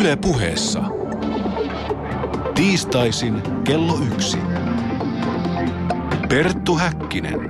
Yle 0.00 0.16
puheessa. 0.16 0.82
Tiistaisin 2.54 3.42
kello 3.64 3.98
yksi. 4.12 4.38
Perttu 6.28 6.76
Häkkinen. 6.76 7.40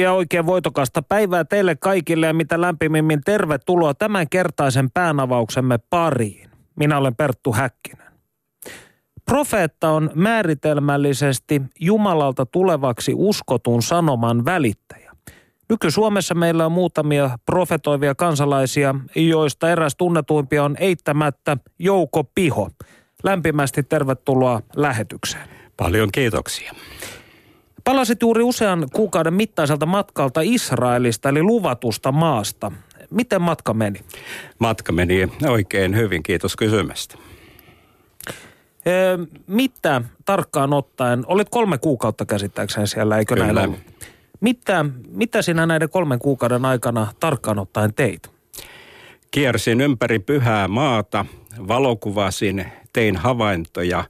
Ja 0.00 0.12
oikein 0.12 0.46
voitokasta 0.46 1.02
päivää 1.02 1.44
teille 1.44 1.76
kaikille 1.76 2.26
ja 2.26 2.34
mitä 2.34 2.60
lämpimimmin 2.60 3.20
tervetuloa 3.24 3.94
tämän 3.94 4.28
kertaisen 4.28 4.90
päänavauksemme 4.90 5.78
pariin. 5.90 6.50
Minä 6.76 6.98
olen 6.98 7.16
Perttu 7.16 7.52
Häkkinen. 7.52 8.12
Profeetta 9.24 9.90
on 9.90 10.10
määritelmällisesti 10.14 11.62
Jumalalta 11.80 12.46
tulevaksi 12.46 13.12
uskotun 13.16 13.82
sanoman 13.82 14.44
välittäjä. 14.44 15.07
Nyky-Suomessa 15.68 16.34
meillä 16.34 16.66
on 16.66 16.72
muutamia 16.72 17.38
profetoivia 17.46 18.14
kansalaisia, 18.14 18.94
joista 19.16 19.70
eräs 19.70 19.96
tunnetuimpia 19.96 20.64
on 20.64 20.76
eittämättä 20.80 21.56
Jouko 21.78 22.24
Piho. 22.24 22.70
Lämpimästi 23.22 23.82
tervetuloa 23.82 24.62
lähetykseen. 24.76 25.48
Paljon 25.76 26.08
kiitoksia. 26.12 26.72
Palasit 27.84 28.22
juuri 28.22 28.42
usean 28.42 28.88
kuukauden 28.92 29.34
mittaiselta 29.34 29.86
matkalta 29.86 30.40
Israelista 30.44 31.28
eli 31.28 31.42
luvatusta 31.42 32.12
maasta. 32.12 32.72
Miten 33.10 33.42
matka 33.42 33.74
meni? 33.74 34.00
Matka 34.58 34.92
meni 34.92 35.28
oikein 35.48 35.96
hyvin, 35.96 36.22
kiitos 36.22 36.56
kysymästä. 36.56 37.18
Ee, 38.86 39.18
mitä 39.46 40.02
tarkkaan 40.24 40.72
ottaen, 40.72 41.24
olit 41.26 41.48
kolme 41.50 41.78
kuukautta 41.78 42.26
käsittääkseni 42.26 42.86
siellä, 42.86 43.18
eikö 43.18 43.34
Kyllä. 43.34 43.52
näin 43.52 43.68
ollut? 43.68 43.80
Mitä, 44.40 44.84
mitä 45.08 45.42
sinä 45.42 45.66
näiden 45.66 45.90
kolmen 45.90 46.18
kuukauden 46.18 46.64
aikana 46.64 47.12
tarkkaan 47.20 47.58
ottaen 47.58 47.94
teit? 47.94 48.30
Kiersin 49.30 49.80
ympäri 49.80 50.18
pyhää 50.18 50.68
maata, 50.68 51.26
valokuvasin, 51.68 52.66
tein 52.92 53.16
havaintoja 53.16 54.04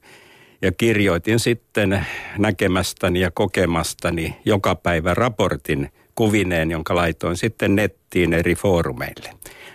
ja 0.61 0.71
kirjoitin 0.71 1.39
sitten 1.39 2.05
näkemästäni 2.37 3.19
ja 3.19 3.31
kokemastani 3.31 4.35
joka 4.45 4.75
päivä 4.75 5.13
raportin 5.13 5.89
kuvineen, 6.15 6.71
jonka 6.71 6.95
laitoin 6.95 7.37
sitten 7.37 7.75
nettiin 7.75 8.33
eri 8.33 8.55
foorumeille. 8.55 9.29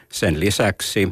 Sen 0.08 0.40
lisäksi 0.40 1.08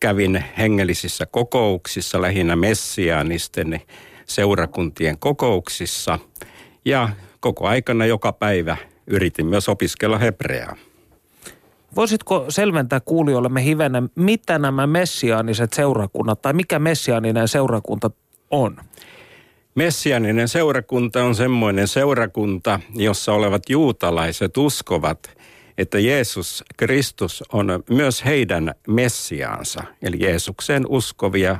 kävin 0.00 0.44
hengellisissä 0.58 1.26
kokouksissa, 1.26 2.22
lähinnä 2.22 2.56
messiaanisten 2.56 3.80
seurakuntien 4.26 5.18
kokouksissa 5.18 6.18
ja 6.84 7.08
koko 7.40 7.66
aikana 7.66 8.06
joka 8.06 8.32
päivä 8.32 8.76
yritin 9.06 9.46
myös 9.46 9.68
opiskella 9.68 10.18
hebreaa. 10.18 10.76
Voisitko 11.96 12.46
selventää 12.48 13.00
kuulijoillemme 13.00 13.64
hivenen, 13.64 14.10
mitä 14.14 14.58
nämä 14.58 14.86
messiaaniset 14.86 15.72
seurakunnat 15.72 16.42
tai 16.42 16.52
mikä 16.52 16.78
messiaaninen 16.78 17.48
seurakunta 17.48 18.10
on? 18.50 18.76
Messianinen 19.74 20.48
seurakunta 20.48 21.24
on 21.24 21.34
semmoinen 21.34 21.88
seurakunta, 21.88 22.80
jossa 22.94 23.32
olevat 23.32 23.70
juutalaiset 23.70 24.56
uskovat, 24.56 25.36
että 25.78 25.98
Jeesus 25.98 26.64
Kristus 26.76 27.44
on 27.52 27.84
myös 27.90 28.24
heidän 28.24 28.74
messiaansa, 28.88 29.84
eli 30.02 30.16
Jeesukseen 30.20 30.86
uskovia 30.88 31.58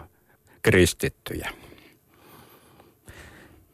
kristittyjä. 0.62 1.50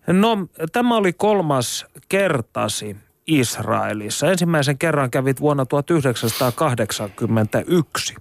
No, 0.06 0.38
tämä 0.72 0.96
oli 0.96 1.12
kolmas 1.12 1.86
kertasi 2.08 2.96
Israelissa. 3.26 4.30
Ensimmäisen 4.30 4.78
kerran 4.78 5.10
kävit 5.10 5.40
vuonna 5.40 5.66
1981. 5.66 8.14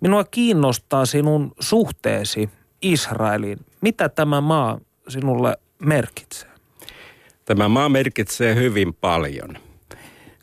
Minua 0.00 0.24
kiinnostaa 0.24 1.06
sinun 1.06 1.52
suhteesi 1.60 2.50
Israeliin. 2.82 3.58
Mitä 3.80 4.08
tämä 4.08 4.40
maa 4.40 4.80
sinulle 5.08 5.56
merkitsee? 5.78 6.50
Tämä 7.44 7.68
maa 7.68 7.88
merkitsee 7.88 8.54
hyvin 8.54 8.94
paljon. 8.94 9.58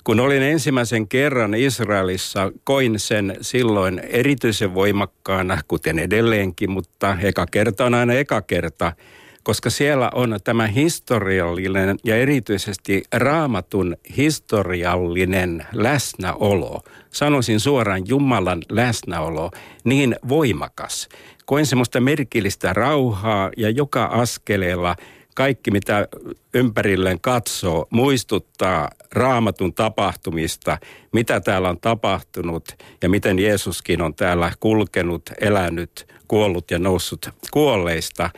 Kun 0.03 0.19
olin 0.19 0.41
ensimmäisen 0.41 1.07
kerran 1.07 1.53
Israelissa, 1.53 2.51
koin 2.63 2.99
sen 2.99 3.37
silloin 3.41 3.99
erityisen 3.99 4.73
voimakkaana, 4.73 5.61
kuten 5.67 5.99
edelleenkin, 5.99 6.71
mutta 6.71 7.17
eka 7.21 7.45
kerta 7.45 7.85
on 7.85 7.93
aina 7.93 8.13
eka 8.13 8.41
kerta, 8.41 8.93
koska 9.43 9.69
siellä 9.69 10.11
on 10.13 10.39
tämä 10.43 10.67
historiallinen 10.67 11.97
ja 12.03 12.17
erityisesti 12.17 13.03
raamatun 13.13 13.97
historiallinen 14.17 15.65
läsnäolo. 15.73 16.81
Sanoisin 17.11 17.59
suoraan 17.59 18.07
Jumalan 18.07 18.61
läsnäolo 18.69 19.51
niin 19.83 20.15
voimakas. 20.29 21.09
Koin 21.45 21.65
semmoista 21.65 21.99
merkillistä 21.99 22.73
rauhaa 22.73 23.49
ja 23.57 23.69
joka 23.69 24.05
askeleella 24.05 24.95
kaikki, 25.35 25.71
mitä 25.71 26.07
ympärilleen 26.53 27.21
katsoo, 27.21 27.87
muistuttaa 27.89 28.89
raamatun 29.11 29.73
tapahtumista, 29.73 30.77
mitä 31.13 31.39
täällä 31.39 31.69
on 31.69 31.79
tapahtunut 31.79 32.75
ja 33.01 33.09
miten 33.09 33.39
Jeesuskin 33.39 34.01
on 34.01 34.15
täällä 34.15 34.51
kulkenut, 34.59 35.23
elänyt, 35.41 36.07
kuollut 36.27 36.71
ja 36.71 36.79
noussut 36.79 37.29
kuolleista. 37.51 38.29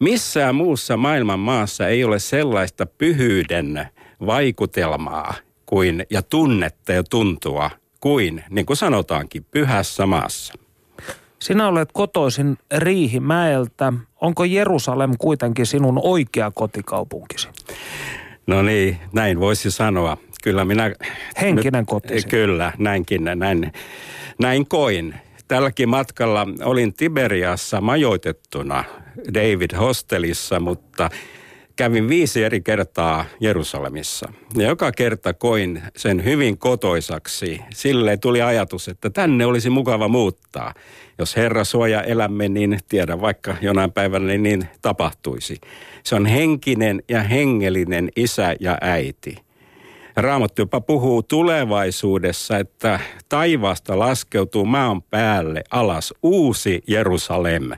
Missään 0.00 0.54
muussa 0.54 0.96
maailman 0.96 1.38
maassa 1.38 1.88
ei 1.88 2.04
ole 2.04 2.18
sellaista 2.18 2.86
pyhyyden 2.86 3.88
vaikutelmaa 4.26 5.34
kuin, 5.66 6.06
ja 6.10 6.22
tunnetta 6.22 6.92
ja 6.92 7.02
tuntua 7.10 7.70
kuin, 8.00 8.44
niin 8.50 8.66
kuin 8.66 8.76
sanotaankin, 8.76 9.44
pyhässä 9.50 10.06
maassa. 10.06 10.54
Sinä 11.38 11.68
olet 11.68 11.88
kotoisin 11.92 12.58
Riihimäeltä. 12.76 13.92
Onko 14.20 14.44
Jerusalem 14.44 15.10
kuitenkin 15.18 15.66
sinun 15.66 16.00
oikea 16.02 16.50
kotikaupunkisi? 16.54 17.48
No 18.46 18.62
niin, 18.62 18.96
näin 19.12 19.40
voisi 19.40 19.70
sanoa. 19.70 20.16
Kyllä 20.42 20.64
minä... 20.64 20.94
Henkinen 21.40 21.86
kotisi. 21.86 22.28
Kyllä, 22.28 22.72
näinkin, 22.78 23.24
näin, 23.34 23.72
näin 24.40 24.68
koin. 24.68 25.14
Tälläkin 25.48 25.88
matkalla 25.88 26.46
olin 26.64 26.94
Tiberiassa 26.94 27.80
majoitettuna 27.80 28.84
David 29.34 29.76
Hostelissa, 29.78 30.60
mutta 30.60 31.10
kävin 31.76 32.08
viisi 32.08 32.44
eri 32.44 32.60
kertaa 32.60 33.24
Jerusalemissa. 33.40 34.32
Ja 34.56 34.68
joka 34.68 34.92
kerta 34.92 35.34
koin 35.34 35.82
sen 35.96 36.24
hyvin 36.24 36.58
kotoisaksi. 36.58 37.60
Sille 37.74 38.16
tuli 38.16 38.42
ajatus, 38.42 38.88
että 38.88 39.10
tänne 39.10 39.46
olisi 39.46 39.70
mukava 39.70 40.08
muuttaa. 40.08 40.74
Jos 41.18 41.36
Herra 41.36 41.64
suoja 41.64 42.02
elämme, 42.02 42.48
niin 42.48 42.78
tiedä 42.88 43.20
vaikka 43.20 43.56
jonain 43.60 43.92
päivänä 43.92 44.36
niin 44.36 44.68
tapahtuisi. 44.82 45.60
Se 46.02 46.14
on 46.14 46.26
henkinen 46.26 47.02
ja 47.08 47.22
hengellinen 47.22 48.08
isä 48.16 48.56
ja 48.60 48.78
äiti. 48.80 49.47
Raamattu 50.18 50.62
jopa 50.62 50.80
puhuu 50.80 51.22
tulevaisuudessa, 51.22 52.58
että 52.58 53.00
taivaasta 53.28 53.98
laskeutuu 53.98 54.64
maan 54.64 55.02
päälle 55.02 55.64
alas 55.70 56.14
uusi 56.22 56.82
Jerusalem. 56.86 57.70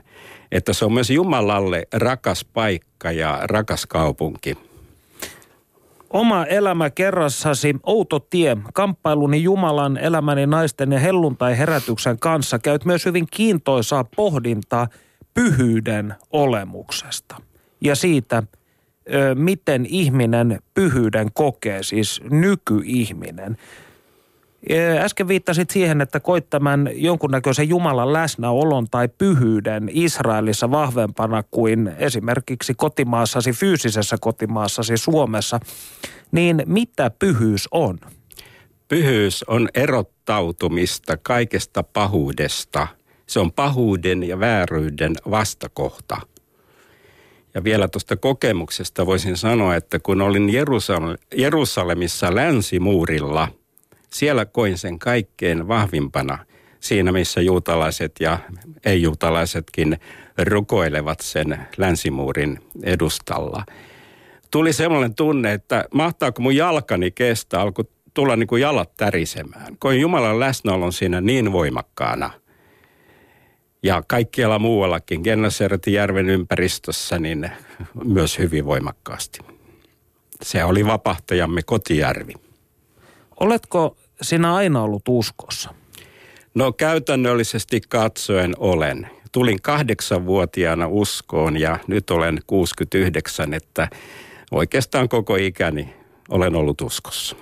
Että 0.51 0.73
se 0.73 0.85
on 0.85 0.93
myös 0.93 1.09
Jumalalle 1.09 1.87
rakas 1.93 2.45
paikka 2.45 3.11
ja 3.11 3.39
rakas 3.43 3.85
kaupunki. 3.85 4.57
Oma 6.09 6.45
elämä 6.45 6.89
kerrassasi, 6.89 7.75
outo 7.83 8.19
tie, 8.19 8.57
kamppailuni 8.73 9.43
Jumalan, 9.43 9.97
elämäni 9.97 10.47
naisten 10.47 10.91
ja 10.91 10.99
helluntai 10.99 11.57
herätyksen 11.57 12.19
kanssa 12.19 12.59
käyt 12.59 12.85
myös 12.85 13.05
hyvin 13.05 13.27
kiintoisaa 13.31 14.03
pohdintaa 14.15 14.87
pyhyyden 15.33 16.15
olemuksesta 16.31 17.35
ja 17.81 17.95
siitä, 17.95 18.43
miten 19.35 19.85
ihminen 19.85 20.59
pyhyyden 20.73 21.27
kokee, 21.33 21.83
siis 21.83 22.21
nykyihminen. 22.29 23.57
Äsken 24.99 25.27
viittasit 25.27 25.69
siihen, 25.69 26.01
että 26.01 26.19
koit 26.19 26.49
tämän 26.49 26.89
jonkunnäköisen 26.93 27.69
Jumalan 27.69 28.13
läsnäolon 28.13 28.87
tai 28.91 29.09
pyhyyden 29.17 29.89
Israelissa 29.93 30.71
vahvempana 30.71 31.43
kuin 31.51 31.91
esimerkiksi 31.97 32.73
kotimaassasi, 32.73 33.51
fyysisessä 33.51 34.17
kotimaassasi 34.21 34.97
Suomessa. 34.97 35.59
Niin 36.31 36.63
mitä 36.65 37.11
pyhyys 37.19 37.67
on? 37.71 37.99
Pyhyys 38.87 39.43
on 39.43 39.69
erottautumista 39.73 41.17
kaikesta 41.17 41.83
pahuudesta. 41.83 42.87
Se 43.27 43.39
on 43.39 43.51
pahuuden 43.51 44.23
ja 44.23 44.39
vääryyden 44.39 45.13
vastakohta. 45.31 46.17
Ja 47.53 47.63
vielä 47.63 47.87
tuosta 47.87 48.15
kokemuksesta 48.15 49.05
voisin 49.05 49.37
sanoa, 49.37 49.75
että 49.75 49.99
kun 49.99 50.21
olin 50.21 50.49
Jerusal- 50.49 51.17
Jerusalemissa 51.35 52.35
länsimuurilla, 52.35 53.47
siellä 54.13 54.45
koin 54.45 54.77
sen 54.77 54.99
kaikkein 54.99 55.67
vahvimpana 55.67 56.45
siinä, 56.79 57.11
missä 57.11 57.41
juutalaiset 57.41 58.11
ja 58.19 58.39
ei-juutalaisetkin 58.85 59.97
rukoilevat 60.37 61.19
sen 61.19 61.59
länsimuurin 61.77 62.59
edustalla. 62.83 63.65
Tuli 64.51 64.73
sellainen 64.73 65.15
tunne, 65.15 65.53
että 65.53 65.85
mahtaako 65.93 66.41
mun 66.41 66.55
jalkani 66.55 67.11
kestää, 67.11 67.61
alkoi 67.61 67.85
tulla 68.13 68.35
niin 68.35 68.47
kuin 68.47 68.61
jalat 68.61 68.91
tärisemään. 68.97 69.77
Koin 69.79 70.01
Jumalan 70.01 70.39
läsnäolon 70.39 70.93
siinä 70.93 71.21
niin 71.21 71.51
voimakkaana– 71.51 72.31
Ja 73.83 74.03
kaikkialla 74.07 74.59
muuallakin, 74.59 75.21
Gennaseretin 75.23 75.93
järven 75.93 76.29
ympäristössä, 76.29 77.19
niin 77.19 77.51
myös 78.03 78.39
hyvin 78.39 78.65
voimakkaasti. 78.65 79.39
Se 80.43 80.63
oli 80.63 80.85
vapahtajamme 80.85 81.61
kotijärvi. 81.63 82.33
Oletko 83.39 83.97
sinä 84.21 84.55
aina 84.55 84.81
ollut 84.81 85.03
uskossa? 85.07 85.73
No 86.55 86.71
käytännöllisesti 86.71 87.81
katsoen 87.89 88.53
olen. 88.57 89.09
Tulin 89.31 89.61
kahdeksanvuotiaana 89.61 90.87
uskoon 90.87 91.57
ja 91.57 91.79
nyt 91.87 92.09
olen 92.09 92.39
69, 92.47 93.53
että 93.53 93.89
oikeastaan 94.51 95.09
koko 95.09 95.35
ikäni 95.35 95.93
olen 96.29 96.55
ollut 96.55 96.81
uskossa. 96.81 97.35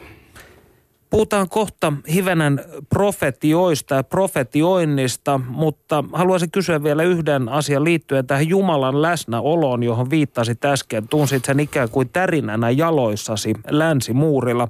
Puhutaan 1.10 1.50
kohta 1.50 1.94
hivenen 2.14 2.62
profetioista 2.90 3.96
ja 3.96 4.04
profetioinnista, 4.04 5.40
mutta 5.48 6.04
haluaisin 6.14 6.52
kysyä 6.52 6.84
vielä 6.84 7.04
yhden 7.04 7.50
asian 7.50 7.84
liittyen 7.84 8.28
tähän 8.28 8.48
Jumalan 8.48 9.02
läsnäoloon, 9.02 9.84
johon 9.84 10.10
viittasit 10.10 10.66
äsken. 10.66 11.08
Tunsit 11.08 11.46
sen 11.46 11.60
ikään 11.60 11.90
kuin 11.90 12.10
tärinänä 12.10 12.70
jaloissasi 12.70 13.54
länsimuurilla. 13.70 14.68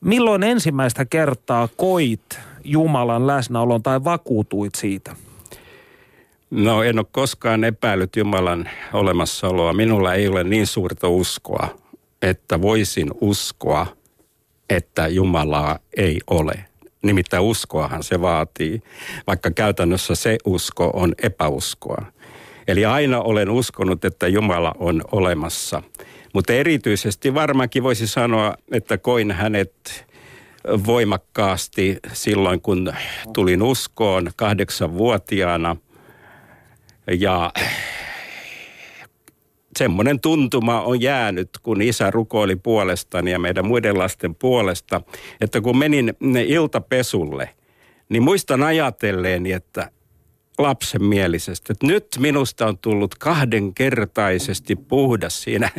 Milloin 0.00 0.42
ensimmäistä 0.42 1.04
kertaa 1.04 1.68
koit 1.76 2.38
Jumalan 2.64 3.26
läsnäolon 3.26 3.82
tai 3.82 4.04
vakuutuit 4.04 4.74
siitä? 4.74 5.16
No 6.50 6.82
en 6.82 6.98
ole 6.98 7.06
koskaan 7.12 7.64
epäillyt 7.64 8.16
Jumalan 8.16 8.68
olemassaoloa. 8.92 9.72
Minulla 9.72 10.14
ei 10.14 10.28
ole 10.28 10.44
niin 10.44 10.66
suurta 10.66 11.08
uskoa, 11.08 11.68
että 12.22 12.62
voisin 12.62 13.10
uskoa, 13.20 13.86
että 14.70 15.08
Jumalaa 15.08 15.78
ei 15.96 16.20
ole. 16.26 16.64
Nimittäin 17.02 17.42
uskoahan 17.42 18.02
se 18.02 18.20
vaatii, 18.20 18.82
vaikka 19.26 19.50
käytännössä 19.50 20.14
se 20.14 20.38
usko 20.44 20.90
on 20.94 21.14
epäuskoa. 21.22 22.06
Eli 22.68 22.84
aina 22.84 23.20
olen 23.20 23.50
uskonut, 23.50 24.04
että 24.04 24.28
Jumala 24.28 24.74
on 24.78 25.02
olemassa. 25.12 25.82
Mutta 26.34 26.52
erityisesti 26.52 27.34
varmaankin 27.34 27.82
voisi 27.82 28.06
sanoa, 28.06 28.54
että 28.72 28.98
koin 28.98 29.30
hänet 29.30 30.06
voimakkaasti 30.86 31.98
silloin, 32.12 32.60
kun 32.60 32.92
tulin 33.32 33.62
uskoon 33.62 34.30
kahdeksanvuotiaana. 34.36 35.76
Ja 37.18 37.52
semmoinen 39.78 40.20
tuntuma 40.20 40.80
on 40.80 41.00
jäänyt, 41.00 41.50
kun 41.62 41.82
isä 41.82 42.10
rukoili 42.10 42.56
puolestani 42.56 43.30
ja 43.30 43.38
meidän 43.38 43.66
muiden 43.66 43.98
lasten 43.98 44.34
puolesta, 44.34 45.00
että 45.40 45.60
kun 45.60 45.78
menin 45.78 46.12
iltapesulle, 46.46 47.50
niin 48.08 48.22
muistan 48.22 48.62
ajatelleeni, 48.62 49.52
että 49.52 49.90
lapsen 50.58 51.04
mielisestä. 51.04 51.72
Että 51.72 51.86
nyt 51.86 52.06
minusta 52.18 52.66
on 52.66 52.78
tullut 52.78 53.14
kahdenkertaisesti 53.14 54.76
puhdas 54.76 55.42
siinä 55.42 55.70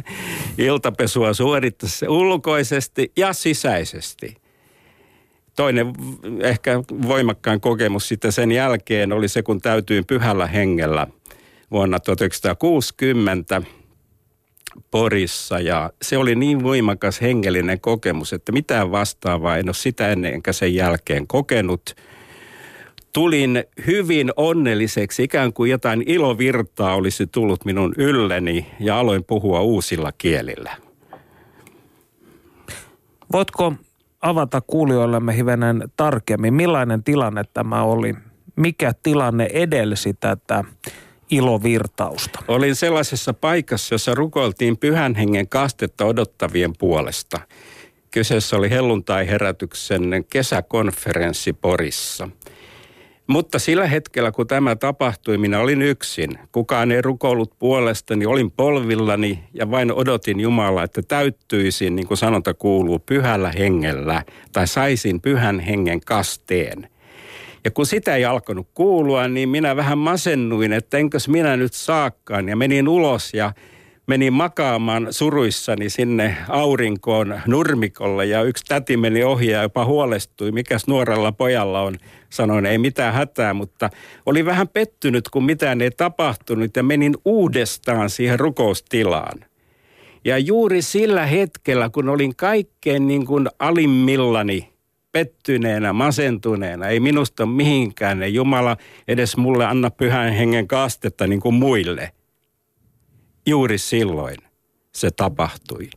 iltapesua 0.58 1.34
suorittaessa 1.34 2.10
ulkoisesti 2.10 3.12
ja 3.18 3.34
sisäisesti. 3.34 4.36
Toinen 5.56 5.94
ehkä 6.42 6.84
voimakkaan 7.08 7.62
kokemus 7.62 8.08
sitten 8.08 8.32
sen 8.32 8.52
jälkeen 8.52 9.14
oli 9.14 9.28
se, 9.28 9.44
kun 9.44 9.62
täytyin 9.62 10.06
pyhällä 10.06 10.48
hengellä 10.48 11.08
vuonna 11.72 12.00
1960 12.00 13.62
Porissa 14.92 15.60
ja 15.60 15.90
se 16.02 16.18
oli 16.18 16.36
niin 16.36 16.64
voimakas 16.64 17.22
hengellinen 17.22 17.80
kokemus, 17.80 18.34
että 18.34 18.52
mitään 18.52 18.92
vastaavaa 18.92 19.58
en 19.58 19.68
ole 19.68 19.74
sitä 19.74 20.10
ennen 20.10 20.34
enkä 20.34 20.54
sen 20.54 20.76
jälkeen 20.76 21.28
kokenut– 21.28 21.82
tulin 23.14 23.64
hyvin 23.88 24.32
onnelliseksi, 24.36 25.24
ikään 25.24 25.54
kuin 25.54 25.72
jotain 25.72 26.04
ilovirtaa 26.06 26.96
olisi 26.96 27.28
tullut 27.28 27.66
minun 27.66 27.94
ylleni 27.98 28.68
ja 28.80 29.00
aloin 29.00 29.24
puhua 29.24 29.62
uusilla 29.62 30.12
kielillä. 30.12 30.72
Voitko 33.32 33.74
avata 34.22 34.62
kuulijoillemme 34.62 35.36
hivenen 35.36 35.84
tarkemmin, 35.98 36.54
millainen 36.54 37.04
tilanne 37.04 37.44
tämä 37.54 37.84
oli? 37.84 38.16
Mikä 38.56 38.94
tilanne 39.04 39.50
edelsi 39.54 40.14
tätä 40.14 40.64
ilovirtausta? 41.36 42.40
Olin 42.48 42.76
sellaisessa 42.76 43.34
paikassa, 43.34 43.96
jossa 43.96 44.16
rukoiltiin 44.16 44.78
pyhän 44.78 45.16
hengen 45.16 45.50
kastetta 45.50 46.06
odottavien 46.06 46.74
puolesta. 46.80 47.40
Kyseessä 48.12 48.56
oli 48.56 48.70
helluntai-herätyksen 48.70 50.26
kesäkonferenssi 50.30 51.54
Porissa– 51.54 52.30
mutta 53.28 53.60
sillä 53.60 53.88
hetkellä, 53.88 54.32
kun 54.32 54.48
tämä 54.48 54.76
tapahtui, 54.76 55.38
minä 55.38 55.60
olin 55.60 55.82
yksin. 55.82 56.40
Kukaan 56.52 56.92
ei 56.92 57.02
rukoillut 57.02 57.60
puolestani, 57.60 58.26
olin 58.26 58.52
polvillani 58.52 59.44
ja 59.54 59.72
vain 59.72 59.94
odotin 59.94 60.40
Jumalaa, 60.40 60.84
että 60.84 61.02
täyttyisin, 61.02 61.96
niin 61.96 62.08
kuin 62.08 62.18
sanonta 62.18 62.54
kuuluu, 62.54 63.00
pyhällä 63.00 63.52
hengellä 63.52 64.24
tai 64.52 64.68
saisin 64.68 65.22
pyhän 65.22 65.60
hengen 65.60 66.02
kasteen. 66.02 66.90
Ja 67.66 67.72
kun 67.72 67.86
sitä 67.86 68.16
ei 68.16 68.26
alkanut 68.26 68.68
kuulua, 68.74 69.28
niin 69.28 69.50
minä 69.50 69.76
vähän 69.76 69.98
masennuin, 69.98 70.74
että 70.74 70.98
enkös 70.98 71.28
minä 71.28 71.58
nyt 71.58 71.74
saakkaan. 71.74 72.50
Ja 72.50 72.56
menin 72.56 72.88
ulos 72.88 73.34
ja 73.34 73.54
menin 74.08 74.34
makaamaan 74.34 75.08
suruissani 75.10 75.90
sinne 75.90 76.38
aurinkoon 76.50 77.42
nurmikolle 77.48 78.26
ja 78.26 78.42
yksi 78.42 78.66
täti 78.66 78.98
meni 78.98 79.24
ohi 79.24 79.48
ja 79.48 79.62
jopa 79.62 79.86
huolestui, 79.86 80.52
mikäs 80.52 80.88
nuorella 80.88 81.32
pojalla 81.32 81.82
on. 81.82 81.98
Sanoin, 82.30 82.66
ei 82.66 82.78
mitään 82.78 83.14
hätää, 83.14 83.54
mutta 83.54 83.90
oli 84.26 84.46
vähän 84.46 84.68
pettynyt, 84.68 85.30
kun 85.30 85.44
mitään 85.46 85.82
ei 85.82 85.92
tapahtunut 85.92 86.76
ja 86.76 86.84
menin 86.84 87.14
uudestaan 87.26 88.10
siihen 88.10 88.40
rukoustilaan. 88.40 89.46
Ja 90.26 90.38
juuri 90.38 90.82
sillä 90.82 91.26
hetkellä, 91.26 91.90
kun 91.90 92.10
olin 92.10 92.36
kaikkein 92.36 93.08
niin 93.08 93.26
kuin 93.26 93.48
alimmillani, 93.60 94.73
pettyneenä, 95.14 95.94
masentuneena, 95.94 96.88
ei 96.88 97.00
minusta 97.00 97.46
mihinkään, 97.46 98.24
ei 98.24 98.34
Jumala 98.34 98.78
edes 99.08 99.38
mulle 99.38 99.66
anna 99.66 99.90
pyhän 99.90 100.34
hengen 100.34 100.68
kastetta 100.68 101.28
niin 101.28 101.40
kuin 101.40 101.56
muille– 101.56 102.12
juuri 103.46 103.78
silloin 103.78 104.38
se 104.92 105.12
tapahtui. 105.12 105.90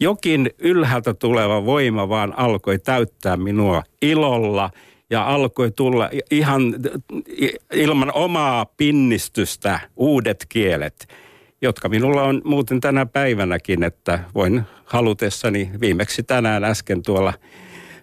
Jokin 0.00 0.50
ylhäältä 0.58 1.14
tuleva 1.14 1.64
voima 1.64 2.08
vaan 2.08 2.38
alkoi 2.38 2.78
täyttää 2.78 3.36
minua 3.36 3.82
ilolla 4.02 4.70
ja 5.10 5.26
alkoi 5.26 5.70
tulla 5.70 6.10
ihan 6.30 6.62
ilman 7.72 8.12
omaa 8.14 8.66
pinnistystä 8.76 9.80
uudet 9.96 10.46
kielet, 10.48 11.08
jotka 11.62 11.88
minulla 11.88 12.22
on 12.22 12.42
muuten 12.44 12.80
tänä 12.80 13.06
päivänäkin, 13.06 13.82
että 13.82 14.18
voin 14.34 14.62
halutessani 14.84 15.70
viimeksi 15.80 16.22
tänään 16.22 16.64
äsken 16.64 17.02
tuolla 17.02 17.32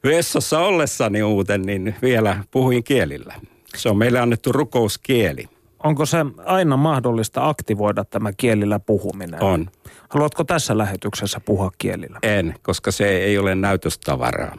vessassa 0.06 0.60
ollessani 0.60 1.24
uuten, 1.24 1.62
niin 1.62 1.96
vielä 2.02 2.44
puhuin 2.52 2.84
kielillä. 2.84 3.34
Se 3.76 3.90
on 3.90 3.98
meille 3.98 4.20
annettu 4.20 4.52
rukouskieli. 4.52 5.46
Onko 5.84 6.06
se 6.06 6.18
aina 6.46 6.78
mahdollista 6.78 7.50
aktivoida 7.50 8.06
tämä 8.06 8.34
kielillä 8.34 8.80
puhuminen? 8.80 9.44
On. 9.44 9.70
Haluatko 10.10 10.44
tässä 10.44 10.78
lähetyksessä 10.78 11.40
puhua 11.40 11.72
kielillä? 11.78 12.20
En, 12.24 12.56
koska 12.62 12.92
se 12.92 13.10
ei 13.10 13.38
ole 13.38 13.56
näytöstavaraa. 13.56 14.56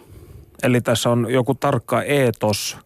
Eli 0.63 0.81
tässä 0.81 1.11
on 1.11 1.27
joku 1.31 1.55
tarkka 1.55 2.03
eetos, 2.03 2.79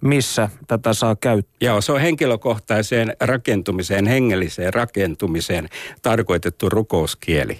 missä 0.00 0.48
tätä 0.66 0.92
saa 0.92 1.16
käyttää. 1.16 1.56
Joo, 1.60 1.80
se 1.80 1.92
on 1.92 2.00
henkilökohtaiseen 2.00 3.16
rakentumiseen, 3.20 4.06
hengelliseen 4.06 4.74
rakentumiseen 4.74 5.68
tarkoitettu 6.02 6.68
rukouskieli. 6.68 7.58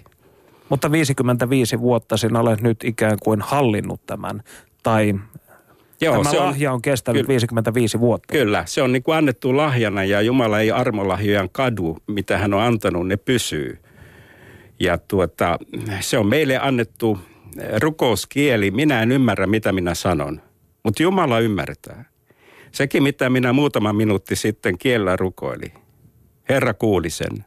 Mutta 0.75 0.91
55 0.91 1.81
vuotta 1.81 2.17
sinä 2.17 2.41
olet 2.41 2.61
nyt 2.61 2.85
ikään 2.85 3.19
kuin 3.23 3.41
hallinnut 3.41 4.07
tämän 4.07 4.43
tai 4.83 5.15
Joo, 6.01 6.17
Tämä 6.17 6.31
se 6.31 6.39
lahja 6.39 6.71
on, 6.71 6.75
on 6.75 6.83
kestänyt 6.83 7.23
ky- 7.23 7.29
55 7.29 8.01
vuotta. 8.01 8.33
Kyllä, 8.33 8.65
se 8.67 8.83
on 8.83 8.93
niin 8.93 9.03
kuin 9.03 9.17
annettu 9.17 9.57
lahjana 9.57 10.05
ja 10.05 10.21
Jumala 10.21 10.61
ei 10.61 10.71
armolahjojan 10.71 11.51
kadu, 11.51 11.99
mitä 12.07 12.39
hän 12.39 12.55
on 12.55 12.61
antanut, 12.61 13.09
ne 13.09 13.17
pysyy. 13.17 13.79
Ja 14.81 14.99
tuota, 14.99 15.59
se 16.01 16.19
on 16.19 16.27
meille 16.27 16.59
annettu 16.59 17.19
rukouskieli. 17.79 18.71
Minä 18.71 19.03
en 19.03 19.13
ymmärrä, 19.13 19.47
mitä 19.47 19.73
minä 19.73 19.95
sanon, 19.95 20.41
mutta 20.85 21.03
Jumala 21.03 21.41
ymmärtää. 21.41 22.05
Sekin, 22.73 23.03
mitä 23.03 23.31
minä 23.31 23.53
muutama 23.53 23.93
minuutti 23.93 24.37
sitten 24.37 24.79
kiellä 24.79 25.17
rukoili. 25.17 25.73
Herra 26.49 26.75
kuuli 26.75 27.11
sen. 27.11 27.45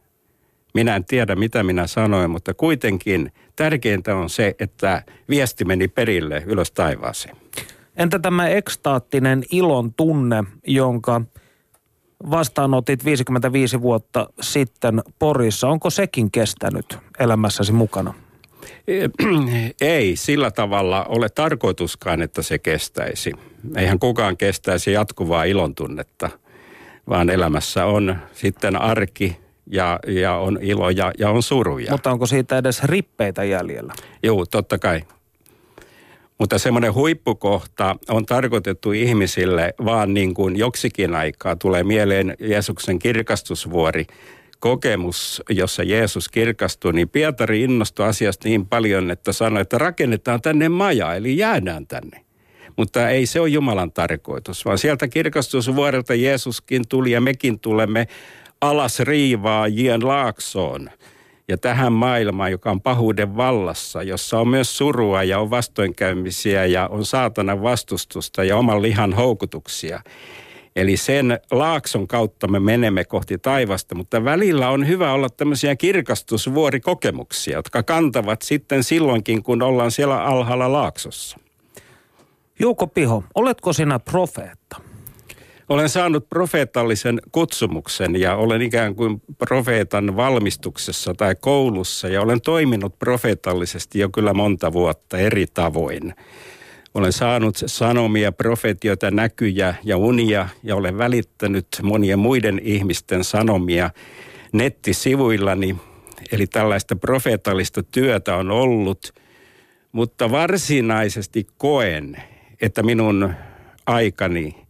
Minä 0.74 0.96
en 0.96 1.06
tiedä, 1.06 1.36
mitä 1.36 1.64
minä 1.64 1.88
sanoin, 1.88 2.32
mutta 2.32 2.54
kuitenkin 2.54 3.32
tärkeintä 3.56 4.16
on 4.16 4.30
se, 4.30 4.56
että 4.60 5.04
viesti 5.30 5.66
meni 5.66 5.88
perille 5.88 6.44
ylös 6.46 6.72
taivaaseen. 6.72 7.38
Entä 7.98 8.20
tämä 8.20 8.48
ekstaattinen 8.48 9.44
ilon 9.52 9.94
tunne, 9.94 10.44
jonka 10.68 11.22
vastaanotit 12.32 13.06
55 13.06 13.82
vuotta 13.82 14.30
sitten 14.42 15.02
Porissa, 15.20 15.68
onko 15.68 15.90
sekin 15.90 16.32
kestänyt 16.32 16.98
elämässäsi 17.20 17.72
mukana? 17.72 18.14
Ei 19.82 20.16
sillä 20.16 20.52
tavalla 20.52 21.06
ole 21.06 21.30
tarkoituskaan, 21.30 22.22
että 22.22 22.42
se 22.42 22.60
kestäisi. 22.60 23.32
Eihän 23.76 24.00
kukaan 24.00 24.38
kestäisi 24.38 24.92
jatkuvaa 24.92 25.44
ilon 25.44 25.76
tunnetta, 25.76 26.30
vaan 27.10 27.30
elämässä 27.30 27.86
on 27.86 28.16
sitten 28.34 28.82
arki 28.82 29.38
ja, 29.72 30.00
ja 30.08 30.36
on 30.36 30.60
ilo 30.62 30.90
ja, 30.90 31.12
ja 31.20 31.30
on 31.30 31.44
suruja. 31.44 31.92
Mutta 31.92 32.12
onko 32.12 32.26
siitä 32.26 32.58
edes 32.58 32.84
rippeitä 32.84 33.44
jäljellä? 33.44 33.94
Joo, 34.24 34.46
totta 34.46 34.80
kai. 34.80 35.02
Mutta 36.40 36.60
semmoinen 36.60 36.94
huippukohta 36.94 37.96
on 38.10 38.26
tarkoitettu 38.26 38.92
ihmisille 38.92 39.74
vaan 39.86 40.14
niin 40.14 40.34
kuin 40.34 40.58
joksikin 40.58 41.16
aikaa. 41.16 41.56
Tulee 41.56 41.84
mieleen 41.84 42.36
Jeesuksen 42.40 43.00
kirkastusvuori, 43.00 44.06
kokemus, 44.60 45.44
jossa 45.50 45.84
Jeesus 45.84 46.30
kirkastui, 46.30 46.94
niin 46.94 47.10
Pietari 47.10 47.64
innostui 47.64 48.06
asiasta 48.06 48.48
niin 48.48 48.66
paljon, 48.66 49.12
että 49.12 49.32
sanoi, 49.32 49.62
että 49.62 49.78
rakennetaan 49.78 50.42
tänne 50.42 50.70
maja, 50.70 51.16
eli 51.16 51.38
jäädään 51.38 51.88
tänne. 51.88 52.22
Mutta 52.76 53.10
ei 53.10 53.26
se 53.26 53.40
ole 53.40 53.50
Jumalan 53.50 53.92
tarkoitus, 53.92 54.66
vaan 54.66 54.78
sieltä 54.78 55.08
kirkastusvuodelta 55.08 56.16
Jeesuskin 56.16 56.88
tuli 56.90 57.12
ja 57.12 57.22
mekin 57.22 57.60
tulemme 57.60 58.08
alas 58.62 59.00
riivaajien 59.00 60.08
laaksoon 60.08 60.90
ja 61.48 61.58
tähän 61.58 61.94
maailmaan, 61.94 62.52
joka 62.52 62.72
on 62.72 62.82
pahuuden 62.82 63.38
vallassa, 63.38 64.04
jossa 64.04 64.40
on 64.40 64.48
myös 64.48 64.78
surua 64.78 65.24
ja 65.24 65.40
on 65.40 65.50
vastoinkäymisiä 65.50 66.66
ja 66.66 66.88
on 66.88 67.06
saatana 67.06 67.62
vastustusta 67.62 68.44
ja 68.44 68.58
oman 68.58 68.82
lihan 68.82 69.14
houkutuksia. 69.14 70.02
Eli 70.76 70.98
sen 70.98 71.40
laakson 71.52 72.08
kautta 72.08 72.48
me 72.48 72.60
menemme 72.60 73.04
kohti 73.04 73.38
taivasta, 73.38 73.96
mutta 73.96 74.24
välillä 74.24 74.70
on 74.70 74.88
hyvä 74.88 75.14
olla 75.14 75.30
tämmöisiä 75.30 75.76
kirkastusvuorikokemuksia, 75.76 77.58
jotka 77.58 77.84
kantavat 77.84 78.42
sitten 78.42 78.84
silloinkin, 78.84 79.44
kun 79.44 79.62
ollaan 79.62 79.92
siellä 79.92 80.24
alhaalla 80.24 80.72
laaksossa. 80.72 81.38
Jouko 82.60 82.88
Piho, 82.88 83.24
oletko 83.36 83.74
sinä 83.74 84.00
profeetta? 84.00 84.87
Olen 85.70 85.90
saanut 85.90 86.30
profeetallisen 86.30 87.22
kutsumuksen 87.32 88.16
ja 88.16 88.36
olen 88.36 88.62
ikään 88.62 88.96
kuin 88.96 89.22
profeetan 89.38 90.16
valmistuksessa 90.16 91.14
tai 91.14 91.36
koulussa 91.36 92.08
ja 92.08 92.22
olen 92.22 92.42
toiminut 92.42 93.00
profeetallisesti 93.00 94.00
jo 94.00 94.10
kyllä 94.10 94.34
monta 94.34 94.74
vuotta 94.74 95.18
eri 95.18 95.46
tavoin. 95.54 96.14
Olen 96.94 97.14
saanut 97.14 97.56
sanomia, 97.66 98.32
profetioita, 98.32 99.12
näkyjä 99.12 99.76
ja 99.84 99.98
unia 99.98 100.50
ja 100.64 100.76
olen 100.76 100.98
välittänyt 100.98 101.68
monien 101.84 102.20
muiden 102.20 102.60
ihmisten 102.64 103.24
sanomia 103.24 103.90
nettisivuillani. 104.52 105.76
Eli 106.32 106.48
tällaista 106.48 106.96
profeetallista 106.96 107.84
työtä 107.84 108.36
on 108.36 108.52
ollut, 108.52 109.14
mutta 109.92 110.32
varsinaisesti 110.32 111.48
koen, 111.58 112.18
että 112.62 112.84
minun 112.84 113.34
aikani 113.86 114.67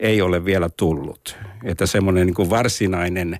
ei 0.00 0.22
ole 0.22 0.44
vielä 0.44 0.68
tullut. 0.76 1.38
Että 1.64 1.86
semmoinen 1.86 2.26
niin 2.26 2.50
varsinainen 2.50 3.38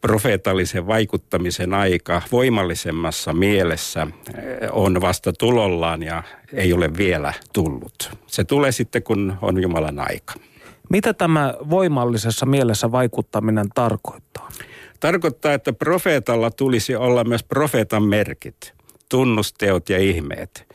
profeetallisen 0.00 0.86
vaikuttamisen 0.86 1.74
aika 1.74 2.22
voimallisemmassa 2.32 3.32
mielessä 3.32 4.02
eh, 4.02 4.68
on 4.72 5.00
vasta 5.00 5.32
tulollaan 5.32 6.02
ja 6.02 6.22
ei 6.52 6.72
ole 6.72 6.90
vielä 6.96 7.32
tullut. 7.52 8.10
Se 8.26 8.44
tulee 8.44 8.72
sitten, 8.72 9.02
kun 9.02 9.38
on 9.42 9.62
Jumalan 9.62 9.98
aika. 9.98 10.34
Mitä 10.90 11.14
tämä 11.14 11.54
voimallisessa 11.70 12.46
mielessä 12.46 12.92
vaikuttaminen 12.92 13.66
tarkoittaa? 13.74 14.48
Tarkoittaa, 15.00 15.52
että 15.52 15.72
profeetalla 15.72 16.50
tulisi 16.50 16.96
olla 16.96 17.24
myös 17.24 17.42
profeetan 17.42 18.02
merkit, 18.02 18.72
tunnusteot 19.08 19.88
ja 19.88 19.98
ihmeet. 19.98 20.71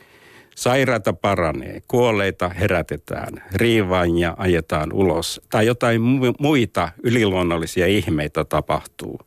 Sairaata 0.58 1.12
paranee, 1.12 1.82
kuolleita 1.88 2.48
herätetään, 2.48 3.44
riivaajia 3.52 4.34
ajetaan 4.38 4.92
ulos 4.92 5.40
tai 5.50 5.66
jotain 5.66 6.00
muita 6.38 6.88
yliluonnollisia 7.02 7.86
ihmeitä 7.86 8.44
tapahtuu. 8.44 9.20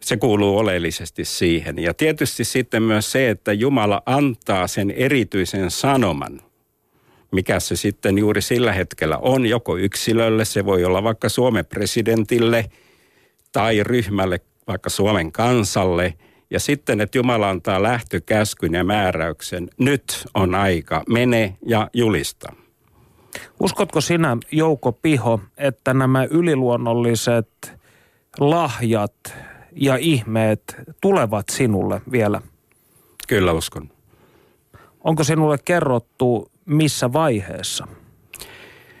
Se 0.00 0.16
kuuluu 0.16 0.58
oleellisesti 0.58 1.24
siihen. 1.24 1.78
Ja 1.78 1.94
tietysti 1.94 2.44
sitten 2.44 2.82
myös 2.82 3.12
se, 3.12 3.30
että 3.30 3.52
Jumala 3.52 4.02
antaa 4.06 4.66
sen 4.66 4.90
erityisen 4.90 5.70
sanoman, 5.70 6.40
mikä 7.32 7.60
se 7.60 7.76
sitten 7.76 8.18
juuri 8.18 8.42
sillä 8.42 8.72
hetkellä 8.72 9.18
on, 9.18 9.46
joko 9.46 9.76
yksilölle, 9.76 10.44
se 10.44 10.64
voi 10.64 10.84
olla 10.84 11.02
vaikka 11.02 11.28
Suomen 11.28 11.66
presidentille 11.66 12.70
tai 13.52 13.82
ryhmälle, 13.82 14.40
vaikka 14.66 14.90
Suomen 14.90 15.32
kansalle– 15.32 16.14
ja 16.50 16.60
sitten, 16.60 17.00
että 17.00 17.18
Jumala 17.18 17.50
antaa 17.50 17.82
lähtökäskyn 17.82 18.74
ja 18.74 18.84
määräyksen. 18.84 19.70
Nyt 19.78 20.28
on 20.34 20.54
aika, 20.54 21.02
mene 21.08 21.56
ja 21.66 21.90
julista. 21.92 22.52
Uskotko 23.60 24.00
sinä, 24.00 24.36
Jouko 24.52 24.92
Piho, 24.92 25.40
että 25.56 25.94
nämä 25.94 26.24
yliluonnolliset 26.24 27.72
lahjat 28.38 29.34
ja 29.72 29.96
ihmeet 29.96 30.76
tulevat 31.00 31.48
sinulle 31.50 32.02
vielä? 32.12 32.40
Kyllä 33.28 33.52
uskon. 33.52 33.90
Onko 35.04 35.24
sinulle 35.24 35.58
kerrottu 35.64 36.50
missä 36.66 37.12
vaiheessa? 37.12 37.86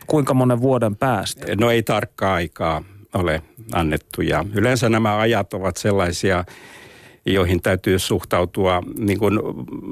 Kuinka 0.06 0.34
monen 0.34 0.60
vuoden 0.60 0.96
päästä? 0.96 1.46
No 1.60 1.70
ei 1.70 1.82
tarkkaa 1.82 2.34
aikaa 2.34 2.82
ole 3.14 3.42
annettu 3.72 4.22
ja 4.22 4.44
yleensä 4.54 4.88
nämä 4.88 5.18
ajat 5.18 5.54
ovat 5.54 5.76
sellaisia, 5.76 6.44
joihin 7.26 7.62
täytyy 7.62 7.98
suhtautua 7.98 8.82
niin 8.98 9.18
kuin 9.18 9.38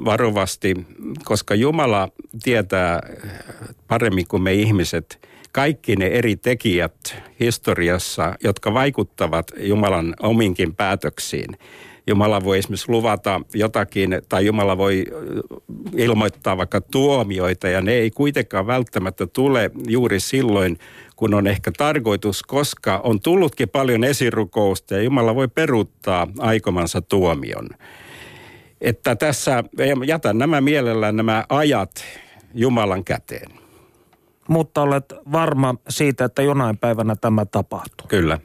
varovasti, 0.05 0.75
koska 1.23 1.55
Jumala 1.55 2.09
tietää 2.43 3.01
paremmin 3.87 4.27
kuin 4.27 4.43
me 4.43 4.53
ihmiset 4.53 5.29
kaikki 5.51 5.95
ne 5.95 6.07
eri 6.07 6.35
tekijät 6.35 7.15
historiassa, 7.39 8.35
jotka 8.43 8.73
vaikuttavat 8.73 9.51
Jumalan 9.57 10.15
ominkin 10.19 10.75
päätöksiin. 10.75 11.57
Jumala 12.09 12.43
voi 12.43 12.57
esimerkiksi 12.57 12.91
luvata 12.91 13.41
jotakin, 13.53 14.21
tai 14.29 14.45
Jumala 14.45 14.77
voi 14.77 15.05
ilmoittaa 15.95 16.57
vaikka 16.57 16.81
tuomioita, 16.81 17.67
ja 17.67 17.81
ne 17.81 17.93
ei 17.93 18.11
kuitenkaan 18.11 18.67
välttämättä 18.67 19.27
tule 19.27 19.71
juuri 19.87 20.19
silloin, 20.19 20.79
kun 21.15 21.33
on 21.33 21.47
ehkä 21.47 21.71
tarkoitus, 21.77 22.43
koska 22.43 22.97
on 23.03 23.21
tullutkin 23.21 23.69
paljon 23.69 24.03
esirukousta 24.03 24.93
ja 24.95 25.01
Jumala 25.01 25.35
voi 25.35 25.47
peruuttaa 25.47 26.27
aikomansa 26.39 27.01
tuomion. 27.01 27.69
Että 28.81 29.15
tässä 29.15 29.63
jätän 30.05 30.37
nämä 30.37 30.61
mielellään 30.61 31.15
nämä 31.15 31.45
ajat 31.49 31.91
Jumalan 32.53 33.03
käteen. 33.03 33.51
Mutta 34.47 34.81
olet 34.81 35.13
varma 35.31 35.75
siitä, 35.89 36.25
että 36.25 36.41
jonain 36.41 36.77
päivänä 36.77 37.15
tämä 37.15 37.45
tapahtuu. 37.45 38.07
Kyllä. 38.07 38.39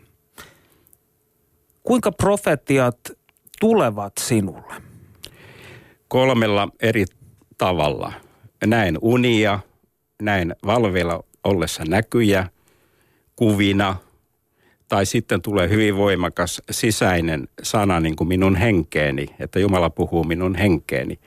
Kuinka 1.83 2.13
profetiat 2.13 2.97
tulevat 3.61 4.13
sinulle? 4.21 4.75
Kolmella 6.09 6.69
eri 6.81 7.05
tavalla. 7.59 8.13
Näen 8.67 8.99
unia, 9.01 9.59
näen 10.23 10.57
valveilla 10.67 11.25
ollessa 11.45 11.85
näkyjä 11.85 12.49
kuvina 13.37 13.97
tai 14.89 15.07
sitten 15.07 15.43
tulee 15.43 15.69
hyvin 15.69 15.97
voimakas 15.97 16.63
sisäinen 16.71 17.49
sana 17.63 18.01
niin 18.01 18.17
kuin 18.17 18.29
minun 18.29 18.57
henkeeni, 18.57 19.27
että 19.41 19.59
Jumala 19.59 19.91
puhuu 19.91 20.25
minun 20.25 20.55
henkeeni. 20.55 21.19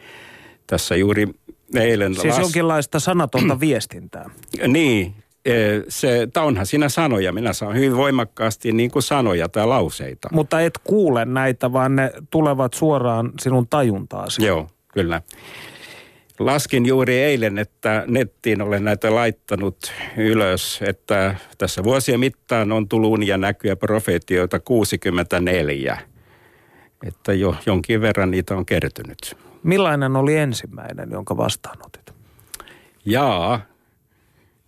Tässä 0.67 0.95
juuri 0.95 1.27
eilen... 1.75 2.13
Siis 2.15 2.25
las... 2.25 2.39
jonkinlaista 2.39 2.99
sanatonta 2.99 3.59
viestintää. 3.67 4.29
Niin, 4.67 5.15
e, 5.47 5.83
se, 5.87 6.27
onhan 6.37 6.65
siinä 6.65 6.89
sanoja. 6.89 7.33
Minä 7.33 7.53
saan 7.53 7.75
hyvin 7.75 7.97
voimakkaasti 7.97 8.71
niin 8.71 8.91
kuin 8.91 9.03
sanoja 9.03 9.49
tai 9.49 9.67
lauseita. 9.67 10.29
Mutta 10.31 10.61
et 10.61 10.79
kuule 10.83 11.25
näitä, 11.25 11.73
vaan 11.73 11.95
ne 11.95 12.11
tulevat 12.29 12.73
suoraan 12.73 13.31
sinun 13.39 13.67
tajuntaasi. 13.67 14.45
Joo, 14.45 14.67
kyllä. 14.93 15.21
Laskin 16.39 16.85
juuri 16.85 17.19
eilen, 17.19 17.57
että 17.57 18.03
nettiin 18.07 18.61
olen 18.61 18.83
näitä 18.83 19.15
laittanut 19.15 19.77
ylös, 20.17 20.79
että 20.81 21.35
tässä 21.57 21.83
vuosien 21.83 22.19
mittaan 22.19 22.71
on 22.71 22.87
tullut 22.87 23.11
unia 23.11 23.37
näkyä 23.37 23.75
profeetioita 23.75 24.59
64. 24.59 25.97
Että 27.07 27.33
jo 27.33 27.55
jonkin 27.65 28.01
verran 28.01 28.31
niitä 28.31 28.55
on 28.55 28.65
kertynyt. 28.65 29.37
Millainen 29.63 30.15
oli 30.15 30.37
ensimmäinen, 30.37 31.11
jonka 31.11 31.37
vastaanotit? 31.37 32.13
Jaa, 33.05 33.61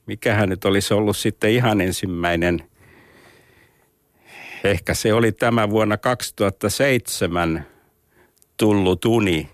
mikähän 0.10 0.50
nyt 0.50 0.66
olisi 0.66 0.94
ollut 0.94 1.18
sitten 1.18 1.52
ihan 1.52 1.82
ensimmäinen. 1.82 2.64
Ehkä 4.64 4.94
se 4.94 5.14
oli 5.14 5.32
tämä 5.32 5.70
vuonna 5.70 5.98
2007 5.98 7.66
tullut 8.58 9.06
uni 9.06 9.50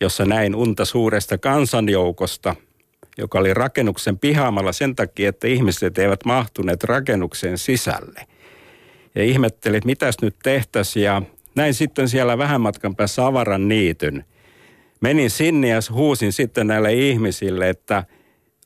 jossa 0.00 0.24
näin 0.24 0.54
unta 0.54 0.84
suuresta 0.84 1.38
kansanjoukosta, 1.38 2.56
joka 3.18 3.38
oli 3.38 3.54
rakennuksen 3.54 4.18
pihaamalla 4.18 4.72
sen 4.72 4.96
takia, 4.96 5.28
että 5.28 5.46
ihmiset 5.46 5.98
eivät 5.98 6.24
mahtuneet 6.24 6.84
rakennuksen 6.84 7.58
sisälle. 7.58 8.26
Ja 9.14 9.24
ihmettelin, 9.24 9.76
että 9.76 9.86
mitäs 9.86 10.16
nyt 10.22 10.36
tehtäisiin 10.42 11.04
ja 11.04 11.22
näin 11.54 11.74
sitten 11.74 12.08
siellä 12.08 12.38
vähän 12.38 12.60
matkan 12.60 12.96
päässä 12.96 13.26
avaran 13.26 13.68
niityn. 13.68 14.24
Menin 15.00 15.30
sinne 15.30 15.68
ja 15.68 15.80
huusin 15.90 16.32
sitten 16.32 16.66
näille 16.66 16.94
ihmisille, 16.94 17.68
että 17.68 18.04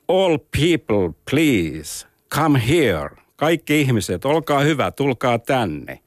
all 0.09 0.39
people 0.61 1.15
please 1.31 2.07
come 2.31 2.61
here, 2.69 3.11
kaikki 3.37 3.81
ihmiset, 3.81 4.25
olkaa 4.25 4.61
hyvä, 4.61 4.91
tulkaa 4.91 5.39
tänne. 5.39 5.99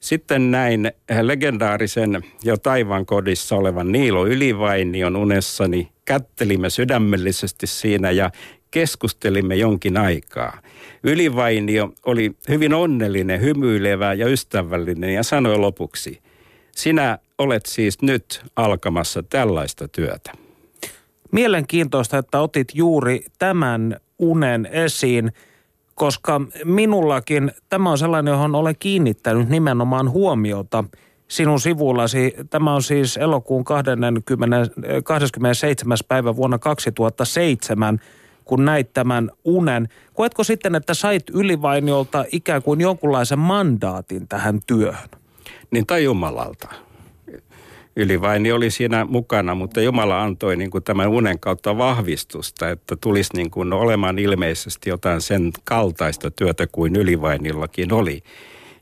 Sitten 0.00 0.50
näin 0.50 0.92
legendaarisen 1.22 2.22
jo 2.42 2.56
taivaan 2.56 3.06
kodissa 3.06 3.56
olevan 3.56 3.92
Niilo 3.92 4.26
Ylivainion 4.26 5.16
unessani. 5.16 5.88
Kättelimme 6.04 6.70
sydämellisesti 6.70 7.66
siinä 7.66 8.10
ja 8.10 8.30
keskustelimme 8.70 9.54
jonkin 9.54 9.96
aikaa. 9.96 10.60
Ylivainio 11.02 11.92
oli 12.06 12.32
hyvin 12.48 12.74
onnellinen, 12.74 13.40
hymyilevä 13.40 14.14
ja 14.14 14.28
ystävällinen 14.28 15.14
ja 15.14 15.22
sanoi 15.22 15.58
lopuksi, 15.58 16.20
sinä 16.76 17.18
olet 17.38 17.66
siis 17.66 18.02
nyt 18.02 18.42
alkamassa 18.56 19.22
tällaista 19.22 19.88
työtä. 19.88 20.32
Mielenkiintoista, 21.32 22.18
että 22.18 22.40
otit 22.40 22.68
juuri 22.74 23.24
tämän 23.38 23.96
unen 24.18 24.66
esiin, 24.66 25.32
koska 25.94 26.40
minullakin 26.64 27.52
tämä 27.68 27.90
on 27.90 27.98
sellainen, 27.98 28.32
johon 28.32 28.54
olen 28.54 28.76
kiinnittänyt 28.78 29.48
nimenomaan 29.48 30.10
huomiota 30.10 30.84
sinun 31.28 31.60
sivullasi. 31.60 32.34
Tämä 32.50 32.74
on 32.74 32.82
siis 32.82 33.16
elokuun 33.16 33.64
20, 33.64 34.56
27. 35.04 35.98
päivä 36.08 36.36
vuonna 36.36 36.58
2007 36.58 38.00
kun 38.44 38.64
näit 38.64 38.92
tämän 38.92 39.30
unen. 39.44 39.88
Koetko 40.14 40.44
sitten, 40.44 40.74
että 40.74 40.94
sait 40.94 41.30
ylivainiolta 41.30 42.24
ikään 42.32 42.62
kuin 42.62 42.80
jonkunlaisen 42.80 43.38
mandaatin 43.38 44.28
tähän 44.28 44.60
työhön? 44.66 45.08
Niin 45.70 45.86
tai 45.86 46.04
Jumalalta. 46.04 46.68
Ylivaini 48.00 48.52
oli 48.52 48.70
siinä 48.70 49.04
mukana, 49.04 49.54
mutta 49.54 49.80
Jumala 49.80 50.22
antoi 50.22 50.56
niin 50.56 50.70
kuin 50.70 50.84
tämän 50.84 51.08
unen 51.08 51.38
kautta 51.38 51.78
vahvistusta, 51.78 52.70
että 52.70 52.96
tulisi 52.96 53.36
niin 53.36 53.50
kuin 53.50 53.72
olemaan 53.72 54.18
ilmeisesti 54.18 54.90
jotain 54.90 55.20
sen 55.20 55.50
kaltaista 55.64 56.30
työtä 56.30 56.66
kuin 56.66 56.96
Ylivainillakin 56.96 57.92
oli. 57.92 58.22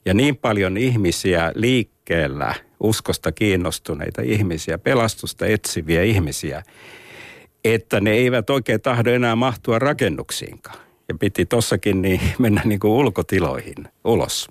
Ja 0.04 0.14
niin 0.14 0.36
paljon 0.36 0.76
ihmisiä 0.76 1.52
liikkeellä, 1.54 2.54
uskosta 2.80 3.32
kiinnostuneita 3.32 4.22
ihmisiä, 4.22 4.78
pelastusta 4.78 5.46
etsiviä 5.46 6.02
ihmisiä, 6.02 6.62
että 7.64 8.00
ne 8.00 8.10
eivät 8.10 8.50
oikein 8.50 8.80
tahdo 8.80 9.10
enää 9.12 9.36
mahtua 9.36 9.78
rakennuksiinkaan. 9.78 10.78
Ja 11.08 11.14
piti 11.20 11.46
tossakin 11.46 12.02
niin 12.02 12.20
mennä 12.38 12.62
niin 12.64 12.80
kuin 12.80 12.90
ulkotiloihin 12.90 13.88
ulos. 14.04 14.48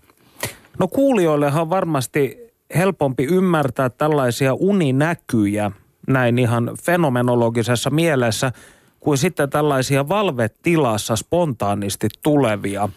No 0.79 0.87
kuulijoillehan 0.87 1.69
varmasti 1.69 2.46
helpompi 2.75 3.23
ymmärtää 3.23 3.89
tällaisia 3.89 4.53
uninäkyjä 4.53 5.71
näin 6.07 6.39
ihan 6.39 6.71
fenomenologisessa 6.83 7.89
mielessä 7.89 8.51
kuin 8.99 9.17
sitten 9.17 9.49
tällaisia 9.49 10.09
valvetilassa 10.09 11.15
spontaanisti 11.15 12.07
tulevia. 12.23 12.89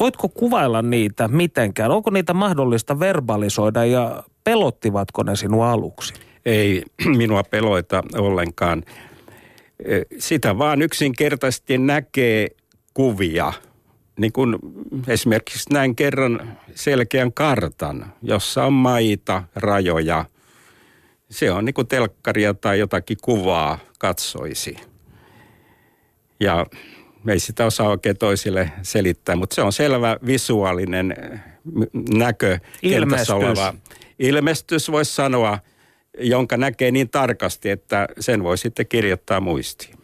Voitko 0.00 0.28
kuvailla 0.28 0.82
niitä 0.82 1.28
mitenkään? 1.28 1.90
Onko 1.90 2.10
niitä 2.10 2.34
mahdollista 2.34 3.00
verbalisoida 3.00 3.84
ja 3.84 4.22
pelottivatko 4.44 5.22
ne 5.22 5.36
sinua 5.36 5.70
aluksi? 5.72 6.14
Ei 6.46 6.82
minua 7.16 7.42
peloita 7.42 8.02
ollenkaan. 8.18 8.82
Sitä 10.18 10.58
vaan 10.58 10.82
yksinkertaisesti 10.82 11.78
näkee 11.78 12.48
kuvia. 12.94 13.52
Niin 14.18 14.32
kuin 14.32 14.56
esimerkiksi 15.08 15.72
näin 15.72 15.96
kerran 15.96 16.58
selkeän 16.74 17.32
kartan, 17.32 18.12
jossa 18.22 18.64
on 18.64 18.72
maita, 18.72 19.42
rajoja. 19.54 20.24
Se 21.30 21.50
on 21.50 21.64
niin 21.64 21.74
kuin 21.74 21.86
telkkaria 21.86 22.54
tai 22.54 22.78
jotakin 22.78 23.18
kuvaa 23.22 23.78
katsoisi. 23.98 24.76
Ja 26.40 26.66
me 27.24 27.32
ei 27.32 27.40
sitä 27.40 27.66
osaa 27.66 27.88
oikein 27.88 28.18
toisille 28.18 28.72
selittää, 28.82 29.36
mutta 29.36 29.54
se 29.54 29.62
on 29.62 29.72
selvä 29.72 30.16
visuaalinen 30.26 31.16
näkö 32.14 32.58
Ilmestys. 32.82 33.30
oleva 33.30 33.74
ilmestys, 34.18 34.90
voisi 34.90 35.14
sanoa– 35.14 35.58
jonka 36.18 36.56
näkee 36.56 36.90
niin 36.90 37.10
tarkasti, 37.10 37.70
että 37.70 38.08
sen 38.20 38.42
voi 38.42 38.58
sitten 38.58 38.86
kirjoittaa 38.86 39.40
muistiin. 39.40 39.95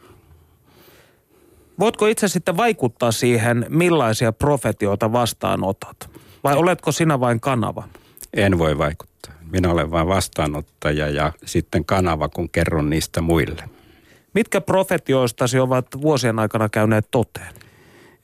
Voitko 1.79 2.07
itse 2.07 2.29
sitten 2.29 2.57
vaikuttaa 2.57 3.13
siihen, 3.13 3.67
millaisia 3.69 4.33
profetioita 4.33 5.13
vastaanotat? 5.13 6.11
Vai 6.45 6.57
oletko 6.57 6.93
sinä 6.93 7.21
vain 7.21 7.41
kanava? 7.41 7.89
En 8.35 8.59
voi 8.59 8.79
vaikuttaa. 8.79 9.35
Minä 9.51 9.71
olen 9.71 9.91
vain 9.91 10.09
vastaanottaja 10.09 11.09
ja 11.09 11.33
sitten 11.45 11.85
kanava, 11.85 12.29
kun 12.29 12.51
kerron 12.51 12.91
niistä 12.91 13.21
muille. 13.21 13.63
Mitkä 14.35 14.61
profetioistasi 14.61 15.59
ovat 15.59 15.87
vuosien 16.03 16.39
aikana 16.39 16.69
käyneet 16.69 17.09
toteen? 17.11 17.55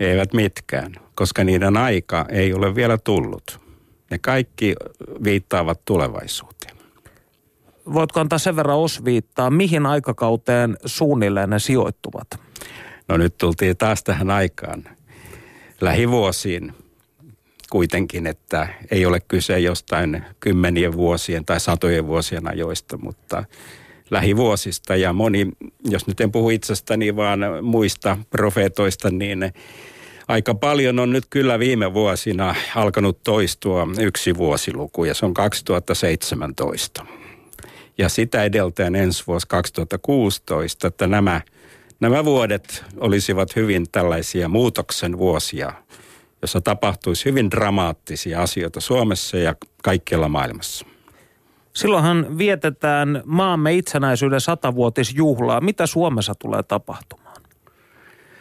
Eivät 0.01 0.33
mitkään, 0.33 0.93
koska 1.15 1.45
niiden 1.45 1.77
aika 1.77 2.27
ei 2.29 2.55
ole 2.55 2.75
vielä 2.75 2.99
tullut. 2.99 3.61
Ne 4.11 4.19
kaikki 4.19 4.75
viittaavat 5.25 5.85
tulevaisuuteen 5.85 6.79
voitko 7.95 8.21
antaa 8.21 8.39
sen 8.39 8.57
verran 8.57 8.79
osviittaa, 8.79 9.51
mihin 9.51 9.87
aikakauteen 9.87 10.77
suunnilleen 10.85 11.51
ne 11.51 11.59
sijoittuvat? 11.59 12.27
No 13.09 13.17
nyt 13.17 13.39
tultiin 13.39 13.77
taas 13.77 14.05
tähän 14.05 14.31
aikaan. 14.31 14.85
Lähivuosiin 15.81 16.73
kuitenkin, 17.71 18.27
että 18.27 18.69
ei 18.91 19.07
ole 19.07 19.21
kyse 19.21 19.61
jostain 19.61 20.25
kymmenien 20.41 20.93
vuosien 20.93 21.45
tai 21.45 21.61
satojen 21.61 22.07
vuosien 22.07 22.49
ajoista, 22.49 22.97
mutta 22.97 23.45
lähivuosista. 24.11 24.97
Ja 24.97 25.13
moni, 25.13 25.49
jos 25.85 26.07
nyt 26.07 26.21
en 26.21 26.33
puhu 26.33 26.51
itsestäni, 26.51 27.17
vaan 27.17 27.41
muista 27.63 28.19
profeetoista, 28.31 29.11
niin 29.11 29.53
aika 30.29 30.55
paljon 30.55 30.99
on 30.99 31.13
nyt 31.13 31.25
kyllä 31.31 31.59
viime 31.59 31.95
vuosina 31.95 32.55
alkanut 32.75 33.23
toistua 33.23 33.89
yksi 34.01 34.37
vuosiluku 34.37 35.05
ja 35.05 35.15
se 35.15 35.27
on 35.27 35.35
2017 35.35 37.07
ja 37.99 38.09
sitä 38.09 38.45
edeltäen 38.45 38.95
ensi 38.95 39.25
vuosi 39.27 39.47
2016, 39.49 40.87
että 40.87 41.07
nämä, 41.07 41.41
nämä 42.01 42.25
vuodet 42.25 42.85
olisivat 42.97 43.57
hyvin 43.57 43.87
tällaisia 43.93 44.49
muutoksen 44.49 45.19
vuosia, 45.19 45.73
jossa 46.43 46.61
tapahtuisi 46.61 47.25
hyvin 47.25 47.51
dramaattisia 47.51 48.43
asioita 48.43 48.81
Suomessa 48.81 49.37
ja 49.37 49.55
kaikkialla 49.83 50.29
maailmassa. 50.29 50.87
Silloinhan 51.73 52.39
vietetään 52.39 53.23
maamme 53.25 53.75
itsenäisyyden 53.75 54.41
satavuotisjuhlaa. 54.41 55.61
Mitä 55.61 55.87
Suomessa 55.87 56.35
tulee 56.35 56.63
tapahtumaan? 56.63 57.37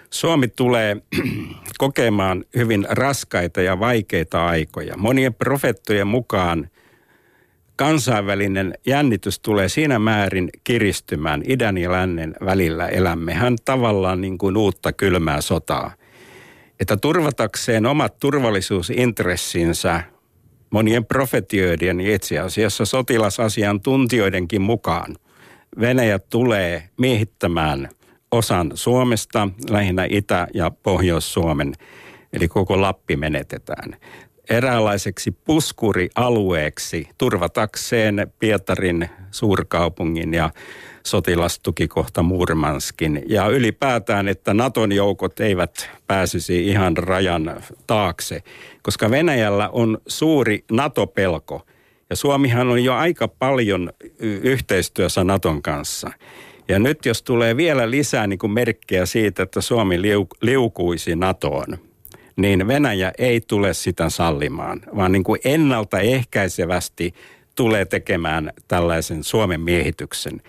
Suomi 0.10 0.48
tulee 0.48 0.98
kokemaan 1.78 2.44
hyvin 2.56 2.88
raskaita 2.90 3.62
ja 3.62 3.80
vaikeita 3.80 4.46
aikoja. 4.46 4.98
Monien 4.98 5.34
profettojen 5.34 6.08
mukaan 6.08 6.70
kansainvälinen 7.78 8.74
jännitys 8.86 9.40
tulee 9.40 9.70
siinä 9.70 10.00
määrin 10.00 10.50
kiristymään 10.64 11.44
idän 11.48 11.78
ja 11.78 11.92
lännen 11.92 12.36
välillä 12.46 12.88
elämmehän 12.88 13.56
tavallaan 13.66 14.22
niin 14.22 14.38
kuin 14.38 14.58
uutta 14.58 14.94
kylmää 14.94 15.42
sotaa. 15.42 15.92
Että 16.80 16.98
turvatakseen 16.98 17.86
omat 17.86 18.20
turvallisuusintressinsä 18.20 20.04
monien 20.70 21.06
profetioiden 21.06 22.02
ja 22.02 22.16
itse 22.16 22.40
asiassa 22.40 22.86
sotilasasiantuntijoidenkin 22.86 24.62
mukaan 24.62 25.16
Venäjä 25.80 26.20
tulee 26.20 26.90
miehittämään 26.98 27.90
osan 28.32 28.72
Suomesta, 28.74 29.50
lähinnä 29.70 30.08
Itä- 30.10 30.48
ja 30.54 30.72
Pohjois-Suomen, 30.72 31.74
eli 32.34 32.48
koko 32.48 32.82
Lappi 32.82 33.16
menetetään 33.16 33.98
eräänlaiseksi 34.50 35.32
puskurialueeksi 35.32 37.10
turvatakseen 37.18 38.32
Pietarin 38.40 39.10
suurkaupungin 39.32 40.34
ja 40.34 40.50
sotilastukikohta 41.06 42.24
Murmanskin. 42.24 43.24
Ja 43.30 43.48
ylipäätään, 43.48 44.28
että 44.28 44.54
Naton 44.54 44.92
joukot 44.92 45.40
eivät 45.40 45.90
pääsisi 46.08 46.68
ihan 46.68 46.98
rajan 46.98 47.62
taakse, 47.88 48.44
koska 48.82 49.12
Venäjällä 49.12 49.70
on 49.70 49.98
suuri 50.08 50.64
NATO-pelko. 50.72 51.66
Ja 52.10 52.16
Suomihan 52.16 52.68
on 52.68 52.84
jo 52.84 52.94
aika 52.94 53.28
paljon 53.28 53.92
yhteistyössä 54.20 55.24
Naton 55.24 55.62
kanssa. 55.62 56.12
Ja 56.68 56.80
nyt 56.80 57.06
jos 57.06 57.24
tulee 57.24 57.58
vielä 57.58 57.92
lisää 57.92 58.28
niin 58.28 58.40
kuin 58.40 58.52
merkkejä 58.52 59.06
siitä, 59.06 59.44
että 59.44 59.62
Suomi 59.62 60.02
liukuisi 60.42 61.16
NATOon, 61.16 61.78
niin 62.38 62.68
Venäjä 62.68 63.12
ei 63.18 63.42
tule 63.42 63.74
sitä 63.74 64.10
sallimaan, 64.10 64.82
vaan 64.96 65.12
niin 65.12 65.24
kuin 65.24 65.40
ennaltaehkäisevästi 65.44 67.14
tulee 67.56 67.86
tekemään 67.86 68.52
tällaisen 68.68 69.24
Suomen 69.24 69.62
miehityksen. 69.62 70.42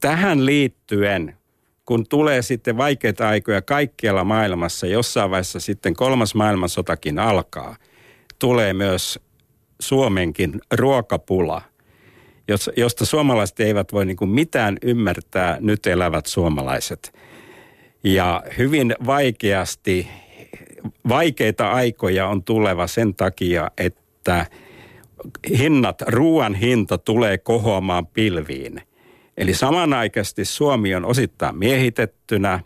Tähän 0.00 0.46
liittyen, 0.46 1.36
kun 1.84 2.06
tulee 2.08 2.42
sitten 2.42 2.76
vaikeita 2.76 3.28
aikoja 3.28 3.62
kaikkialla 3.62 4.24
maailmassa, 4.24 4.86
jossain 4.86 5.30
vaiheessa 5.30 5.60
sitten 5.60 5.94
kolmas 5.94 6.34
maailmansotakin 6.34 7.18
alkaa, 7.18 7.76
tulee 8.38 8.72
myös 8.72 9.18
Suomenkin 9.80 10.60
ruokapula, 10.74 11.62
josta 12.76 13.06
suomalaiset 13.06 13.60
eivät 13.60 13.92
voi 13.92 14.06
niin 14.06 14.16
kuin 14.16 14.30
mitään 14.30 14.78
ymmärtää 14.82 15.56
nyt 15.60 15.86
elävät 15.86 16.26
suomalaiset. 16.26 17.12
Ja 18.04 18.42
hyvin 18.58 18.94
vaikeasti 19.06 20.08
vaikeita 21.08 21.70
aikoja 21.70 22.28
on 22.28 22.44
tuleva 22.44 22.86
sen 22.86 23.14
takia, 23.14 23.70
että 23.78 24.46
hinnat, 25.58 26.02
ruoan 26.06 26.54
hinta 26.54 26.98
tulee 26.98 27.38
kohoamaan 27.38 28.06
pilviin. 28.06 28.82
Eli 29.36 29.54
samanaikaisesti 29.54 30.44
Suomi 30.44 30.94
on 30.94 31.04
osittain 31.04 31.58
miehitettynä 31.58 32.60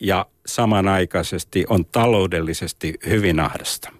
ja 0.00 0.26
samanaikaisesti 0.46 1.64
on 1.68 1.84
taloudellisesti 1.84 2.94
hyvin 3.06 3.40
ahdasta. 3.40 3.90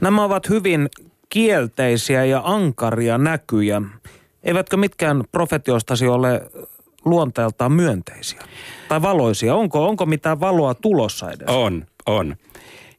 Nämä 0.00 0.24
ovat 0.24 0.48
hyvin 0.48 0.88
kielteisiä 1.28 2.24
ja 2.24 2.42
ankaria 2.44 3.18
näkyjä. 3.18 3.82
Eivätkö 4.42 4.76
mitkään 4.76 5.24
profetioistasi 5.32 6.06
ole 6.06 6.50
luonteeltaan 7.04 7.72
myönteisiä 7.72 8.40
tai 8.88 9.02
valoisia? 9.02 9.54
Onko, 9.54 9.88
onko 9.88 10.06
mitään 10.06 10.40
valoa 10.40 10.74
tulossa 10.74 11.30
edes? 11.30 11.48
On, 11.48 11.86
on. 12.06 12.36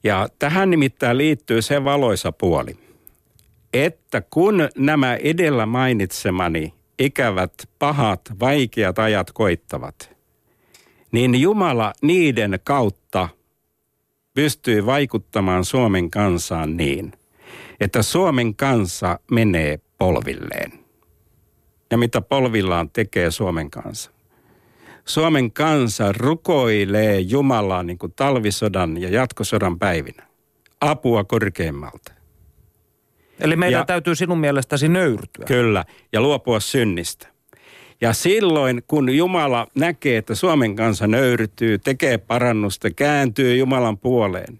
Ja 0.06 0.28
tähän 0.39 0.70
nimittäin 0.70 1.18
liittyy 1.18 1.62
se 1.62 1.84
valoisa 1.84 2.32
puoli, 2.32 2.78
että 3.74 4.22
kun 4.22 4.70
nämä 4.78 5.15
edellä 5.15 5.65
mainitsemani 5.65 6.74
ikävät, 7.00 7.54
pahat, 7.80 8.22
vaikeat 8.39 9.00
ajat 9.00 9.32
koittavat, 9.32 10.15
niin 11.12 11.41
Jumala 11.41 11.94
niiden 12.02 12.60
kautta 12.63 13.30
pystyy 14.34 14.86
vaikuttamaan 14.86 15.65
Suomen 15.65 16.12
kansaan 16.12 16.78
niin, 16.78 17.12
että 17.80 18.02
Suomen 18.02 18.56
kansa 18.56 19.20
menee 19.32 19.80
polvilleen. 19.98 20.72
Ja 21.91 21.98
mitä 21.98 22.22
polvillaan 22.22 22.89
tekee 22.89 23.32
Suomen 23.32 23.70
kansa? 23.70 24.14
Suomen 25.06 25.52
kansa 25.52 26.12
rukoilee 26.12 27.20
Jumalaa 27.20 27.84
niin 27.84 27.98
kuin 27.98 28.13
talvisodan 28.15 29.02
ja 29.02 29.10
jatkosodan 29.10 29.80
päivinä. 29.80 30.24
Apua 30.82 31.24
korkeimmalta. 31.24 32.12
Eli 33.39 33.56
meidän 33.56 33.80
ja, 33.80 33.86
täytyy 33.86 34.15
sinun 34.15 34.38
mielestäsi 34.38 34.88
nöyrtyä. 34.88 35.46
Kyllä, 35.46 35.86
ja 36.13 36.22
luopua 36.22 36.60
synnistä. 36.60 37.28
Ja 38.02 38.13
silloin, 38.13 38.84
kun 38.88 39.15
Jumala 39.15 39.68
näkee, 39.76 40.18
että 40.18 40.36
Suomen 40.36 40.76
kansa 40.76 41.08
nöyrtyy, 41.08 41.78
tekee 41.78 42.18
parannusta, 42.18 42.89
kääntyy 42.91 43.56
Jumalan 43.56 43.98
puoleen, 43.98 44.60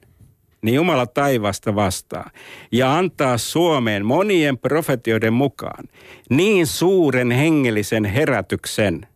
niin 0.62 0.76
Jumala 0.76 1.06
taivasta 1.06 1.76
vastaa 1.76 2.30
ja 2.72 2.98
antaa 2.98 3.38
Suomeen 3.38 4.06
monien 4.06 4.58
profetioiden 4.58 5.34
mukaan 5.34 5.86
niin 6.30 6.68
suuren 6.68 7.32
hengellisen 7.32 8.06
herätyksen, 8.06 9.08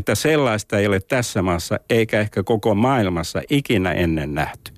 että 0.00 0.14
sellaista 0.14 0.78
ei 0.78 0.86
ole 0.86 1.00
tässä 1.00 1.42
maassa 1.42 1.80
eikä 1.90 2.20
ehkä 2.20 2.42
koko 2.42 2.74
maailmassa 2.74 3.42
ikinä 3.50 3.92
ennen 3.92 4.34
nähty. 4.34 4.72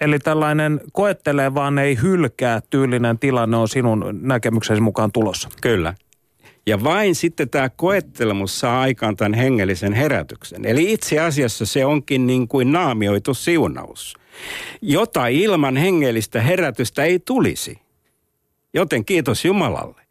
Eli 0.00 0.18
tällainen 0.18 0.80
koettelee 0.92 1.54
vaan 1.54 1.78
ei 1.78 1.98
hylkää 2.02 2.60
tyylinen 2.70 3.18
tilanne 3.18 3.56
on 3.56 3.68
sinun 3.68 4.18
näkemyksesi 4.22 4.80
mukaan 4.80 5.12
tulossa. 5.12 5.48
Kyllä. 5.62 5.94
Ja 6.66 6.84
vain 6.84 7.14
sitten 7.14 7.50
tämä 7.50 7.68
koettelemus 7.68 8.60
saa 8.60 8.80
aikaan 8.80 9.16
tämän 9.16 9.34
hengellisen 9.34 9.92
herätyksen. 9.92 10.64
Eli 10.64 10.92
itse 10.92 11.18
asiassa 11.18 11.66
se 11.66 11.84
onkin 11.84 12.26
niin 12.26 12.48
kuin 12.48 12.72
naamioitu 12.72 13.34
siunaus, 13.34 14.14
jota 14.82 15.26
ilman 15.26 15.76
hengellistä 15.76 16.40
herätystä 16.40 17.04
ei 17.04 17.18
tulisi. 17.18 17.78
Joten 18.74 19.04
kiitos 19.04 19.44
Jumalalle, 19.44 20.02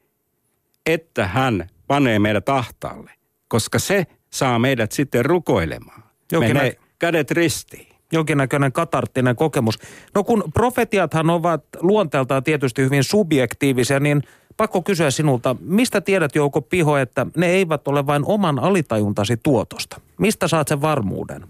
että 0.86 1.28
hän 1.28 1.70
panee 1.88 2.20
meidät 2.20 2.50
ahtaalle, 2.50 3.12
koska 3.50 3.80
se 3.80 4.08
saa 4.30 4.60
meidät 4.60 4.92
sitten 4.92 5.26
rukoilemaan. 5.26 6.04
Jokin 6.32 6.50
Menee 6.50 6.70
nä- 6.70 6.86
kädet 7.00 7.32
ristiin 7.32 7.90
jonkinnäköinen 8.12 8.72
katarttinen 8.72 9.36
kokemus. 9.36 9.80
No 10.16 10.24
kun 10.24 10.44
profetiathan 10.54 11.30
ovat 11.30 11.64
luonteeltaan 11.80 12.44
tietysti 12.44 12.82
hyvin 12.82 13.04
subjektiivisia, 13.04 14.00
niin 14.00 14.24
pakko 14.58 14.82
kysyä 14.82 15.12
sinulta, 15.12 15.56
mistä 15.60 16.02
tiedät 16.02 16.36
Jouko 16.36 16.62
Piho, 16.62 16.98
että 16.98 17.26
ne 17.38 17.48
eivät 17.48 17.88
ole 17.88 18.06
vain 18.06 18.24
oman 18.26 18.60
alitajuntasi 18.60 19.38
tuotosta? 19.38 20.02
Mistä 20.18 20.48
saat 20.48 20.68
sen 20.68 20.82
varmuuden? 20.82 21.46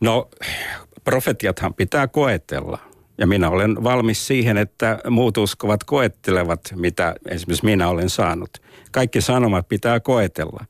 No, 0.00 0.28
profetiathan 1.04 1.74
pitää 1.74 2.08
koetella. 2.08 2.78
Ja 3.18 3.26
minä 3.26 3.50
olen 3.50 3.84
valmis 3.84 4.26
siihen, 4.26 4.56
että 4.56 4.98
muut 5.10 5.36
uskovat 5.36 5.84
koettelevat, 5.84 6.60
mitä 6.76 7.14
esimerkiksi 7.28 7.64
minä 7.64 7.88
olen 7.88 8.10
saanut. 8.10 8.50
Kaikki 8.92 9.20
sanomat 9.20 9.68
pitää 9.68 10.00
koetella. 10.00 10.64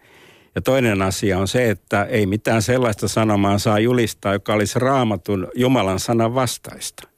Ja 0.54 0.62
toinen 0.62 1.02
asia 1.02 1.38
on 1.38 1.48
se, 1.48 1.70
että 1.70 2.04
ei 2.04 2.26
mitään 2.26 2.62
sellaista 2.62 3.08
sanomaa 3.08 3.58
saa 3.58 3.78
julistaa, 3.78 4.32
joka 4.32 4.54
olisi 4.54 4.78
raamatun 4.78 5.48
Jumalan 5.54 6.00
sanan 6.00 6.34
vastaista. 6.34 7.08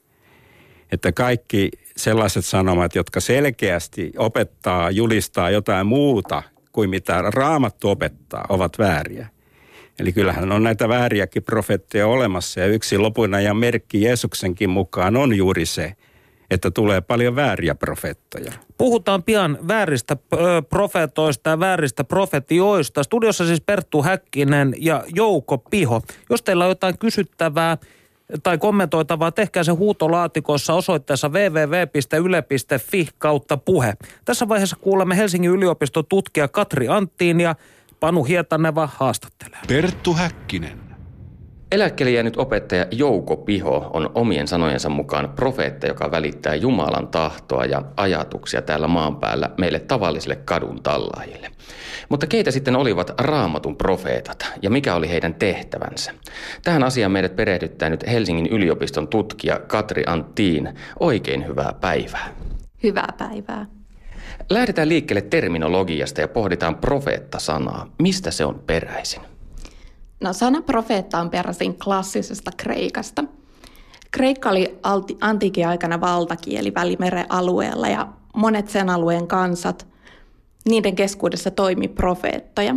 Että 0.92 1.12
kaikki 1.12 1.70
sellaiset 1.96 2.44
sanomat, 2.44 2.94
jotka 2.94 3.20
selkeästi 3.20 4.12
opettaa, 4.16 4.90
julistaa 4.90 5.50
jotain 5.50 5.86
muuta 5.86 6.42
kuin 6.72 6.90
mitä 6.90 7.22
raamattu 7.22 7.88
opettaa, 7.88 8.44
ovat 8.48 8.78
vääriä. 8.78 9.28
Eli 9.98 10.12
kyllähän 10.12 10.52
on 10.52 10.62
näitä 10.62 10.88
vääriäkin 10.88 11.42
profetteja 11.42 12.06
olemassa 12.06 12.60
ja 12.60 12.66
yksi 12.66 12.98
lopun 12.98 13.34
ajan 13.34 13.56
merkki 13.56 14.02
Jeesuksenkin 14.02 14.70
mukaan 14.70 15.16
on 15.16 15.36
juuri 15.36 15.66
se, 15.66 15.92
että 16.50 16.70
tulee 16.70 17.00
paljon 17.00 17.36
vääriä 17.36 17.74
profeettoja. 17.74 18.52
Puhutaan 18.78 19.22
pian 19.22 19.58
vääristä 19.68 20.16
profeetoista 20.68 21.50
ja 21.50 21.60
vääristä 21.60 22.04
profetioista. 22.04 23.02
Studiossa 23.02 23.46
siis 23.46 23.60
Perttu 23.60 24.02
Häkkinen 24.02 24.74
ja 24.78 25.04
Jouko 25.14 25.58
Piho. 25.58 26.02
Jos 26.30 26.42
teillä 26.42 26.64
on 26.64 26.70
jotain 26.70 26.98
kysyttävää 26.98 27.76
tai 28.42 28.58
kommentoitavaa, 28.58 29.32
tehkää 29.32 29.64
se 29.64 29.72
huutolaatikossa 29.72 30.74
osoitteessa 30.74 31.28
www.yle.fi 31.28 33.08
kautta 33.18 33.56
puhe. 33.56 33.94
Tässä 34.24 34.48
vaiheessa 34.48 34.76
kuulemme 34.76 35.16
Helsingin 35.16 35.50
yliopiston 35.50 36.06
tutkija 36.08 36.48
Katri 36.48 36.88
Anttiin 36.88 37.40
ja 37.40 37.54
Panu 38.00 38.24
Hietaneva 38.24 38.88
haastattelee. 38.96 39.60
Perttu 39.68 40.14
Häkkinen. 40.14 40.89
Eläkkeelle 41.72 42.10
jäänyt 42.10 42.36
opettaja 42.36 42.86
Jouko 42.90 43.36
Piho 43.36 43.90
on 43.92 44.10
omien 44.14 44.48
sanojensa 44.48 44.88
mukaan 44.88 45.32
profeetta, 45.36 45.86
joka 45.86 46.10
välittää 46.10 46.54
Jumalan 46.54 47.08
tahtoa 47.08 47.64
ja 47.64 47.82
ajatuksia 47.96 48.62
täällä 48.62 48.88
maan 48.88 49.16
päällä 49.16 49.50
meille 49.58 49.78
tavallisille 49.78 50.36
kadun 50.36 50.82
tallaajille. 50.82 51.50
Mutta 52.08 52.26
keitä 52.26 52.50
sitten 52.50 52.76
olivat 52.76 53.14
raamatun 53.20 53.76
profeetat 53.76 54.46
ja 54.62 54.70
mikä 54.70 54.94
oli 54.94 55.08
heidän 55.10 55.34
tehtävänsä? 55.34 56.12
Tähän 56.64 56.84
asiaan 56.84 57.12
meidät 57.12 57.36
perehdyttää 57.36 57.90
nyt 57.90 58.06
Helsingin 58.06 58.46
yliopiston 58.46 59.08
tutkija 59.08 59.58
Katri 59.58 60.02
Anttiin. 60.06 60.74
Oikein 61.00 61.46
hyvää 61.46 61.72
päivää. 61.80 62.28
Hyvää 62.82 63.14
päivää. 63.18 63.66
Lähdetään 64.50 64.88
liikkeelle 64.88 65.22
terminologiasta 65.22 66.20
ja 66.20 66.28
pohditaan 66.28 66.76
profeetta-sanaa. 66.76 67.86
Mistä 67.98 68.30
se 68.30 68.44
on 68.44 68.62
peräisin? 68.66 69.22
No 70.20 70.32
sana 70.32 70.62
profeetta 70.62 71.18
on 71.20 71.30
peräisin 71.30 71.78
klassisesta 71.78 72.50
kreikasta. 72.56 73.24
Kreikka 74.10 74.48
oli 74.48 74.78
antiikin 75.20 75.68
aikana 75.68 76.00
valtakieli 76.00 76.74
Välimeren 76.74 77.26
alueella 77.28 77.88
ja 77.88 78.08
monet 78.34 78.68
sen 78.68 78.90
alueen 78.90 79.26
kansat, 79.26 79.86
niiden 80.68 80.96
keskuudessa 80.96 81.50
toimi 81.50 81.88
profeettoja. 81.88 82.76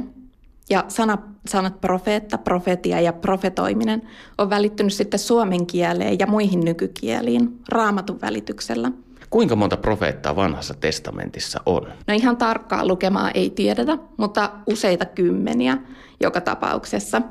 Ja 0.70 0.86
sana, 0.88 1.18
sanat 1.48 1.82
profeetta, 1.82 2.38
profetia 2.38 3.02
ja 3.02 3.14
profetoiminen 3.14 4.02
on 4.38 4.50
välittynyt 4.50 4.94
sitten 4.94 5.20
suomen 5.20 5.66
kieleen 5.66 6.20
ja 6.20 6.28
muihin 6.28 6.60
nykykieliin 6.60 7.60
raamatun 7.70 8.22
välityksellä– 8.22 8.92
Kuinka 9.34 9.56
monta 9.56 9.78
profeettaa 9.78 10.36
vanhassa 10.36 10.74
testamentissa 10.74 11.60
on? 11.66 11.88
No 12.08 12.14
ihan 12.14 12.38
tarkkaa 12.38 12.88
lukemaa 12.88 13.32
ei 13.32 13.50
tiedetä, 13.50 13.98
mutta 14.18 14.50
useita 14.68 15.06
kymmeniä 15.06 15.78
joka 16.20 16.42
tapauksessa. 16.42 17.22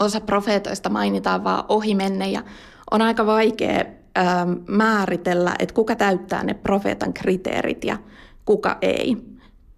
Osa 0.00 0.20
profeetoista 0.20 0.88
mainitaan 0.88 1.44
vaan 1.44 1.64
ohimenne 1.68 2.28
ja 2.28 2.42
on 2.90 3.02
aika 3.02 3.26
vaikea 3.26 3.84
ähm, 4.18 4.52
määritellä, 4.68 5.54
että 5.58 5.74
kuka 5.74 5.96
täyttää 5.96 6.44
ne 6.44 6.54
profeetan 6.54 7.12
kriteerit 7.12 7.84
ja 7.84 7.98
kuka 8.44 8.78
ei. 8.82 9.16